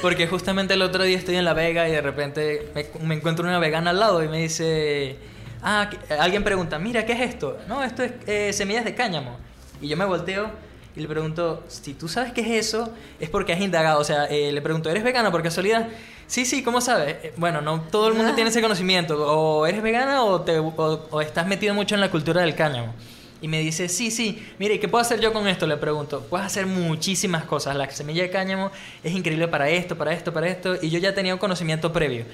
Porque 0.00 0.26
justamente 0.26 0.72
el 0.74 0.80
otro 0.82 1.02
día 1.04 1.18
estoy 1.18 1.36
en 1.36 1.44
La 1.44 1.52
Vega 1.52 1.86
y 1.88 1.92
de 1.92 2.00
repente 2.00 2.72
me, 2.74 2.86
me 3.06 3.14
encuentro 3.16 3.44
una 3.46 3.58
vegana 3.58 3.90
al 3.90 4.00
lado 4.00 4.24
y 4.24 4.28
me 4.28 4.38
dice. 4.38 5.18
Ah, 5.62 5.90
alguien 6.18 6.42
pregunta, 6.42 6.78
mira, 6.78 7.04
¿qué 7.04 7.12
es 7.12 7.20
esto? 7.20 7.58
No, 7.68 7.82
esto 7.84 8.02
es 8.02 8.12
eh, 8.26 8.52
semillas 8.54 8.84
de 8.86 8.94
cáñamo. 8.94 9.36
Y 9.82 9.88
yo 9.88 9.96
me 9.98 10.04
volteo 10.06 10.50
y 10.96 11.00
le 11.00 11.08
pregunto, 11.08 11.64
si 11.68 11.94
tú 11.94 12.08
sabes 12.08 12.32
qué 12.32 12.40
es 12.42 12.66
eso, 12.68 12.92
es 13.18 13.28
porque 13.28 13.52
has 13.52 13.60
indagado. 13.60 14.00
O 14.00 14.04
sea, 14.04 14.26
eh, 14.26 14.52
le 14.52 14.62
pregunto, 14.62 14.88
¿eres 14.90 15.02
vegana 15.02 15.30
por 15.32 15.42
casualidad? 15.42 15.88
Sí, 16.26 16.44
sí, 16.46 16.62
¿cómo 16.62 16.80
sabes? 16.80 17.16
Eh, 17.22 17.32
Bueno, 17.36 17.60
no 17.60 17.80
todo 17.90 18.08
el 18.08 18.14
mundo 18.14 18.30
Ah. 18.32 18.34
tiene 18.34 18.50
ese 18.50 18.62
conocimiento. 18.62 19.16
O 19.36 19.66
eres 19.66 19.82
vegana 19.82 20.22
o, 20.24 20.40
te, 20.42 20.58
o, 20.58 20.72
o 21.10 21.20
estás 21.20 21.46
metido 21.46 21.74
mucho 21.74 21.94
en 21.94 22.00
la 22.00 22.10
cultura 22.10 22.42
del 22.42 22.54
cáñamo. 22.54 22.94
Y 23.42 23.48
me 23.48 23.58
dice, 23.60 23.90
sí, 23.90 24.10
sí, 24.10 24.42
mire, 24.58 24.80
¿qué 24.80 24.88
puedo 24.88 25.02
hacer 25.02 25.20
yo 25.20 25.32
con 25.32 25.46
esto? 25.48 25.66
Le 25.66 25.76
pregunto, 25.76 26.24
puedes 26.30 26.46
hacer 26.46 26.64
muchísimas 26.66 27.44
cosas. 27.44 27.76
La 27.76 27.90
semilla 27.90 28.22
de 28.22 28.30
cáñamo 28.30 28.70
es 29.02 29.12
increíble 29.12 29.48
para 29.48 29.68
esto, 29.68 29.96
para 29.98 30.12
esto, 30.14 30.32
para 30.32 30.48
esto. 30.48 30.76
Y 30.80 30.88
yo 30.88 30.98
ya 30.98 31.12
tenía 31.14 31.34
un 31.34 31.40
conocimiento 31.40 31.92
previo. 31.92 32.24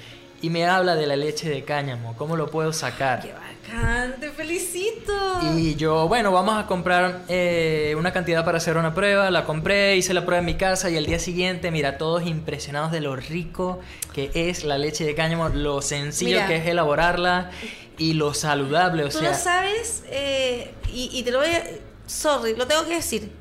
Y 0.41 0.49
me 0.49 0.65
habla 0.65 0.95
de 0.95 1.05
la 1.05 1.15
leche 1.15 1.49
de 1.49 1.63
cáñamo, 1.63 2.15
cómo 2.17 2.35
lo 2.35 2.49
puedo 2.49 2.73
sacar. 2.73 3.21
¡Qué 3.21 3.31
bacán! 3.31 4.15
¡Te 4.19 4.31
felicito! 4.31 5.13
Y 5.55 5.75
yo, 5.75 6.07
bueno, 6.07 6.31
vamos 6.31 6.57
a 6.57 6.65
comprar 6.65 7.21
eh, 7.27 7.93
una 7.97 8.11
cantidad 8.11 8.43
para 8.43 8.57
hacer 8.57 8.75
una 8.75 8.95
prueba. 8.95 9.29
La 9.29 9.45
compré, 9.45 9.95
hice 9.97 10.15
la 10.15 10.25
prueba 10.25 10.39
en 10.39 10.45
mi 10.45 10.55
casa 10.55 10.89
y 10.89 10.97
al 10.97 11.05
día 11.05 11.19
siguiente, 11.19 11.69
mira, 11.69 11.99
todos 11.99 12.25
impresionados 12.25 12.91
de 12.91 13.01
lo 13.01 13.15
rico 13.15 13.79
que 14.13 14.31
es 14.33 14.63
la 14.63 14.79
leche 14.79 15.05
de 15.05 15.13
cáñamo, 15.13 15.49
lo 15.49 15.81
sencillo 15.81 16.31
Mira. 16.37 16.47
que 16.47 16.55
es 16.57 16.65
elaborarla 16.65 17.51
y 17.99 18.13
lo 18.13 18.33
saludable. 18.33 19.03
O 19.03 19.09
Tú 19.09 19.19
sea, 19.19 19.29
lo 19.29 19.37
sabes, 19.37 20.03
eh, 20.07 20.73
y, 20.91 21.11
y 21.13 21.23
te 21.23 21.31
lo 21.31 21.37
voy 21.37 21.49
a... 21.49 21.63
Sorry, 22.07 22.55
lo 22.55 22.65
tengo 22.65 22.83
que 22.85 22.95
decir. 22.95 23.31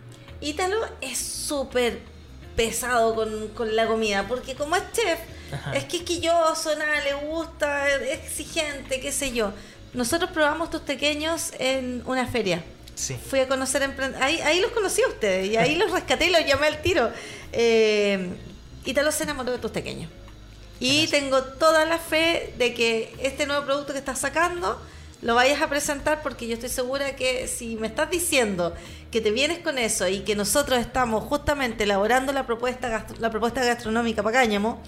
Ítalo 0.42 0.76
es 1.00 1.18
súper 1.18 2.00
pesado 2.56 3.14
con, 3.14 3.48
con 3.48 3.74
la 3.74 3.86
comida, 3.86 4.26
porque 4.28 4.54
como 4.54 4.76
es 4.76 4.82
chef, 4.92 5.18
Ajá. 5.52 5.76
es 5.76 5.84
quisquilloso, 5.84 6.76
nada, 6.76 7.00
le 7.04 7.14
gusta, 7.14 7.88
es 7.88 8.18
exigente, 8.18 9.00
qué 9.00 9.12
sé 9.12 9.32
yo. 9.32 9.52
Nosotros 9.92 10.30
probamos 10.30 10.70
tus 10.70 10.82
pequeños 10.82 11.52
en 11.58 12.02
una 12.06 12.26
feria. 12.26 12.62
sí. 12.94 13.16
Fui 13.28 13.40
a 13.40 13.48
conocer 13.48 13.82
ahí, 14.20 14.40
ahí 14.40 14.60
los 14.60 14.70
conocí 14.72 15.02
a 15.02 15.08
ustedes 15.08 15.48
y 15.48 15.56
ahí 15.56 15.74
los 15.82 15.90
rescaté 15.90 16.26
y 16.26 16.30
los 16.30 16.44
llamé 16.46 16.66
al 16.68 16.80
tiro. 16.82 17.10
Eh, 17.52 18.30
Ítalo 18.84 19.12
se 19.12 19.24
enamoró 19.24 19.52
de 19.52 19.58
tus 19.58 19.70
pequeños. 19.70 20.10
Y 20.78 21.08
tengo 21.08 21.42
toda 21.42 21.84
la 21.84 21.98
fe 21.98 22.54
de 22.56 22.72
que 22.72 23.14
este 23.20 23.46
nuevo 23.46 23.66
producto 23.66 23.92
que 23.92 23.98
estás 23.98 24.18
sacando 24.18 24.80
lo 25.20 25.34
vayas 25.34 25.60
a 25.60 25.68
presentar 25.68 26.22
porque 26.22 26.46
yo 26.46 26.54
estoy 26.54 26.70
segura 26.70 27.14
que 27.14 27.46
si 27.46 27.76
me 27.76 27.88
estás 27.88 28.10
diciendo 28.10 28.74
que 29.10 29.20
te 29.20 29.30
vienes 29.30 29.58
con 29.58 29.76
eso 29.76 30.08
y 30.08 30.20
que 30.20 30.34
nosotros 30.34 30.78
estamos 30.78 31.24
justamente 31.24 31.84
elaborando 31.84 32.32
la 32.32 32.46
propuesta 32.46 33.04
la 33.18 33.30
propuesta 33.30 33.62
gastronómica 33.62 34.22
para 34.22 34.38
Cáñamo, 34.38 34.82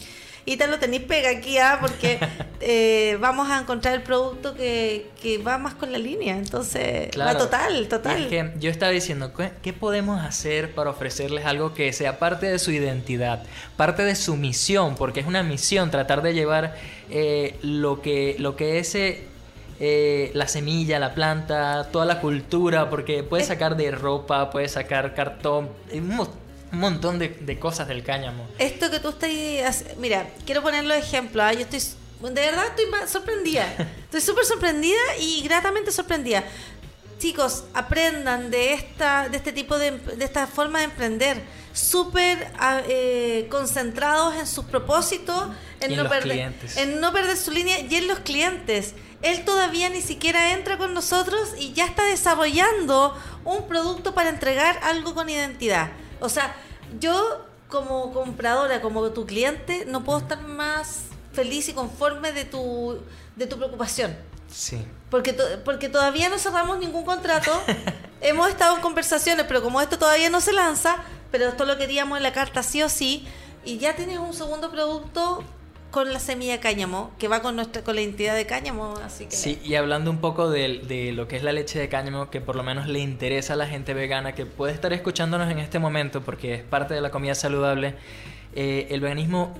y 0.44 0.56
te 0.56 0.66
lo 0.66 0.78
tenéis 0.78 1.02
pega 1.04 1.30
aquí, 1.30 1.58
¿ah? 1.58 1.78
porque 1.80 2.18
eh, 2.60 3.16
vamos 3.20 3.48
a 3.48 3.60
encontrar 3.60 3.94
el 3.94 4.02
producto 4.02 4.54
que, 4.54 5.10
que 5.20 5.38
va 5.38 5.58
más 5.58 5.74
con 5.74 5.92
la 5.92 5.98
línea. 5.98 6.36
Entonces, 6.36 7.06
va 7.06 7.10
Claro. 7.10 7.38
total, 7.38 7.88
total. 7.88 8.20
Y 8.20 8.22
es 8.24 8.28
que 8.28 8.52
yo 8.58 8.70
estaba 8.70 8.90
diciendo, 8.90 9.32
¿qué, 9.34 9.52
qué 9.62 9.72
podemos 9.72 10.20
hacer 10.20 10.74
para 10.74 10.90
ofrecerles 10.90 11.46
algo 11.46 11.74
que 11.74 11.92
sea 11.92 12.18
parte 12.18 12.46
de 12.46 12.58
su 12.58 12.72
identidad, 12.72 13.44
parte 13.76 14.04
de 14.04 14.16
su 14.16 14.36
misión? 14.36 14.96
Porque 14.96 15.20
es 15.20 15.26
una 15.26 15.42
misión 15.42 15.90
tratar 15.90 16.22
de 16.22 16.34
llevar 16.34 16.74
eh, 17.10 17.56
lo, 17.62 18.02
que, 18.02 18.36
lo 18.38 18.56
que 18.56 18.78
es 18.78 18.94
eh, 18.94 19.26
eh, 19.80 20.30
la 20.34 20.48
semilla, 20.48 20.98
la 20.98 21.14
planta, 21.14 21.88
toda 21.90 22.04
la 22.04 22.20
cultura, 22.20 22.88
porque 22.88 23.22
puedes 23.22 23.48
sacar 23.48 23.76
de 23.76 23.90
ropa, 23.90 24.50
puedes 24.50 24.72
sacar 24.72 25.14
cartón, 25.14 25.70
un, 26.72 26.78
mo- 26.78 26.86
un 26.86 26.92
montón 26.92 27.18
de, 27.18 27.28
de 27.28 27.58
cosas 27.58 27.88
del 27.88 28.02
cáñamo. 28.02 28.46
Esto 28.58 28.90
que 28.90 28.98
tú 29.00 29.10
estás... 29.10 29.84
Mira, 29.98 30.28
quiero 30.46 30.62
poner 30.62 30.84
los 30.84 30.96
ejemplos. 30.96 31.44
¿ah? 31.44 31.52
Yo 31.52 31.60
estoy... 31.60 31.80
De 32.22 32.30
verdad 32.40 32.64
estoy 32.68 32.86
sorprendida. 33.08 33.66
Estoy 34.04 34.20
súper 34.20 34.44
sorprendida 34.44 35.00
y 35.18 35.42
gratamente 35.42 35.90
sorprendida. 35.90 36.44
Chicos, 37.18 37.64
aprendan 37.74 38.50
de 38.50 38.74
esta 38.74 39.28
de 39.28 39.36
este 39.36 39.52
tipo 39.52 39.78
de, 39.78 39.92
de 39.92 40.24
esta 40.24 40.46
forma 40.46 40.78
de 40.80 40.84
emprender. 40.84 41.42
Súper 41.72 42.52
ah, 42.58 42.80
eh, 42.88 43.46
concentrados 43.50 44.36
en 44.36 44.46
sus 44.46 44.64
propósitos, 44.66 45.48
en, 45.80 45.96
no 45.96 46.02
los 46.04 46.12
perder, 46.12 46.32
clientes. 46.32 46.76
en 46.76 47.00
no 47.00 47.12
perder 47.12 47.36
su 47.36 47.50
línea 47.50 47.80
y 47.80 47.94
en 47.96 48.06
los 48.06 48.20
clientes. 48.20 48.94
Él 49.22 49.44
todavía 49.44 49.88
ni 49.88 50.00
siquiera 50.00 50.52
entra 50.52 50.78
con 50.78 50.94
nosotros 50.94 51.50
y 51.58 51.72
ya 51.72 51.86
está 51.86 52.04
desarrollando 52.04 53.16
un 53.44 53.66
producto 53.66 54.14
para 54.14 54.28
entregar 54.28 54.78
algo 54.82 55.14
con 55.14 55.28
identidad. 55.28 55.90
O 56.22 56.28
sea, 56.28 56.54
yo 57.00 57.44
como 57.68 58.12
compradora, 58.12 58.80
como 58.80 59.10
tu 59.10 59.26
cliente, 59.26 59.84
no 59.86 60.04
puedo 60.04 60.18
estar 60.20 60.40
más 60.42 61.04
feliz 61.32 61.68
y 61.68 61.72
conforme 61.72 62.32
de 62.32 62.44
tu, 62.44 62.98
de 63.36 63.46
tu 63.46 63.56
preocupación. 63.56 64.14
Sí. 64.50 64.84
Porque, 65.10 65.32
to- 65.32 65.64
porque 65.64 65.88
todavía 65.88 66.28
no 66.28 66.38
cerramos 66.38 66.78
ningún 66.78 67.04
contrato. 67.04 67.50
Hemos 68.20 68.48
estado 68.50 68.76
en 68.76 68.82
conversaciones, 68.82 69.46
pero 69.48 69.62
como 69.62 69.80
esto 69.80 69.98
todavía 69.98 70.28
no 70.30 70.40
se 70.40 70.52
lanza, 70.52 70.96
pero 71.30 71.48
esto 71.48 71.64
lo 71.64 71.76
queríamos 71.78 72.18
en 72.18 72.22
la 72.22 72.32
carta 72.32 72.62
sí 72.62 72.82
o 72.82 72.88
sí, 72.88 73.26
y 73.64 73.78
ya 73.78 73.96
tienes 73.96 74.18
un 74.18 74.34
segundo 74.34 74.70
producto 74.70 75.42
con 75.92 76.12
la 76.12 76.18
semilla 76.18 76.52
de 76.54 76.58
cáñamo, 76.58 77.12
que 77.18 77.28
va 77.28 77.40
con 77.42 77.54
nuestra 77.54 77.82
con 77.84 77.94
la 77.94 78.00
identidad 78.00 78.34
de 78.34 78.46
cáñamo, 78.46 78.94
así 79.04 79.26
que 79.26 79.36
Sí, 79.36 79.60
y 79.62 79.76
hablando 79.76 80.10
un 80.10 80.18
poco 80.18 80.50
de, 80.50 80.80
de 80.88 81.12
lo 81.12 81.28
que 81.28 81.36
es 81.36 81.44
la 81.44 81.52
leche 81.52 81.78
de 81.78 81.88
cáñamo, 81.88 82.30
que 82.30 82.40
por 82.40 82.56
lo 82.56 82.64
menos 82.64 82.88
le 82.88 82.98
interesa 82.98 83.52
a 83.52 83.56
la 83.56 83.66
gente 83.68 83.94
vegana, 83.94 84.34
que 84.34 84.44
puede 84.46 84.72
estar 84.72 84.92
escuchándonos 84.92 85.48
en 85.52 85.58
este 85.60 85.78
momento 85.78 86.22
porque 86.22 86.54
es 86.54 86.62
parte 86.62 86.94
de 86.94 87.00
la 87.00 87.10
comida 87.10 87.34
saludable, 87.36 87.94
eh, 88.54 88.88
el 88.90 89.00
veganismo, 89.00 89.54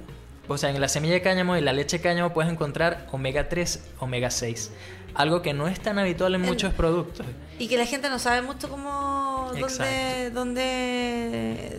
o 0.49 0.59
sea, 0.59 0.71
en 0.71 0.81
la 0.81 0.89
semilla 0.89 1.15
de 1.15 1.23
cáñamo 1.23 1.57
y 1.57 1.61
la 1.61 1.73
leche 1.73 1.99
de 1.99 2.03
cáñamo 2.03 2.33
puedes 2.33 2.51
encontrar 2.51 3.07
omega 3.13 3.49
3, 3.49 3.85
omega 4.01 4.31
6, 4.31 4.73
algo 5.15 5.43
que 5.43 5.53
no 5.53 5.69
es 5.69 5.79
tan 5.81 5.99
habitual 5.99 6.35
en 6.35 6.41
En- 6.41 6.49
muchos 6.49 6.73
productos. 6.73 7.27
y 7.59 7.69
que 7.69 7.77
la 7.77 7.85
gente 7.87 8.09
no 8.09 8.19
sabe 8.19 8.41
mucho 8.43 8.69
cómo 8.71 9.53
dónde, 9.61 10.31
dónde 10.31 10.63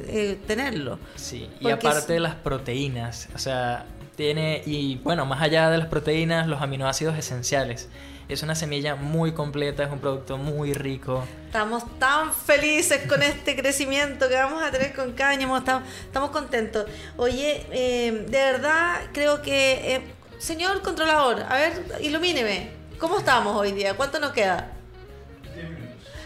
eh, 0.08 0.40
tenerlo. 0.48 1.00
Sí, 1.16 1.50
y 1.60 1.70
aparte 1.72 2.00
es- 2.00 2.08
de 2.08 2.20
las 2.20 2.36
proteínas, 2.36 3.28
o 3.36 3.40
sea, 3.40 3.86
tiene, 4.16 4.62
y 4.66 4.98
bueno, 4.98 5.26
más 5.26 5.42
allá 5.42 5.70
de 5.70 5.78
las 5.78 5.88
proteínas, 5.88 6.48
los 6.48 6.62
aminoácidos 6.62 7.18
esenciales. 7.18 7.90
Es 8.30 8.42
una 8.42 8.56
semilla 8.56 8.96
muy 8.96 9.34
completa, 9.34 9.84
es 9.84 9.92
un 9.92 10.00
producto 10.00 10.38
muy 10.38 10.74
rico. 10.74 11.26
Estamos 11.46 11.84
tan 12.00 12.34
felices 12.34 13.02
con 13.08 13.22
este 13.22 13.56
crecimiento 13.62 14.30
que 14.30 14.36
vamos 14.36 14.64
a 14.64 14.72
tener 14.72 14.94
con 14.94 15.12
cáñamo, 15.14 15.58
estamos, 15.58 15.84
estamos 16.06 16.32
contentos. 16.32 16.86
Oye, 17.18 17.66
eh, 17.72 18.26
de 18.28 18.38
verdad 18.38 19.02
creo 19.12 19.42
que, 19.42 19.96
eh, 19.96 20.02
señor 20.40 20.82
controlador, 20.82 21.42
a 21.42 21.56
ver, 21.56 21.84
ilumíneme, 22.02 22.70
¿cómo 22.98 23.20
estamos 23.20 23.56
hoy 23.58 23.74
día? 23.74 23.96
¿Cuánto 23.96 24.20
nos 24.20 24.32
queda? 24.32 24.72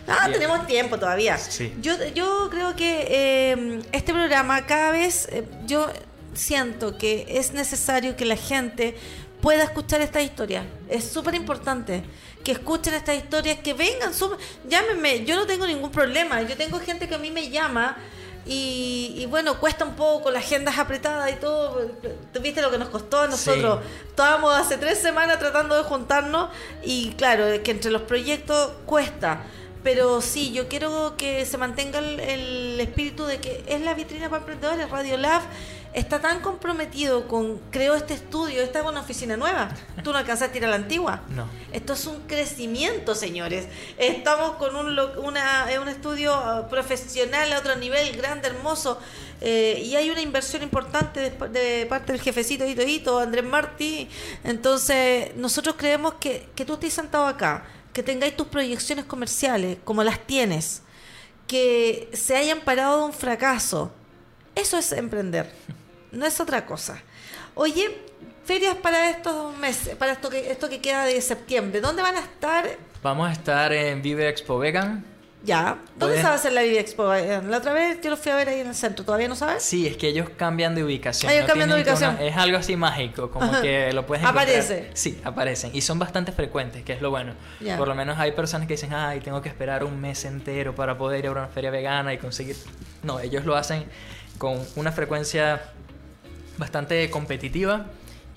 Ah, 0.08 0.28
Bien. 0.28 0.40
tenemos 0.40 0.66
tiempo 0.68 0.98
todavía. 0.98 1.38
Sí. 1.38 1.76
Yo, 1.82 1.94
yo 2.16 2.48
creo 2.50 2.76
que 2.76 3.08
eh, 3.10 3.82
este 3.92 4.14
programa 4.14 4.66
cada 4.66 4.92
vez, 4.92 5.28
eh, 5.32 5.44
yo 5.66 5.90
siento 6.38 6.98
que 6.98 7.26
es 7.28 7.54
necesario 7.54 8.16
que 8.16 8.26
la 8.26 8.38
gente 8.38 8.96
pueda 9.42 9.64
escuchar 9.64 10.02
esta 10.02 10.22
historia. 10.22 10.66
Es 10.90 11.04
súper 11.04 11.36
importante 11.36 12.04
que 12.44 12.54
escuchen 12.54 12.94
estas 12.94 13.18
historias, 13.18 13.60
que 13.60 13.74
vengan, 13.74 14.14
sub- 14.14 14.38
llámenme, 14.68 15.26
yo 15.26 15.36
no 15.36 15.46
tengo 15.46 15.68
ningún 15.68 15.92
problema. 15.92 16.42
Yo 16.44 16.56
tengo 16.56 16.80
gente 16.80 17.08
que 17.08 17.16
a 17.16 17.18
mí 17.18 17.30
me 17.30 17.50
llama 17.50 17.98
y, 18.46 19.14
y 19.18 19.26
bueno, 19.26 19.60
cuesta 19.60 19.84
un 19.84 19.96
poco, 19.96 20.32
la 20.32 20.40
agenda 20.40 20.72
es 20.72 20.80
apretada 20.80 21.30
y 21.30 21.36
todo. 21.36 21.92
¿Tú 22.34 22.40
viste 22.40 22.62
lo 22.62 22.72
que 22.72 22.78
nos 22.78 22.90
costó 22.90 23.22
a 23.22 23.28
nosotros? 23.28 23.82
Estábamos 24.08 24.54
hace 24.54 24.78
tres 24.78 25.00
semanas 25.00 25.38
tratando 25.40 25.76
de 25.76 25.84
juntarnos 25.84 26.50
y 26.84 27.12
claro, 27.18 27.46
es 27.48 27.60
que 27.60 27.72
entre 27.72 27.92
los 27.92 28.04
proyectos 28.04 28.72
cuesta. 28.86 29.44
Pero 29.84 30.22
sí, 30.22 30.52
yo 30.52 30.68
quiero 30.68 31.16
que 31.18 31.46
se 31.46 31.58
mantenga 31.58 32.00
el, 32.00 32.20
el 32.20 32.80
espíritu 32.80 33.26
de 33.26 33.40
que 33.40 33.64
es 33.68 33.80
la 33.82 33.94
vitrina 33.94 34.30
para 34.30 34.40
emprendedores. 34.40 34.90
Radio 34.90 35.18
Lab 35.18 35.42
está 35.98 36.20
tan 36.22 36.42
comprometido 36.42 37.28
con, 37.28 37.58
creó 37.72 37.96
este 37.96 38.14
estudio, 38.14 38.62
está 38.62 38.82
con 38.82 38.92
una 38.92 39.02
oficina 39.02 39.36
nueva. 39.36 39.70
Tú 40.04 40.12
no 40.12 40.18
alcanzaste 40.20 40.56
a 40.56 40.58
ir 40.60 40.66
a 40.66 40.70
la 40.70 40.76
antigua. 40.76 41.24
No. 41.30 41.48
Esto 41.74 41.94
es 41.94 42.06
un 42.06 42.22
crecimiento, 42.28 43.16
señores. 43.16 43.68
Estamos 43.98 44.52
con 44.58 44.76
un, 44.76 44.96
lo- 44.96 45.20
una, 45.22 45.72
eh, 45.72 45.80
un 45.80 45.88
estudio 45.88 46.34
ah, 46.34 46.68
profesional 46.70 47.52
a 47.52 47.60
otro 47.60 47.76
nivel, 47.76 48.16
grande, 48.16 48.48
hermoso. 48.48 49.00
eh, 49.42 49.82
y 49.84 49.96
hay 49.96 50.10
una 50.10 50.22
inversión 50.22 50.62
importante 50.64 51.20
de, 51.20 51.30
de 51.50 51.86
parte 51.88 52.12
del 52.12 52.22
jefecito 52.22 52.66
Hito 52.66 52.84
Hito, 52.84 53.20
Andrés 53.20 53.44
Martí. 53.46 54.08
Entonces, 54.44 55.36
nosotros 55.36 55.76
creemos 55.78 56.14
que, 56.20 56.48
que 56.56 56.64
tú 56.64 56.74
estés 56.76 56.94
sentado 56.94 57.26
acá, 57.26 57.66
que 57.94 58.04
tengáis 58.04 58.36
tus 58.38 58.48
proyecciones 58.48 59.06
comerciales 59.06 59.78
como 59.84 60.04
las 60.04 60.20
tienes, 60.28 60.84
que 61.48 62.10
se 62.14 62.36
hayan 62.36 62.60
parado 62.62 63.00
de 63.00 63.06
un 63.06 63.14
fracaso. 63.14 63.92
Eso 64.56 64.78
es 64.78 64.92
emprender, 64.92 65.52
no 66.12 66.26
es 66.26 66.40
otra 66.40 66.66
cosa. 66.66 67.02
Oye, 67.56 67.98
ferias 68.46 68.76
para 68.76 69.10
estos 69.10 69.56
meses, 69.58 69.96
para 69.96 70.14
esto 70.14 70.30
que, 70.30 70.52
esto 70.52 70.70
que 70.70 70.80
queda 70.82 71.06
de 71.06 71.20
septiembre, 71.22 71.82
¿dónde 71.82 72.02
van 72.02 72.16
a 72.16 72.20
estar? 72.22 72.66
Vamos 73.04 73.30
a 73.30 73.32
estar 73.32 73.72
en 73.74 74.02
Vive 74.02 74.28
Expo 74.30 74.58
Vegan. 74.60 75.06
Ya, 75.44 75.78
¿dónde 75.96 76.18
se 76.18 76.24
va 76.24 76.30
a 76.32 76.34
hacer 76.34 76.52
la 76.52 76.62
Vive 76.64 76.80
Expo? 76.80 77.14
Eh, 77.14 77.42
La 77.48 77.60
otra 77.60 77.72
vez 77.72 78.02
yo 78.02 78.10
lo 78.10 78.18
fui 78.18 78.32
a 78.32 78.36
ver 78.36 78.50
ahí 78.50 78.60
en 78.60 78.68
el 78.68 78.76
centro, 78.76 79.06
¿todavía 79.06 79.28
no 79.28 79.36
sabes? 79.36 79.64
Sí, 79.64 79.86
es 79.88 79.96
que 79.96 80.08
ellos 80.08 80.30
cambian 80.36 80.74
de 80.76 80.84
ubicación. 80.84 81.32
Ellos 81.32 81.46
cambian 81.46 81.70
de 81.70 81.76
ubicación. 81.76 82.16
una- 82.16 82.24
es 82.26 82.36
algo 82.36 82.58
así 82.58 82.76
mágico, 82.76 83.30
como 83.30 83.46
Ajá. 83.46 83.62
que 83.62 83.94
lo 83.94 84.06
puedes 84.06 84.24
encontrar. 84.24 84.46
Aparece. 84.48 84.90
Sí, 84.94 85.22
aparecen. 85.24 85.72
Y 85.74 85.82
son 85.82 86.00
bastante 86.00 86.32
frecuentes, 86.32 86.84
que 86.84 86.94
es 86.94 87.02
lo 87.02 87.12
bueno. 87.12 87.34
Ya. 87.62 87.78
Por 87.78 87.88
lo 87.88 87.96
menos 87.96 88.18
hay 88.18 88.32
personas 88.32 88.68
que 88.68 88.74
dicen, 88.74 88.94
ay, 88.94 89.20
tengo 89.22 89.42
que 89.42 89.48
esperar 89.50 89.84
un 89.84 90.02
mes 90.02 90.26
entero 90.26 90.74
para 90.76 90.98
poder 90.98 91.20
ir 91.24 91.28
a 91.28 91.32
una 91.32 91.48
feria 91.48 91.70
vegana 91.70 92.14
y 92.14 92.18
conseguir... 92.18 92.56
No, 93.04 93.20
ellos 93.20 93.46
lo 93.46 93.56
hacen 93.56 93.86
con 94.40 94.60
una 94.76 94.92
frecuencia 94.92 95.62
bastante 96.58 97.10
competitiva 97.10 97.88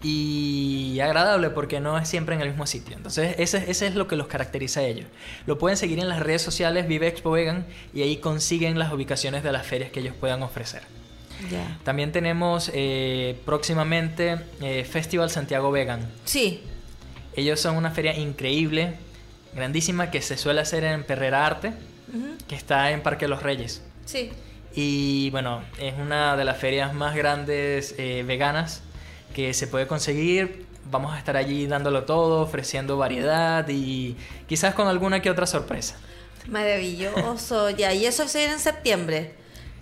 y 0.03 0.99
agradable 1.01 1.51
porque 1.51 1.81
no 1.81 1.99
es 1.99 2.09
siempre 2.09 2.35
en 2.35 2.41
el 2.41 2.49
mismo 2.49 2.66
sitio. 2.66 2.97
Entonces, 2.97 3.35
ese, 3.39 3.71
ese 3.71 3.87
es 3.87 3.95
lo 3.95 4.09
que 4.09 4.16
los 4.16 4.29
caracteriza 4.29 4.81
a 4.81 4.85
ellos. 4.85 5.07
Lo 5.47 5.59
pueden 5.59 5.77
seguir 5.77 5.99
en 5.99 6.09
las 6.09 6.21
redes 6.21 6.43
sociales 6.43 6.89
Vive 6.89 7.07
Expo 7.09 7.31
Vegan 7.33 7.66
y 7.93 8.03
ahí 8.03 8.16
consiguen 8.16 8.79
las 8.79 8.93
ubicaciones 8.93 9.43
de 9.43 9.53
las 9.53 9.66
ferias 9.66 9.91
que 9.91 10.01
ellos 10.01 10.14
puedan 10.18 10.43
ofrecer. 10.43 10.83
Ya. 11.51 11.79
También 11.85 12.12
tenemos 12.12 12.71
eh, 12.75 13.39
próximamente 13.47 14.39
eh, 14.61 14.85
Festival 14.85 15.31
Santiago 15.31 15.71
Vegan. 15.71 16.07
Sí, 16.25 16.62
Ellos 17.35 17.61
son 17.61 17.77
una 17.77 17.91
feria 17.91 18.14
increíble, 18.18 18.95
grandísima, 19.55 20.11
que 20.11 20.21
se 20.21 20.37
suele 20.37 20.61
hacer 20.61 20.85
en 20.85 21.05
Perrera 21.05 21.47
Arte, 21.47 21.73
ujú, 22.09 22.37
que 22.47 22.55
está 22.57 22.91
en 22.91 23.03
Parque 23.03 23.29
Los 23.29 23.43
Reyes. 23.43 23.83
sí. 24.05 24.31
Y 24.75 25.31
bueno, 25.31 25.62
es 25.79 25.95
una 25.99 26.37
de 26.37 26.45
las 26.45 26.57
ferias 26.59 26.95
más 26.95 27.14
grandes 27.16 27.95
eh, 27.99 28.23
veganas 28.27 28.83
que 29.35 29.53
se 29.55 29.66
puede 29.66 29.87
conseguir. 29.87 30.66
Vamos 30.91 31.12
a 31.14 31.18
estar 31.18 31.37
allí 31.37 31.66
dándolo 31.66 32.05
todo, 32.05 32.41
ofreciendo 32.43 32.97
variedad 32.97 33.66
y 33.68 34.16
quizás 34.49 34.75
con 34.75 34.89
alguna 34.89 35.21
que 35.23 35.31
otra 35.31 35.47
sorpresa. 35.47 35.97
Maravilloso, 36.49 37.71
ya. 37.77 37.93
Y 37.93 38.07
eso 38.07 38.27
se 38.29 38.39
viene 38.39 38.55
en 38.55 38.61
septiembre. 38.61 39.35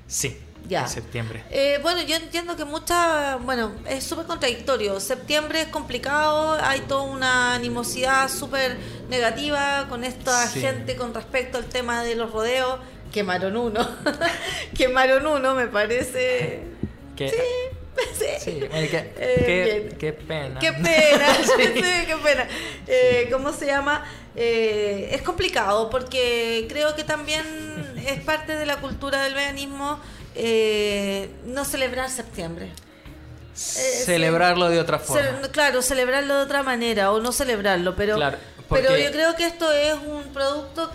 Sí, 0.07 0.39
Ya. 0.69 0.83
en 0.83 0.89
septiembre. 0.89 1.45
Eh, 1.51 1.79
bueno, 1.83 2.03
yo 2.03 2.17
entiendo 2.17 2.57
que 2.57 2.65
mucha, 2.65 3.37
bueno, 3.37 3.73
es 3.89 4.05
súper 4.05 4.27
contradictorio. 4.27 5.01
Septiembre 5.01 5.63
es 5.63 5.69
complicado, 5.69 6.59
hay 6.63 6.81
toda 6.81 7.03
una 7.03 7.55
animosidad 7.55 8.29
súper 8.31 8.77
negativa 9.09 9.87
con 9.89 10.05
esta 10.05 10.47
Sí. 10.47 10.61
gente 10.61 10.97
con 10.97 11.15
respecto 11.15 11.59
al 11.59 11.67
tema 11.67 12.03
de 12.03 12.15
los 12.17 12.33
rodeos. 12.33 12.81
Quemaron 13.13 13.57
uno. 13.57 13.89
Quemaron 14.77 15.27
uno, 15.27 15.55
me 15.55 15.67
parece. 15.67 16.61
Que- 17.17 17.33
Sí. 18.17 18.27
sí, 18.39 18.61
qué, 18.71 19.13
Eh, 19.19 19.89
qué- 19.91 19.97
qué 19.99 20.13
pena. 20.13 20.61
Qué 20.61 20.73
pena, 20.73 21.35
Sí. 21.43 21.63
sí, 21.75 22.07
qué 22.07 22.17
pena. 22.23 22.47
Eh, 22.87 23.29
¿Cómo 23.31 23.53
se 23.53 23.67
llama? 23.67 24.05
Eh, 24.37 25.09
es 25.13 25.23
complicado 25.23 25.91
porque 25.91 26.67
creo 26.69 26.95
que 26.95 27.03
también 27.03 27.45
es 28.07 28.21
parte 28.21 28.55
de 28.55 28.67
la 28.67 28.77
cultura 28.77 29.25
del 29.25 29.35
veganismo 29.35 29.99
eh, 30.37 31.29
no 31.47 31.65
celebrar 31.65 32.09
septiembre. 32.09 32.71
Celebrarlo 33.53 34.69
de 34.69 34.79
otra 34.79 35.01
forma. 35.01 35.41
Claro, 35.51 35.83
celebrarlo 35.83 36.37
de 36.37 36.43
otra 36.43 36.63
manera 36.63 37.11
o 37.11 37.21
no 37.21 37.33
celebrarlo, 37.33 37.97
pero, 37.97 38.15
Claro, 38.15 38.39
pero 38.69 38.97
yo 38.97 39.11
creo 39.11 39.35
que 39.35 39.47
esto 39.47 39.73
es 39.73 39.95
un 39.95 40.33
producto 40.33 40.89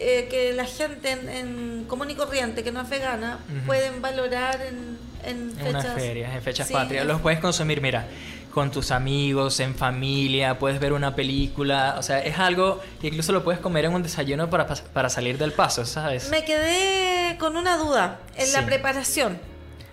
eh, 0.00 0.26
que 0.30 0.52
la 0.54 0.64
gente 0.64 1.10
en, 1.12 1.28
en 1.28 1.84
común 1.86 2.10
y 2.10 2.14
corriente 2.14 2.64
que 2.64 2.72
no 2.72 2.80
es 2.80 2.88
vegana 2.88 3.38
pueden 3.66 4.00
valorar 4.02 4.60
en, 4.62 4.98
en 5.24 5.50
En 5.50 5.56
fechas. 5.56 5.84
unas 5.84 5.94
ferias, 5.94 6.34
en 6.34 6.42
fechas 6.42 6.66
Sí. 6.68 6.72
patrias. 6.72 7.04
Los 7.06 7.20
puedes 7.20 7.38
consumir, 7.40 7.80
mira, 7.82 8.06
con 8.52 8.70
tus 8.72 8.90
amigos, 8.90 9.60
en 9.60 9.74
familia, 9.76 10.58
puedes 10.58 10.80
ver 10.80 10.92
una 10.92 11.14
película. 11.14 11.96
O 11.98 12.02
sea, 12.02 12.18
es 12.24 12.38
algo 12.38 12.80
que 13.00 13.08
incluso 13.08 13.30
lo 13.32 13.44
puedes 13.44 13.60
comer 13.60 13.84
en 13.84 13.92
un 13.94 14.02
desayuno 14.02 14.48
para, 14.50 14.66
para 14.66 15.08
salir 15.10 15.38
del 15.38 15.52
paso, 15.52 15.84
¿sabes? 15.84 16.30
Me 16.30 16.44
quedé 16.44 17.36
con 17.38 17.56
una 17.56 17.76
duda 17.76 18.18
en 18.36 18.52
la 18.52 18.64
preparación. 18.66 19.38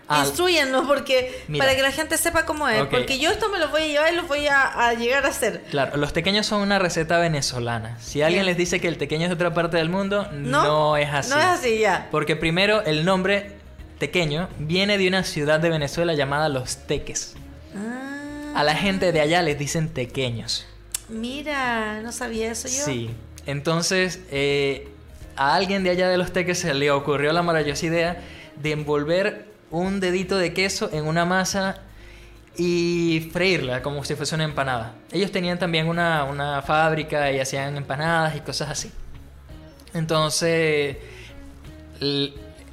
Instruyenos 0.09 0.87
porque 0.87 1.43
Mira. 1.47 1.65
para 1.65 1.75
que 1.75 1.81
la 1.81 1.91
gente 1.91 2.17
sepa 2.17 2.45
cómo 2.45 2.67
es, 2.69 2.85
porque 2.87 3.19
yo 3.19 3.29
esto 3.29 3.49
me 3.49 3.59
lo 3.59 3.69
voy 3.69 3.81
a 3.83 3.87
llevar 3.87 4.13
y 4.13 4.15
lo 4.15 4.23
voy 4.23 4.47
a, 4.47 4.63
a 4.87 4.93
llegar 4.93 5.25
a 5.25 5.29
hacer. 5.29 5.63
Claro, 5.69 5.97
los 5.97 6.13
tequeños 6.13 6.45
son 6.45 6.61
una 6.61 6.79
receta 6.79 7.17
venezolana. 7.19 7.97
Si 7.99 8.21
alguien 8.21 8.45
les 8.45 8.55
dice 8.55 8.79
que 8.79 8.87
el 8.87 8.97
tequeño 8.97 9.23
es 9.23 9.29
de 9.29 9.35
otra 9.35 9.53
parte 9.53 9.77
del 9.77 9.89
mundo, 9.89 10.27
¿No? 10.31 10.63
no, 10.63 10.97
es 10.97 11.09
así. 11.11 11.29
No 11.31 11.37
es 11.39 11.45
así 11.45 11.79
ya. 11.79 12.07
Porque 12.11 12.35
primero, 12.35 12.83
el 12.83 13.03
nombre 13.03 13.57
tequeño 13.99 14.47
viene 14.59 14.97
de 14.97 15.07
una 15.07 15.23
ciudad 15.23 15.59
de 15.59 15.69
Venezuela 15.69 16.13
llamada 16.13 16.47
Los 16.49 16.77
Teques. 16.87 17.35
Ah, 17.75 18.53
A 18.55 18.63
la 18.63 18.75
gente 18.75 19.11
de 19.11 19.19
allá 19.21 19.41
les 19.41 19.57
dicen 19.59 19.89
tequeños. 19.89 20.65
Mira, 21.09 21.99
no 22.01 22.11
sabía 22.11 22.51
eso 22.51 22.67
yo. 22.67 22.85
Sí. 22.85 23.09
Entonces, 23.45 24.19
eh, 24.31 24.87
a 25.35 25.55
alguien 25.55 25.83
de 25.83 25.89
allá 25.89 26.09
de 26.09 26.17
los 26.17 26.31
teques 26.33 26.59
se 26.59 26.73
le 26.73 26.91
ocurrió 26.91 27.31
la 27.33 27.41
maravillosa 27.43 27.85
idea 27.85 28.21
de 28.55 28.71
envolver 28.71 29.46
un 29.71 29.99
dedito 29.99 30.37
de 30.37 30.53
queso 30.53 30.89
en 30.93 31.05
una 31.07 31.25
masa 31.25 31.77
y 32.57 33.29
freírla 33.31 33.81
como 33.83 34.03
si 34.03 34.15
fuese 34.15 34.35
una 34.35 34.45
empanada. 34.45 34.93
Ellos 35.11 35.31
tenían 35.31 35.59
también 35.59 35.87
una, 35.87 36.23
una 36.23 36.61
fábrica 36.61 37.31
y 37.31 37.39
hacían 37.39 37.77
empanadas 37.77 38.35
y 38.35 38.39
cosas 38.41 38.69
así. 38.69 38.91
Entonces, 39.93 40.97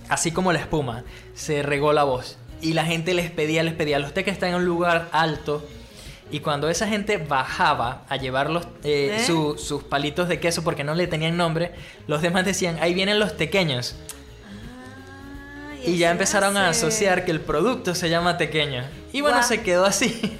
así 0.09 0.30
como 0.32 0.53
la 0.53 0.59
espuma, 0.61 1.05
se 1.34 1.62
regó 1.62 1.92
la 1.92 2.05
voz. 2.05 2.38
Y 2.61 2.72
la 2.72 2.84
gente 2.84 3.12
les 3.14 3.30
pedía, 3.30 3.62
les 3.62 3.74
pedía. 3.74 3.99
Los 3.99 4.14
teques 4.14 4.32
están 4.34 4.51
en 4.51 4.55
un 4.57 4.64
lugar 4.64 5.09
alto 5.12 5.66
Y 6.30 6.40
cuando 6.40 6.70
esa 6.70 6.88
gente 6.88 7.18
bajaba 7.18 8.05
a 8.09 8.16
llevar 8.16 8.49
los, 8.49 8.64
eh, 8.82 9.16
¿Eh? 9.18 9.24
su- 9.26 9.59
sus 9.59 9.84
palitos 9.84 10.26
de 10.28 10.40
queso 10.40 10.64
porque 10.64 10.82
no 10.82 10.95
le 10.95 11.07
tenían 11.07 11.36
nombre, 11.36 11.72
los 12.07 12.22
demás 12.22 12.47
decían, 12.47 12.78
ahí 12.80 12.95
vienen 12.95 13.20
los 13.20 13.36
tequeños. 13.36 13.95
Y 15.87 15.99
ya 15.99 16.11
empezaron 16.11 16.57
a 16.57 16.68
asociar 16.68 17.24
que 17.24 17.30
el 17.30 17.41
producto 17.41 17.95
se 17.95 18.09
llama 18.09 18.37
tequeño. 18.37 18.82
Y 19.12 19.20
bueno, 19.20 19.43
se 19.43 19.62
quedó 19.62 19.85
así. 19.85 20.39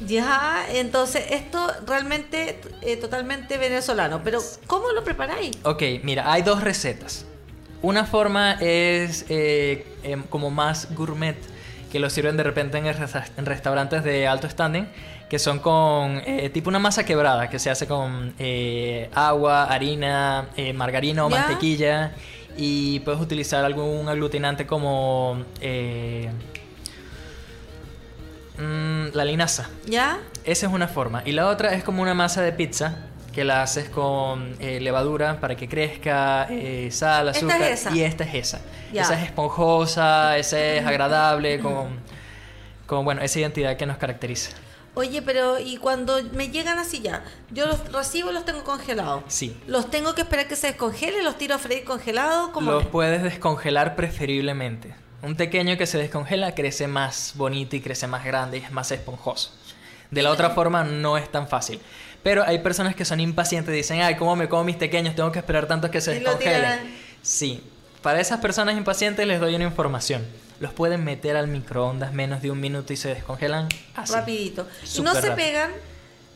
Ya, 0.00 0.66
entonces 0.72 1.24
esto 1.30 1.72
realmente 1.86 2.60
eh, 2.82 2.96
totalmente 2.96 3.56
venezolano. 3.56 4.20
Pero, 4.22 4.40
¿cómo 4.66 4.90
lo 4.92 5.02
preparáis? 5.04 5.56
Ok, 5.62 5.82
mira, 6.02 6.30
hay 6.30 6.42
dos 6.42 6.62
recetas. 6.62 7.24
Una 7.82 8.04
forma 8.04 8.52
es 8.60 9.24
eh, 9.28 9.86
em, 10.02 10.22
como 10.24 10.50
más 10.50 10.94
gourmet, 10.94 11.36
que 11.90 11.98
lo 11.98 12.10
sirven 12.10 12.36
de 12.36 12.42
repente 12.42 12.76
en, 12.78 12.86
el 12.86 12.94
resta- 12.96 13.24
en 13.38 13.46
restaurantes 13.46 14.04
de 14.04 14.26
alto 14.26 14.48
standing, 14.50 14.86
que 15.30 15.38
son 15.38 15.60
con 15.60 16.20
eh, 16.26 16.50
tipo 16.52 16.68
una 16.68 16.78
masa 16.78 17.04
quebrada, 17.06 17.48
que 17.48 17.58
se 17.58 17.70
hace 17.70 17.86
con 17.86 18.34
eh, 18.38 19.08
agua, 19.14 19.64
harina, 19.64 20.48
margarina 20.74 21.24
o 21.24 21.30
¿Ya? 21.30 21.38
mantequilla, 21.38 22.12
y 22.56 23.00
puedes 23.00 23.20
utilizar 23.20 23.64
algún 23.64 24.08
aglutinante 24.08 24.66
como 24.66 25.44
eh, 25.60 26.30
mm, 28.58 29.14
la 29.14 29.24
linaza. 29.24 29.68
¿Ya? 29.86 30.18
Esa 30.44 30.66
es 30.66 30.72
una 30.72 30.88
forma. 30.88 31.22
Y 31.24 31.32
la 31.32 31.48
otra 31.48 31.74
es 31.74 31.84
como 31.84 32.02
una 32.02 32.14
masa 32.14 32.42
de 32.42 32.52
pizza 32.52 32.96
que 33.32 33.44
la 33.44 33.62
haces 33.62 33.90
con 33.90 34.56
eh, 34.60 34.80
levadura 34.80 35.40
para 35.40 35.56
que 35.56 35.68
crezca, 35.68 36.46
eh, 36.48 36.88
sal, 36.90 37.28
Esta 37.28 37.38
azúcar. 37.38 37.62
es 37.62 37.80
esa. 37.80 37.94
Y 37.94 38.02
esta 38.02 38.24
es 38.24 38.34
esa. 38.34 38.60
Ya. 38.92 39.02
Esa 39.02 39.20
es 39.20 39.26
esponjosa, 39.26 40.38
esa 40.38 40.58
es 40.58 40.86
agradable, 40.86 41.58
con, 41.58 41.88
con 42.86 43.04
bueno, 43.04 43.20
esa 43.20 43.38
identidad 43.40 43.76
que 43.76 43.84
nos 43.84 43.98
caracteriza. 43.98 44.52
Oye, 44.98 45.20
pero 45.20 45.58
¿y 45.58 45.76
cuando 45.76 46.22
me 46.32 46.48
llegan 46.48 46.78
así 46.78 47.00
ya? 47.02 47.22
Yo 47.50 47.66
los 47.66 47.92
recibo 47.92 48.32
los 48.32 48.46
tengo 48.46 48.64
congelados. 48.64 49.24
Sí. 49.28 49.54
¿Los 49.66 49.90
tengo 49.90 50.14
que 50.14 50.22
esperar 50.22 50.48
que 50.48 50.56
se 50.56 50.68
descongelen? 50.68 51.22
¿Los 51.22 51.36
tiro 51.36 51.54
a 51.54 51.58
freír 51.58 51.84
congelados? 51.84 52.48
¿Cómo 52.48 52.72
Los 52.72 52.84
es? 52.84 52.88
puedes 52.88 53.22
descongelar 53.22 53.94
preferiblemente. 53.94 54.94
Un 55.20 55.36
pequeño 55.36 55.76
que 55.76 55.86
se 55.86 55.98
descongela 55.98 56.54
crece 56.54 56.88
más 56.88 57.34
bonito 57.36 57.76
y 57.76 57.82
crece 57.82 58.06
más 58.06 58.24
grande 58.24 58.56
y 58.56 58.62
es 58.62 58.72
más 58.72 58.90
esponjoso. 58.90 59.50
De 60.10 60.22
la 60.22 60.30
otra 60.30 60.48
forma 60.48 60.82
no 60.82 61.18
es 61.18 61.30
tan 61.30 61.46
fácil. 61.46 61.78
Pero 62.22 62.42
hay 62.46 62.60
personas 62.60 62.96
que 62.96 63.04
son 63.04 63.20
impacientes 63.20 63.74
y 63.74 63.76
dicen, 63.76 64.00
ay, 64.00 64.16
¿cómo 64.16 64.34
me 64.34 64.48
como 64.48 64.64
mis 64.64 64.76
pequeños? 64.76 65.14
Tengo 65.14 65.30
que 65.30 65.40
esperar 65.40 65.66
tanto 65.66 65.90
que 65.90 66.00
se 66.00 66.16
Y 66.16 66.20
descongelen. 66.20 66.96
Sí. 67.20 67.62
Para 68.00 68.18
esas 68.18 68.40
personas 68.40 68.78
impacientes 68.78 69.26
les 69.26 69.40
doy 69.40 69.56
una 69.56 69.64
información. 69.64 70.24
Los 70.60 70.72
pueden 70.72 71.04
meter 71.04 71.36
al 71.36 71.48
microondas 71.48 72.12
menos 72.12 72.40
de 72.42 72.50
un 72.50 72.60
minuto 72.60 72.92
y 72.92 72.96
se 72.96 73.08
descongelan 73.10 73.68
así. 73.94 74.12
Rapidito. 74.14 74.66
¿Y 74.96 75.00
no 75.02 75.12
se 75.14 75.20
rápido. 75.28 75.36
pegan 75.36 75.70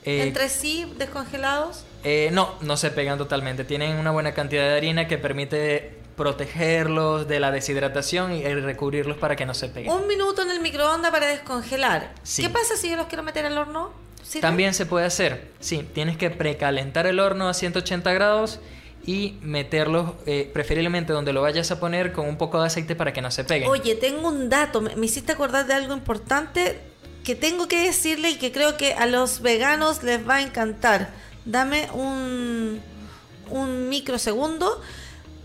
Eh, 0.05 0.23
entre 0.23 0.49
sí 0.49 0.91
descongelados? 0.99 1.85
eh, 2.05 2.31
no, 2.33 2.55
no 2.61 2.77
se 2.77 2.91
pegan 2.91 3.19
totalmente. 3.19 3.65
Tienen 3.65 3.97
una 3.97 4.11
buena 4.11 4.33
cantidad 4.35 4.65
de 4.65 4.77
harina 4.77 5.07
que 5.09 5.19
permite 5.19 5.99
protegerlos 6.17 7.29
de 7.29 7.41
la 7.41 7.51
deshidratación 7.51 8.33
y 8.35 8.43
eh, 8.45 8.55
recubrirlos 8.57 9.17
para 9.17 9.37
que 9.37 9.47
no 9.47 9.55
se 9.55 9.69
peguen. 9.69 9.91
Un 9.93 10.07
minuto 10.07 10.43
en 10.43 10.51
el 10.51 10.61
microondas 10.61 11.11
para 11.11 11.27
descongelar. 11.27 12.13
Sí. 12.23 12.43
¿Qué 12.43 12.51
pasa 12.51 12.77
si 12.77 12.91
yo 12.91 12.97
los 12.97 13.07
quiero 13.07 13.23
meter 13.23 13.47
al 13.47 13.57
horno? 13.57 13.93
¿Sirve? 14.23 14.43
También 14.43 14.75
se 14.75 14.85
puede 14.87 15.07
hacer. 15.07 15.51
Sí, 15.61 15.87
tienes 15.95 16.17
que 16.17 16.31
precalentar 16.31 17.07
el 17.07 17.21
horno 17.21 17.49
a 17.49 17.55
180 17.55 18.13
grados 18.13 18.61
y 19.07 19.39
meterlos 19.43 20.13
eh, 20.27 20.51
preferiblemente 20.53 21.13
donde 21.13 21.33
lo 21.33 21.43
vayas 21.43 21.71
a 21.71 21.81
poner 21.81 22.13
con 22.13 22.29
un 22.29 22.37
poco 22.37 22.61
de 22.61 22.67
aceite 22.67 22.95
para 22.95 23.13
que 23.13 23.23
no 23.23 23.31
se 23.31 23.45
peguen. 23.45 23.69
Oye, 23.69 23.95
tengo 23.95 24.29
un 24.29 24.49
dato. 24.49 24.81
Me, 24.81 24.95
me 24.97 25.07
hiciste 25.07 25.33
acordar 25.33 25.67
de 25.67 25.75
algo 25.75 25.95
importante 25.95 26.81
que 27.25 27.35
tengo 27.35 27.69
que 27.69 27.85
decirle 27.85 28.31
y 28.31 28.37
que 28.37 28.53
creo 28.53 28.77
que 28.77 28.95
a 28.95 29.07
los 29.07 29.41
veganos 29.41 30.03
les 30.03 30.27
va 30.27 30.37
a 30.37 30.43
encantar. 30.43 31.11
Dame 31.45 31.89
un, 31.93 32.81
un 33.51 33.89
microsegundo. 33.89 34.81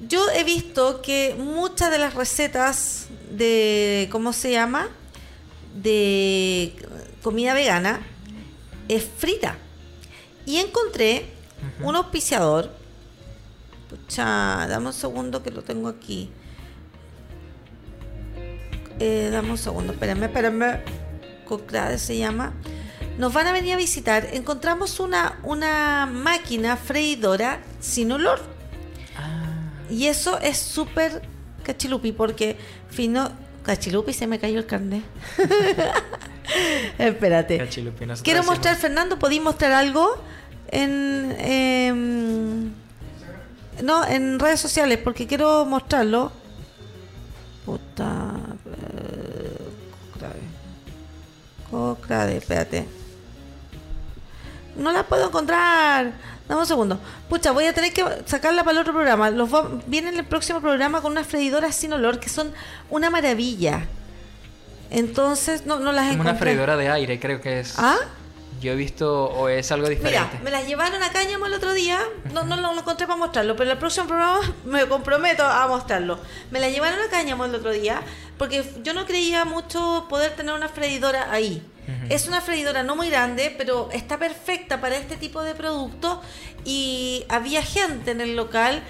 Yo 0.07 0.29
he 0.31 0.43
visto 0.43 1.01
que 1.01 1.35
muchas 1.37 1.91
de 1.91 1.97
las 1.97 2.13
recetas 2.13 3.07
de, 3.31 4.09
¿cómo 4.11 4.33
se 4.33 4.51
llama? 4.51 4.89
De 5.73 6.75
comida 7.23 7.53
vegana 7.53 8.01
es 8.87 9.05
frita. 9.17 9.57
Y 10.45 10.57
encontré 10.57 11.25
un 11.81 11.95
auspiciador. 11.95 12.84
Pucha, 13.89 14.67
dame 14.67 14.87
un 14.87 14.93
segundo 14.93 15.43
que 15.43 15.51
lo 15.51 15.61
tengo 15.63 15.87
aquí. 15.87 16.31
Eh, 18.99 19.29
dame 19.31 19.51
un 19.51 19.57
segundo, 19.57 19.93
espérenme, 19.93 20.25
espérenme. 20.27 20.79
Coclade 21.45 21.97
se 21.97 22.17
llama. 22.17 22.53
Nos 23.17 23.33
van 23.33 23.47
a 23.47 23.51
venir 23.51 23.73
a 23.73 23.77
visitar. 23.77 24.27
Encontramos 24.33 24.99
una, 24.99 25.39
una 25.43 26.05
máquina 26.05 26.75
freidora 26.77 27.59
sin 27.79 28.11
olor. 28.11 28.39
Ah, 29.17 29.83
Y 29.89 30.07
eso 30.07 30.39
es 30.39 30.57
súper 30.57 31.21
cachilupi 31.63 32.11
porque 32.11 32.57
fino. 32.89 33.31
Cachilupi 33.63 34.13
se 34.13 34.27
me 34.27 34.39
cayó 34.39 34.59
el 34.59 34.65
carnet. 34.65 35.03
Espérate. 36.97 37.57
cachilupi, 37.57 38.05
Quiero 38.23 38.43
mostrar, 38.43 38.75
Fernando, 38.75 39.17
¿podéis 39.19 39.41
mostrar 39.41 39.71
algo 39.71 40.21
en. 40.69 41.35
em, 41.39 42.84
no, 43.83 44.05
en 44.05 44.39
redes 44.39 44.59
sociales, 44.59 44.99
porque 45.03 45.27
quiero 45.27 45.65
mostrarlo. 45.65 46.31
Puta. 47.65 48.33
eh, 48.65 49.57
Coclade. 50.13 50.41
Coclade, 51.71 52.37
espérate. 52.37 52.85
No 54.77 54.91
la 54.91 55.03
puedo 55.03 55.27
encontrar. 55.27 56.13
Dame 56.47 56.61
un 56.61 56.67
segundo. 56.67 56.99
Pucha, 57.29 57.51
voy 57.51 57.65
a 57.65 57.73
tener 57.73 57.91
que 57.91 58.05
sacarla 58.25 58.63
para 58.63 58.73
el 58.73 58.77
otro 58.81 58.93
programa. 58.93 59.29
Los 59.31 59.51
va- 59.53 59.67
viene 59.87 60.09
en 60.09 60.17
el 60.19 60.25
próximo 60.25 60.61
programa 60.61 61.01
con 61.01 61.11
unas 61.13 61.25
freidoras 61.25 61.75
sin 61.75 61.91
olor 61.93 62.19
que 62.19 62.29
son 62.29 62.51
una 62.89 63.09
maravilla. 63.09 63.85
Entonces, 64.91 65.65
no, 65.65 65.79
no 65.79 65.91
las 65.91 66.09
Como 66.09 66.21
una 66.21 66.29
encontré. 66.31 66.51
freidora 66.51 66.77
de 66.77 66.89
aire, 66.89 67.19
creo 67.19 67.41
que 67.41 67.61
es. 67.61 67.73
¿Ah? 67.79 67.95
Yo 68.61 68.71
he 68.71 68.75
visto, 68.75 69.25
o 69.25 69.49
es 69.49 69.71
algo 69.71 69.89
diferente. 69.89 70.37
Mira, 70.39 70.43
me 70.43 70.51
las 70.51 70.67
llevaron 70.67 71.01
a 71.03 71.09
Cáñamo 71.11 71.45
el 71.45 71.53
otro 71.53 71.73
día. 71.73 71.99
No, 72.33 72.43
no 72.43 72.55
lo 72.55 72.79
encontré 72.79 73.05
para 73.05 73.17
mostrarlo, 73.17 73.55
pero 73.55 73.69
en 73.69 73.73
el 73.73 73.79
próximo 73.79 74.07
programa 74.07 74.39
me 74.65 74.85
comprometo 74.87 75.43
a 75.43 75.67
mostrarlo. 75.67 76.19
Me 76.51 76.59
la 76.59 76.69
llevaron 76.69 76.99
a 76.99 77.09
Cáñamo 77.09 77.45
el 77.45 77.55
otro 77.55 77.71
día 77.71 78.01
porque 78.37 78.63
yo 78.83 78.93
no 78.93 79.05
creía 79.05 79.45
mucho 79.45 80.05
poder 80.09 80.35
tener 80.35 80.53
una 80.53 80.69
freidora 80.69 81.31
ahí. 81.31 81.65
Es 82.09 82.27
una 82.27 82.41
freidora 82.41 82.81
no 82.81 82.95
muy 82.95 83.11
grande, 83.11 83.53
pero 83.55 83.89
está 83.91 84.17
perfecta 84.17 84.81
para 84.81 84.95
este 84.95 85.17
tipo 85.17 85.43
de 85.43 85.53
productos 85.53 86.17
y 86.63 87.25
había 87.29 87.61
gente 87.61 88.09
en 88.09 88.21
el 88.21 88.35
local. 88.35 88.81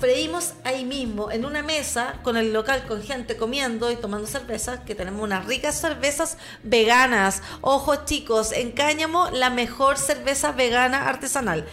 Freímos 0.00 0.54
ahí 0.64 0.86
mismo, 0.86 1.30
en 1.30 1.44
una 1.44 1.62
mesa, 1.62 2.14
con 2.22 2.38
el 2.38 2.54
local, 2.54 2.86
con 2.88 3.02
gente 3.02 3.36
comiendo 3.36 3.90
y 3.90 3.96
tomando 3.96 4.26
cervezas, 4.26 4.80
que 4.80 4.94
tenemos 4.94 5.22
unas 5.22 5.44
ricas 5.44 5.78
cervezas 5.78 6.38
veganas. 6.62 7.42
Ojos 7.60 8.06
chicos, 8.06 8.52
en 8.52 8.72
Cáñamo, 8.72 9.28
la 9.30 9.50
mejor 9.50 9.98
cerveza 9.98 10.52
vegana 10.52 11.06
artesanal. 11.06 11.66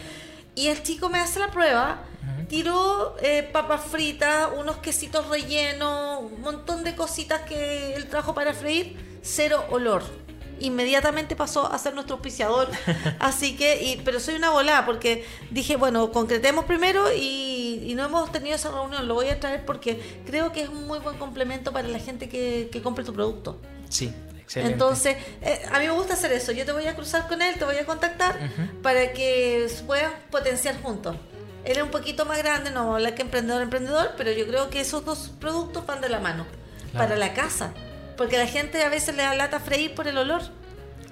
Y 0.54 0.68
el 0.68 0.82
chico 0.82 1.08
me 1.08 1.20
hace 1.20 1.38
la 1.38 1.50
prueba, 1.50 2.02
tiró 2.50 3.16
eh, 3.22 3.48
papas 3.50 3.80
fritas, 3.90 4.50
unos 4.58 4.76
quesitos 4.76 5.26
rellenos, 5.28 6.20
un 6.20 6.42
montón 6.42 6.84
de 6.84 6.94
cositas 6.94 7.40
que 7.42 7.94
él 7.94 8.08
trajo 8.08 8.34
para 8.34 8.52
freír, 8.52 9.20
cero 9.22 9.64
olor. 9.70 10.02
Inmediatamente 10.60 11.36
pasó 11.36 11.70
a 11.72 11.78
ser 11.78 11.94
nuestro 11.94 12.16
auspiciador. 12.16 12.68
Así 13.18 13.56
que, 13.56 13.82
y- 13.82 13.96
pero 14.04 14.20
soy 14.20 14.34
una 14.34 14.50
volada 14.50 14.84
porque 14.86 15.24
dije, 15.50 15.76
bueno, 15.76 16.10
concretemos 16.12 16.64
primero 16.64 17.12
y, 17.14 17.82
y 17.86 17.94
no 17.94 18.04
hemos 18.04 18.30
tenido 18.32 18.56
esa 18.56 18.70
reunión. 18.70 19.06
Lo 19.08 19.14
voy 19.14 19.28
a 19.28 19.38
traer 19.40 19.64
porque 19.64 20.00
creo 20.26 20.52
que 20.52 20.62
es 20.62 20.68
un 20.68 20.86
muy 20.86 20.98
buen 20.98 21.16
complemento 21.18 21.72
para 21.72 21.88
la 21.88 21.98
gente 21.98 22.28
que, 22.28 22.68
que 22.72 22.82
compre 22.82 23.04
tu 23.04 23.12
producto. 23.12 23.60
Sí, 23.88 24.12
excelente. 24.40 24.72
Entonces, 24.72 25.16
eh, 25.42 25.62
a 25.70 25.78
mí 25.78 25.86
me 25.86 25.92
gusta 25.92 26.14
hacer 26.14 26.32
eso. 26.32 26.52
Yo 26.52 26.64
te 26.64 26.72
voy 26.72 26.86
a 26.86 26.94
cruzar 26.94 27.28
con 27.28 27.40
él, 27.42 27.54
te 27.58 27.64
voy 27.64 27.76
a 27.76 27.86
contactar 27.86 28.38
para 28.82 29.12
que 29.12 29.66
puedan 29.86 30.12
potenciar 30.30 30.80
juntos. 30.82 31.16
Él 31.64 31.76
es 31.76 31.82
un 31.82 31.90
poquito 31.90 32.24
más 32.24 32.38
grande, 32.38 32.70
no 32.70 32.76
vamos 32.80 32.92
a 32.92 32.96
hablar 32.96 33.14
que 33.14 33.22
emprendedor, 33.22 33.60
emprendedor, 33.62 34.12
pero 34.16 34.32
yo 34.32 34.46
creo 34.46 34.70
que 34.70 34.80
esos 34.80 35.04
dos 35.04 35.30
productos 35.40 35.84
van 35.86 36.00
de 36.00 36.08
la 36.08 36.18
mano 36.20 36.46
Claro. 36.92 37.06
para 37.08 37.16
la 37.18 37.34
casa. 37.34 37.74
Porque 38.18 38.36
a 38.36 38.40
la 38.40 38.46
gente 38.46 38.82
a 38.82 38.90
veces 38.90 39.16
le 39.16 39.22
da 39.22 39.34
lata 39.34 39.60
freír 39.60 39.94
por 39.94 40.06
el 40.06 40.18
olor. 40.18 40.42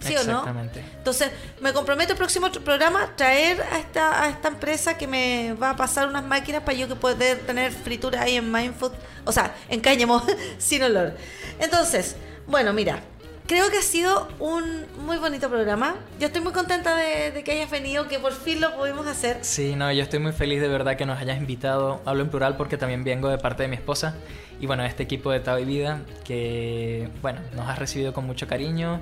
¿Sí 0.01 0.15
o 0.15 0.25
no? 0.25 0.41
Exactamente. 0.41 0.85
Entonces, 0.99 1.31
me 1.61 1.73
comprometo 1.73 2.13
el 2.13 2.19
próximo 2.19 2.51
programa 2.53 3.13
traer 3.17 3.63
a 3.63 3.79
esta, 3.79 4.23
a 4.23 4.29
esta 4.29 4.49
empresa 4.49 4.99
que 4.99 5.07
me 5.07 5.55
va 5.55 5.71
a 5.71 5.77
pasar 5.77 6.07
unas 6.07 6.25
máquinas 6.25 6.63
para 6.63 6.77
yo 6.77 6.87
que 6.87 6.97
poder 6.97 7.39
tener 7.47 7.73
fritura 7.73 8.21
ahí 8.21 8.37
en 8.37 8.53
Mindfood, 8.53 8.93
o 9.25 9.33
sea, 9.33 9.55
en 9.71 9.81
cáñamo, 9.81 10.23
sin 10.59 10.83
olor. 10.83 11.15
Entonces, 11.59 12.17
bueno, 12.47 12.75
mira, 12.75 13.01
creo 13.47 13.70
que 13.70 13.78
ha 13.78 13.82
sido 13.82 14.28
un 14.38 14.86
muy 15.05 15.18
bonito 15.18 15.49
programa. 15.49 15.97
Yo 16.18 16.26
estoy 16.26 16.42
muy 16.42 16.53
contenta 16.53 16.97
de, 16.97 17.30
de 17.30 17.44
que 17.44 17.53
hayas 17.53 17.70
venido, 17.70 18.09
que 18.09 18.18
por 18.18 18.32
fin 18.32 18.61
lo 18.61 18.76
pudimos 18.76 19.07
hacer. 19.07 19.38
Sí, 19.42 19.74
no, 19.76 19.92
yo 19.92 20.03
estoy 20.03 20.18
muy 20.18 20.32
feliz 20.32 20.61
de 20.61 20.68
verdad 20.68 20.97
que 20.97 21.07
nos 21.07 21.18
hayas 21.18 21.38
invitado. 21.38 22.01
Hablo 22.05 22.22
en 22.22 22.30
plural 22.30 22.57
porque 22.57 22.76
también 22.76 23.05
vengo 23.05 23.28
de 23.28 23.38
parte 23.38 23.62
de 23.62 23.68
mi 23.68 23.76
esposa. 23.76 24.16
Y 24.61 24.66
bueno, 24.66 24.84
este 24.84 25.03
equipo 25.03 25.30
de 25.30 25.40
Tao 25.40 25.59
y 25.59 25.64
Vida 25.64 26.01
que, 26.24 27.09
bueno, 27.22 27.40
nos 27.55 27.68
ha 27.68 27.74
recibido 27.74 28.12
con 28.12 28.26
mucho 28.26 28.47
cariño. 28.47 29.01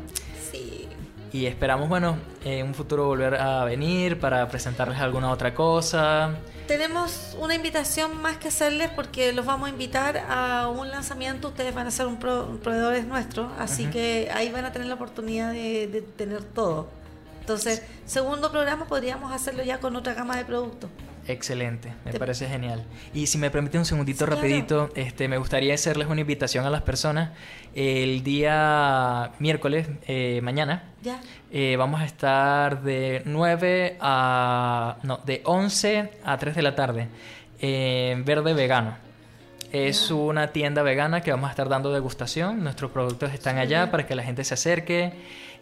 Sí. 0.50 0.83
Y 1.34 1.46
esperamos, 1.46 1.88
bueno, 1.88 2.16
en 2.44 2.64
un 2.64 2.74
futuro 2.74 3.06
volver 3.06 3.34
a 3.34 3.64
venir 3.64 4.20
para 4.20 4.48
presentarles 4.48 5.00
alguna 5.00 5.32
otra 5.32 5.52
cosa. 5.52 6.36
Tenemos 6.68 7.36
una 7.40 7.56
invitación 7.56 8.22
más 8.22 8.36
que 8.36 8.46
hacerles 8.46 8.88
porque 8.94 9.32
los 9.32 9.44
vamos 9.44 9.66
a 9.66 9.70
invitar 9.70 10.16
a 10.28 10.68
un 10.68 10.92
lanzamiento. 10.92 11.48
Ustedes 11.48 11.74
van 11.74 11.88
a 11.88 11.90
ser 11.90 12.06
un, 12.06 12.20
pro, 12.20 12.60
proveedores 12.62 13.04
nuestros, 13.04 13.50
así 13.58 13.86
que 13.86 14.30
ahí 14.32 14.52
van 14.52 14.64
a 14.64 14.70
tener 14.70 14.86
la 14.86 14.94
oportunidad 14.94 15.50
de, 15.50 15.88
de 15.88 16.02
tener 16.02 16.44
todo. 16.44 16.86
Entonces, 17.40 17.82
segundo 18.06 18.52
programa 18.52 18.84
podríamos 18.84 19.32
hacerlo 19.32 19.64
ya 19.64 19.80
con 19.80 19.96
otra 19.96 20.14
gama 20.14 20.36
de 20.36 20.44
productos. 20.44 20.88
Excelente, 21.26 21.92
me 22.04 22.12
parece 22.12 22.46
genial. 22.46 22.84
Y 23.14 23.26
si 23.26 23.38
me 23.38 23.50
permite 23.50 23.78
un 23.78 23.84
segundito 23.84 24.26
rapidito, 24.26 24.90
este, 24.94 25.28
me 25.28 25.38
gustaría 25.38 25.74
hacerles 25.74 26.08
una 26.08 26.20
invitación 26.20 26.66
a 26.66 26.70
las 26.70 26.82
personas. 26.82 27.30
El 27.74 28.22
día 28.22 29.32
miércoles, 29.38 29.88
eh, 30.06 30.40
mañana, 30.42 30.84
¿Ya? 31.02 31.20
Eh, 31.50 31.76
vamos 31.76 32.00
a 32.00 32.04
estar 32.04 32.82
de 32.82 33.22
9 33.24 33.96
a... 34.00 34.96
no, 35.02 35.20
de 35.24 35.40
11 35.44 36.10
a 36.24 36.38
3 36.38 36.54
de 36.54 36.62
la 36.62 36.74
tarde 36.74 37.08
en 37.60 38.24
Verde 38.24 38.54
Vegano. 38.54 38.96
Es 39.74 40.12
una 40.12 40.52
tienda 40.52 40.82
vegana 40.82 41.20
que 41.20 41.32
vamos 41.32 41.48
a 41.48 41.50
estar 41.50 41.68
dando 41.68 41.92
degustación. 41.92 42.62
Nuestros 42.62 42.92
productos 42.92 43.34
están 43.34 43.58
allá 43.58 43.90
para 43.90 44.06
que 44.06 44.14
la 44.14 44.22
gente 44.22 44.44
se 44.44 44.54
acerque. 44.54 45.12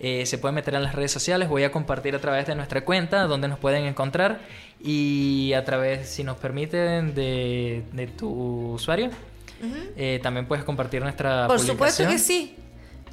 Eh, 0.00 0.26
se 0.26 0.36
puede 0.36 0.52
meter 0.52 0.74
en 0.74 0.82
las 0.82 0.94
redes 0.94 1.12
sociales. 1.12 1.48
Voy 1.48 1.64
a 1.64 1.72
compartir 1.72 2.14
a 2.14 2.18
través 2.18 2.46
de 2.46 2.54
nuestra 2.54 2.84
cuenta 2.84 3.22
donde 3.22 3.48
nos 3.48 3.58
pueden 3.58 3.86
encontrar. 3.86 4.40
Y 4.84 5.52
a 5.54 5.64
través, 5.64 6.08
si 6.08 6.24
nos 6.24 6.36
permiten, 6.38 7.14
de, 7.14 7.84
de 7.92 8.06
tu 8.08 8.72
usuario. 8.74 9.10
eh, 9.96 10.18
también 10.22 10.46
puedes 10.46 10.64
compartir 10.64 11.02
nuestra 11.02 11.46
Por 11.46 11.56
publicación. 11.58 11.76
supuesto 11.76 12.08
que 12.08 12.18
sí. 12.18 12.56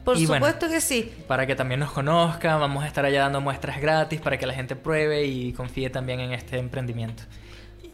Por 0.03 0.17
Y 0.17 0.25
bueno, 0.25 0.45
supuesto 0.45 0.67
que 0.73 0.81
sí. 0.81 1.11
Para 1.27 1.45
que 1.45 1.55
también 1.55 1.79
nos 1.81 1.91
conozcan, 1.91 2.59
vamos 2.59 2.83
a 2.83 2.87
estar 2.87 3.05
allá 3.05 3.21
dando 3.21 3.41
muestras 3.41 3.79
gratis 3.79 4.19
para 4.19 4.37
que 4.37 4.47
la 4.47 4.53
gente 4.53 4.75
pruebe 4.75 5.25
y 5.25 5.53
confíe 5.53 5.89
también 5.91 6.19
en 6.21 6.33
este 6.33 6.57
emprendimiento. 6.57 7.23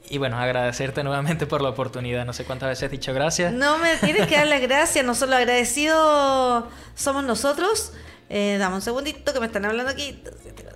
Y 0.09 0.19
bueno, 0.19 0.37
agradecerte 0.37 1.03
nuevamente 1.03 1.47
por 1.47 1.61
la 1.61 1.69
oportunidad. 1.69 2.25
No 2.25 2.31
sé 2.31 2.45
cuántas 2.45 2.69
veces 2.69 2.83
he 2.83 2.89
dicho 2.89 3.11
gracias. 3.13 3.51
No 3.51 3.79
me 3.79 3.97
tienes 3.97 4.27
que 4.27 4.35
dar 4.35 4.47
las 4.47 4.61
gracias, 4.61 5.03
nosotros 5.03 5.35
agradecidos 5.35 6.65
somos 6.93 7.23
nosotros. 7.23 7.91
Eh, 8.29 8.57
dame 8.59 8.75
un 8.75 8.81
segundito 8.81 9.33
que 9.33 9.39
me 9.39 9.45
están 9.45 9.65
hablando 9.65 9.91
aquí. 9.91 10.21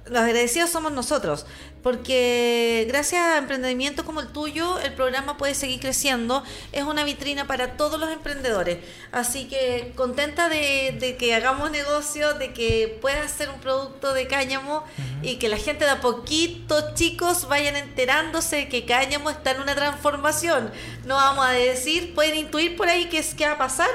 Los 0.05 0.19
agradecidos 0.23 0.71
somos 0.71 0.91
nosotros, 0.91 1.45
porque 1.83 2.85
gracias 2.87 3.21
a 3.21 3.37
emprendimientos 3.37 4.05
como 4.05 4.21
el 4.21 4.27
tuyo, 4.27 4.79
el 4.79 4.93
programa 4.93 5.37
puede 5.37 5.53
seguir 5.53 5.79
creciendo. 5.79 6.43
Es 6.71 6.83
una 6.83 7.03
vitrina 7.03 7.45
para 7.45 7.77
todos 7.77 7.99
los 7.99 8.09
emprendedores. 8.11 8.79
Así 9.11 9.47
que 9.47 9.93
contenta 9.95 10.49
de, 10.49 10.97
de 10.99 11.15
que 11.15 11.35
hagamos 11.35 11.69
negocio, 11.69 12.33
de 12.33 12.53
que 12.53 12.97
puedas 13.01 13.25
hacer 13.25 13.49
un 13.49 13.59
producto 13.59 14.13
de 14.13 14.27
cáñamo 14.27 14.83
y 15.21 15.35
que 15.35 15.47
la 15.47 15.57
gente 15.57 15.85
de 15.85 15.91
a 15.91 16.01
poquito, 16.01 16.95
chicos, 16.95 17.47
vayan 17.47 17.75
enterándose 17.75 18.55
de 18.57 18.69
que 18.69 18.85
cáñamo 18.85 19.29
está 19.29 19.51
en 19.51 19.61
una 19.61 19.75
transformación. 19.75 20.71
No 21.05 21.15
vamos 21.15 21.45
a 21.45 21.51
decir, 21.51 22.13
pueden 22.13 22.35
intuir 22.35 22.75
por 22.77 22.89
ahí 22.89 23.09
qué 23.09 23.19
es 23.19 23.35
qué 23.35 23.45
va 23.45 23.53
a 23.53 23.57
pasar, 23.57 23.89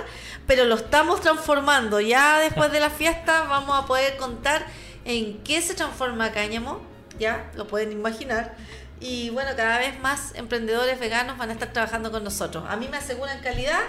pero 0.46 0.64
lo 0.64 0.76
estamos 0.76 1.20
transformando. 1.20 2.00
Ya 2.00 2.38
después 2.38 2.70
de 2.72 2.80
la 2.80 2.90
fiesta 2.90 3.44
vamos 3.44 3.82
a 3.82 3.86
poder 3.86 4.16
contar 4.16 4.66
en 5.04 5.38
qué 5.42 5.60
se 5.62 5.74
transforma 5.74 6.32
cáñamo, 6.32 6.80
ya 7.18 7.50
lo 7.54 7.66
pueden 7.66 7.92
imaginar. 7.92 8.56
Y 9.00 9.30
bueno, 9.30 9.50
cada 9.56 9.78
vez 9.78 9.98
más 10.00 10.34
emprendedores 10.34 10.98
veganos 10.98 11.36
van 11.36 11.50
a 11.50 11.52
estar 11.52 11.72
trabajando 11.72 12.10
con 12.10 12.24
nosotros. 12.24 12.64
A 12.68 12.76
mí 12.76 12.88
me 12.88 12.96
aseguran 12.96 13.40
calidad 13.42 13.82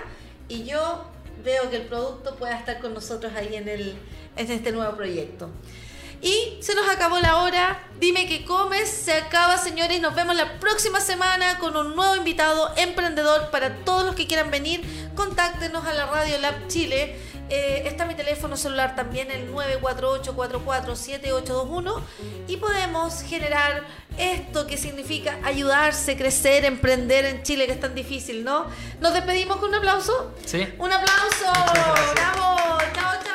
y 0.47 0.65
yo 0.65 1.05
veo 1.43 1.69
que 1.69 1.77
el 1.77 1.83
producto 1.83 2.35
pueda 2.35 2.57
estar 2.57 2.79
con 2.79 2.93
nosotros 2.93 3.33
ahí 3.35 3.55
en, 3.55 3.69
el, 3.69 3.97
en 4.35 4.51
este 4.51 4.71
nuevo 4.71 4.95
proyecto. 4.95 5.49
Y 6.25 6.57
se 6.59 6.73
nos 6.73 6.89
acabó 6.89 7.19
la 7.19 7.43
hora. 7.43 7.83
Dime 7.99 8.25
qué 8.25 8.43
comes. 8.45 8.89
Se 8.89 9.13
acaba, 9.13 9.59
señores. 9.59 10.01
Nos 10.01 10.15
vemos 10.15 10.35
la 10.35 10.59
próxima 10.59 10.99
semana 10.99 11.59
con 11.59 11.77
un 11.77 11.95
nuevo 11.95 12.15
invitado 12.15 12.73
emprendedor 12.77 13.51
para 13.51 13.75
todos 13.85 14.07
los 14.07 14.15
que 14.15 14.25
quieran 14.25 14.49
venir. 14.49 15.11
Contáctenos 15.13 15.85
a 15.85 15.93
la 15.93 16.07
Radio 16.07 16.39
Lab 16.39 16.67
Chile. 16.67 17.15
Eh, 17.51 17.83
está 17.85 18.07
mi 18.07 18.15
teléfono 18.15 18.57
celular 18.57 18.95
también, 18.95 19.29
el 19.29 19.53
948-447821. 19.53 22.01
Y 22.47 22.57
podemos 22.57 23.21
generar 23.21 23.83
esto 24.17 24.65
que 24.65 24.77
significa 24.77 25.37
ayudarse, 25.43 26.17
crecer, 26.17 26.65
emprender 26.65 27.25
en 27.25 27.43
Chile, 27.43 27.67
que 27.67 27.73
es 27.73 27.79
tan 27.79 27.93
difícil, 27.93 28.43
¿no? 28.43 28.65
Nos 28.99 29.13
despedimos 29.13 29.57
con 29.57 29.69
un 29.69 29.75
aplauso. 29.75 30.33
Sí. 30.43 30.67
Un 30.79 30.91
aplauso. 30.91 31.53
Bravo. 32.15 32.79
Chao, 32.95 33.13
chao. 33.23 33.34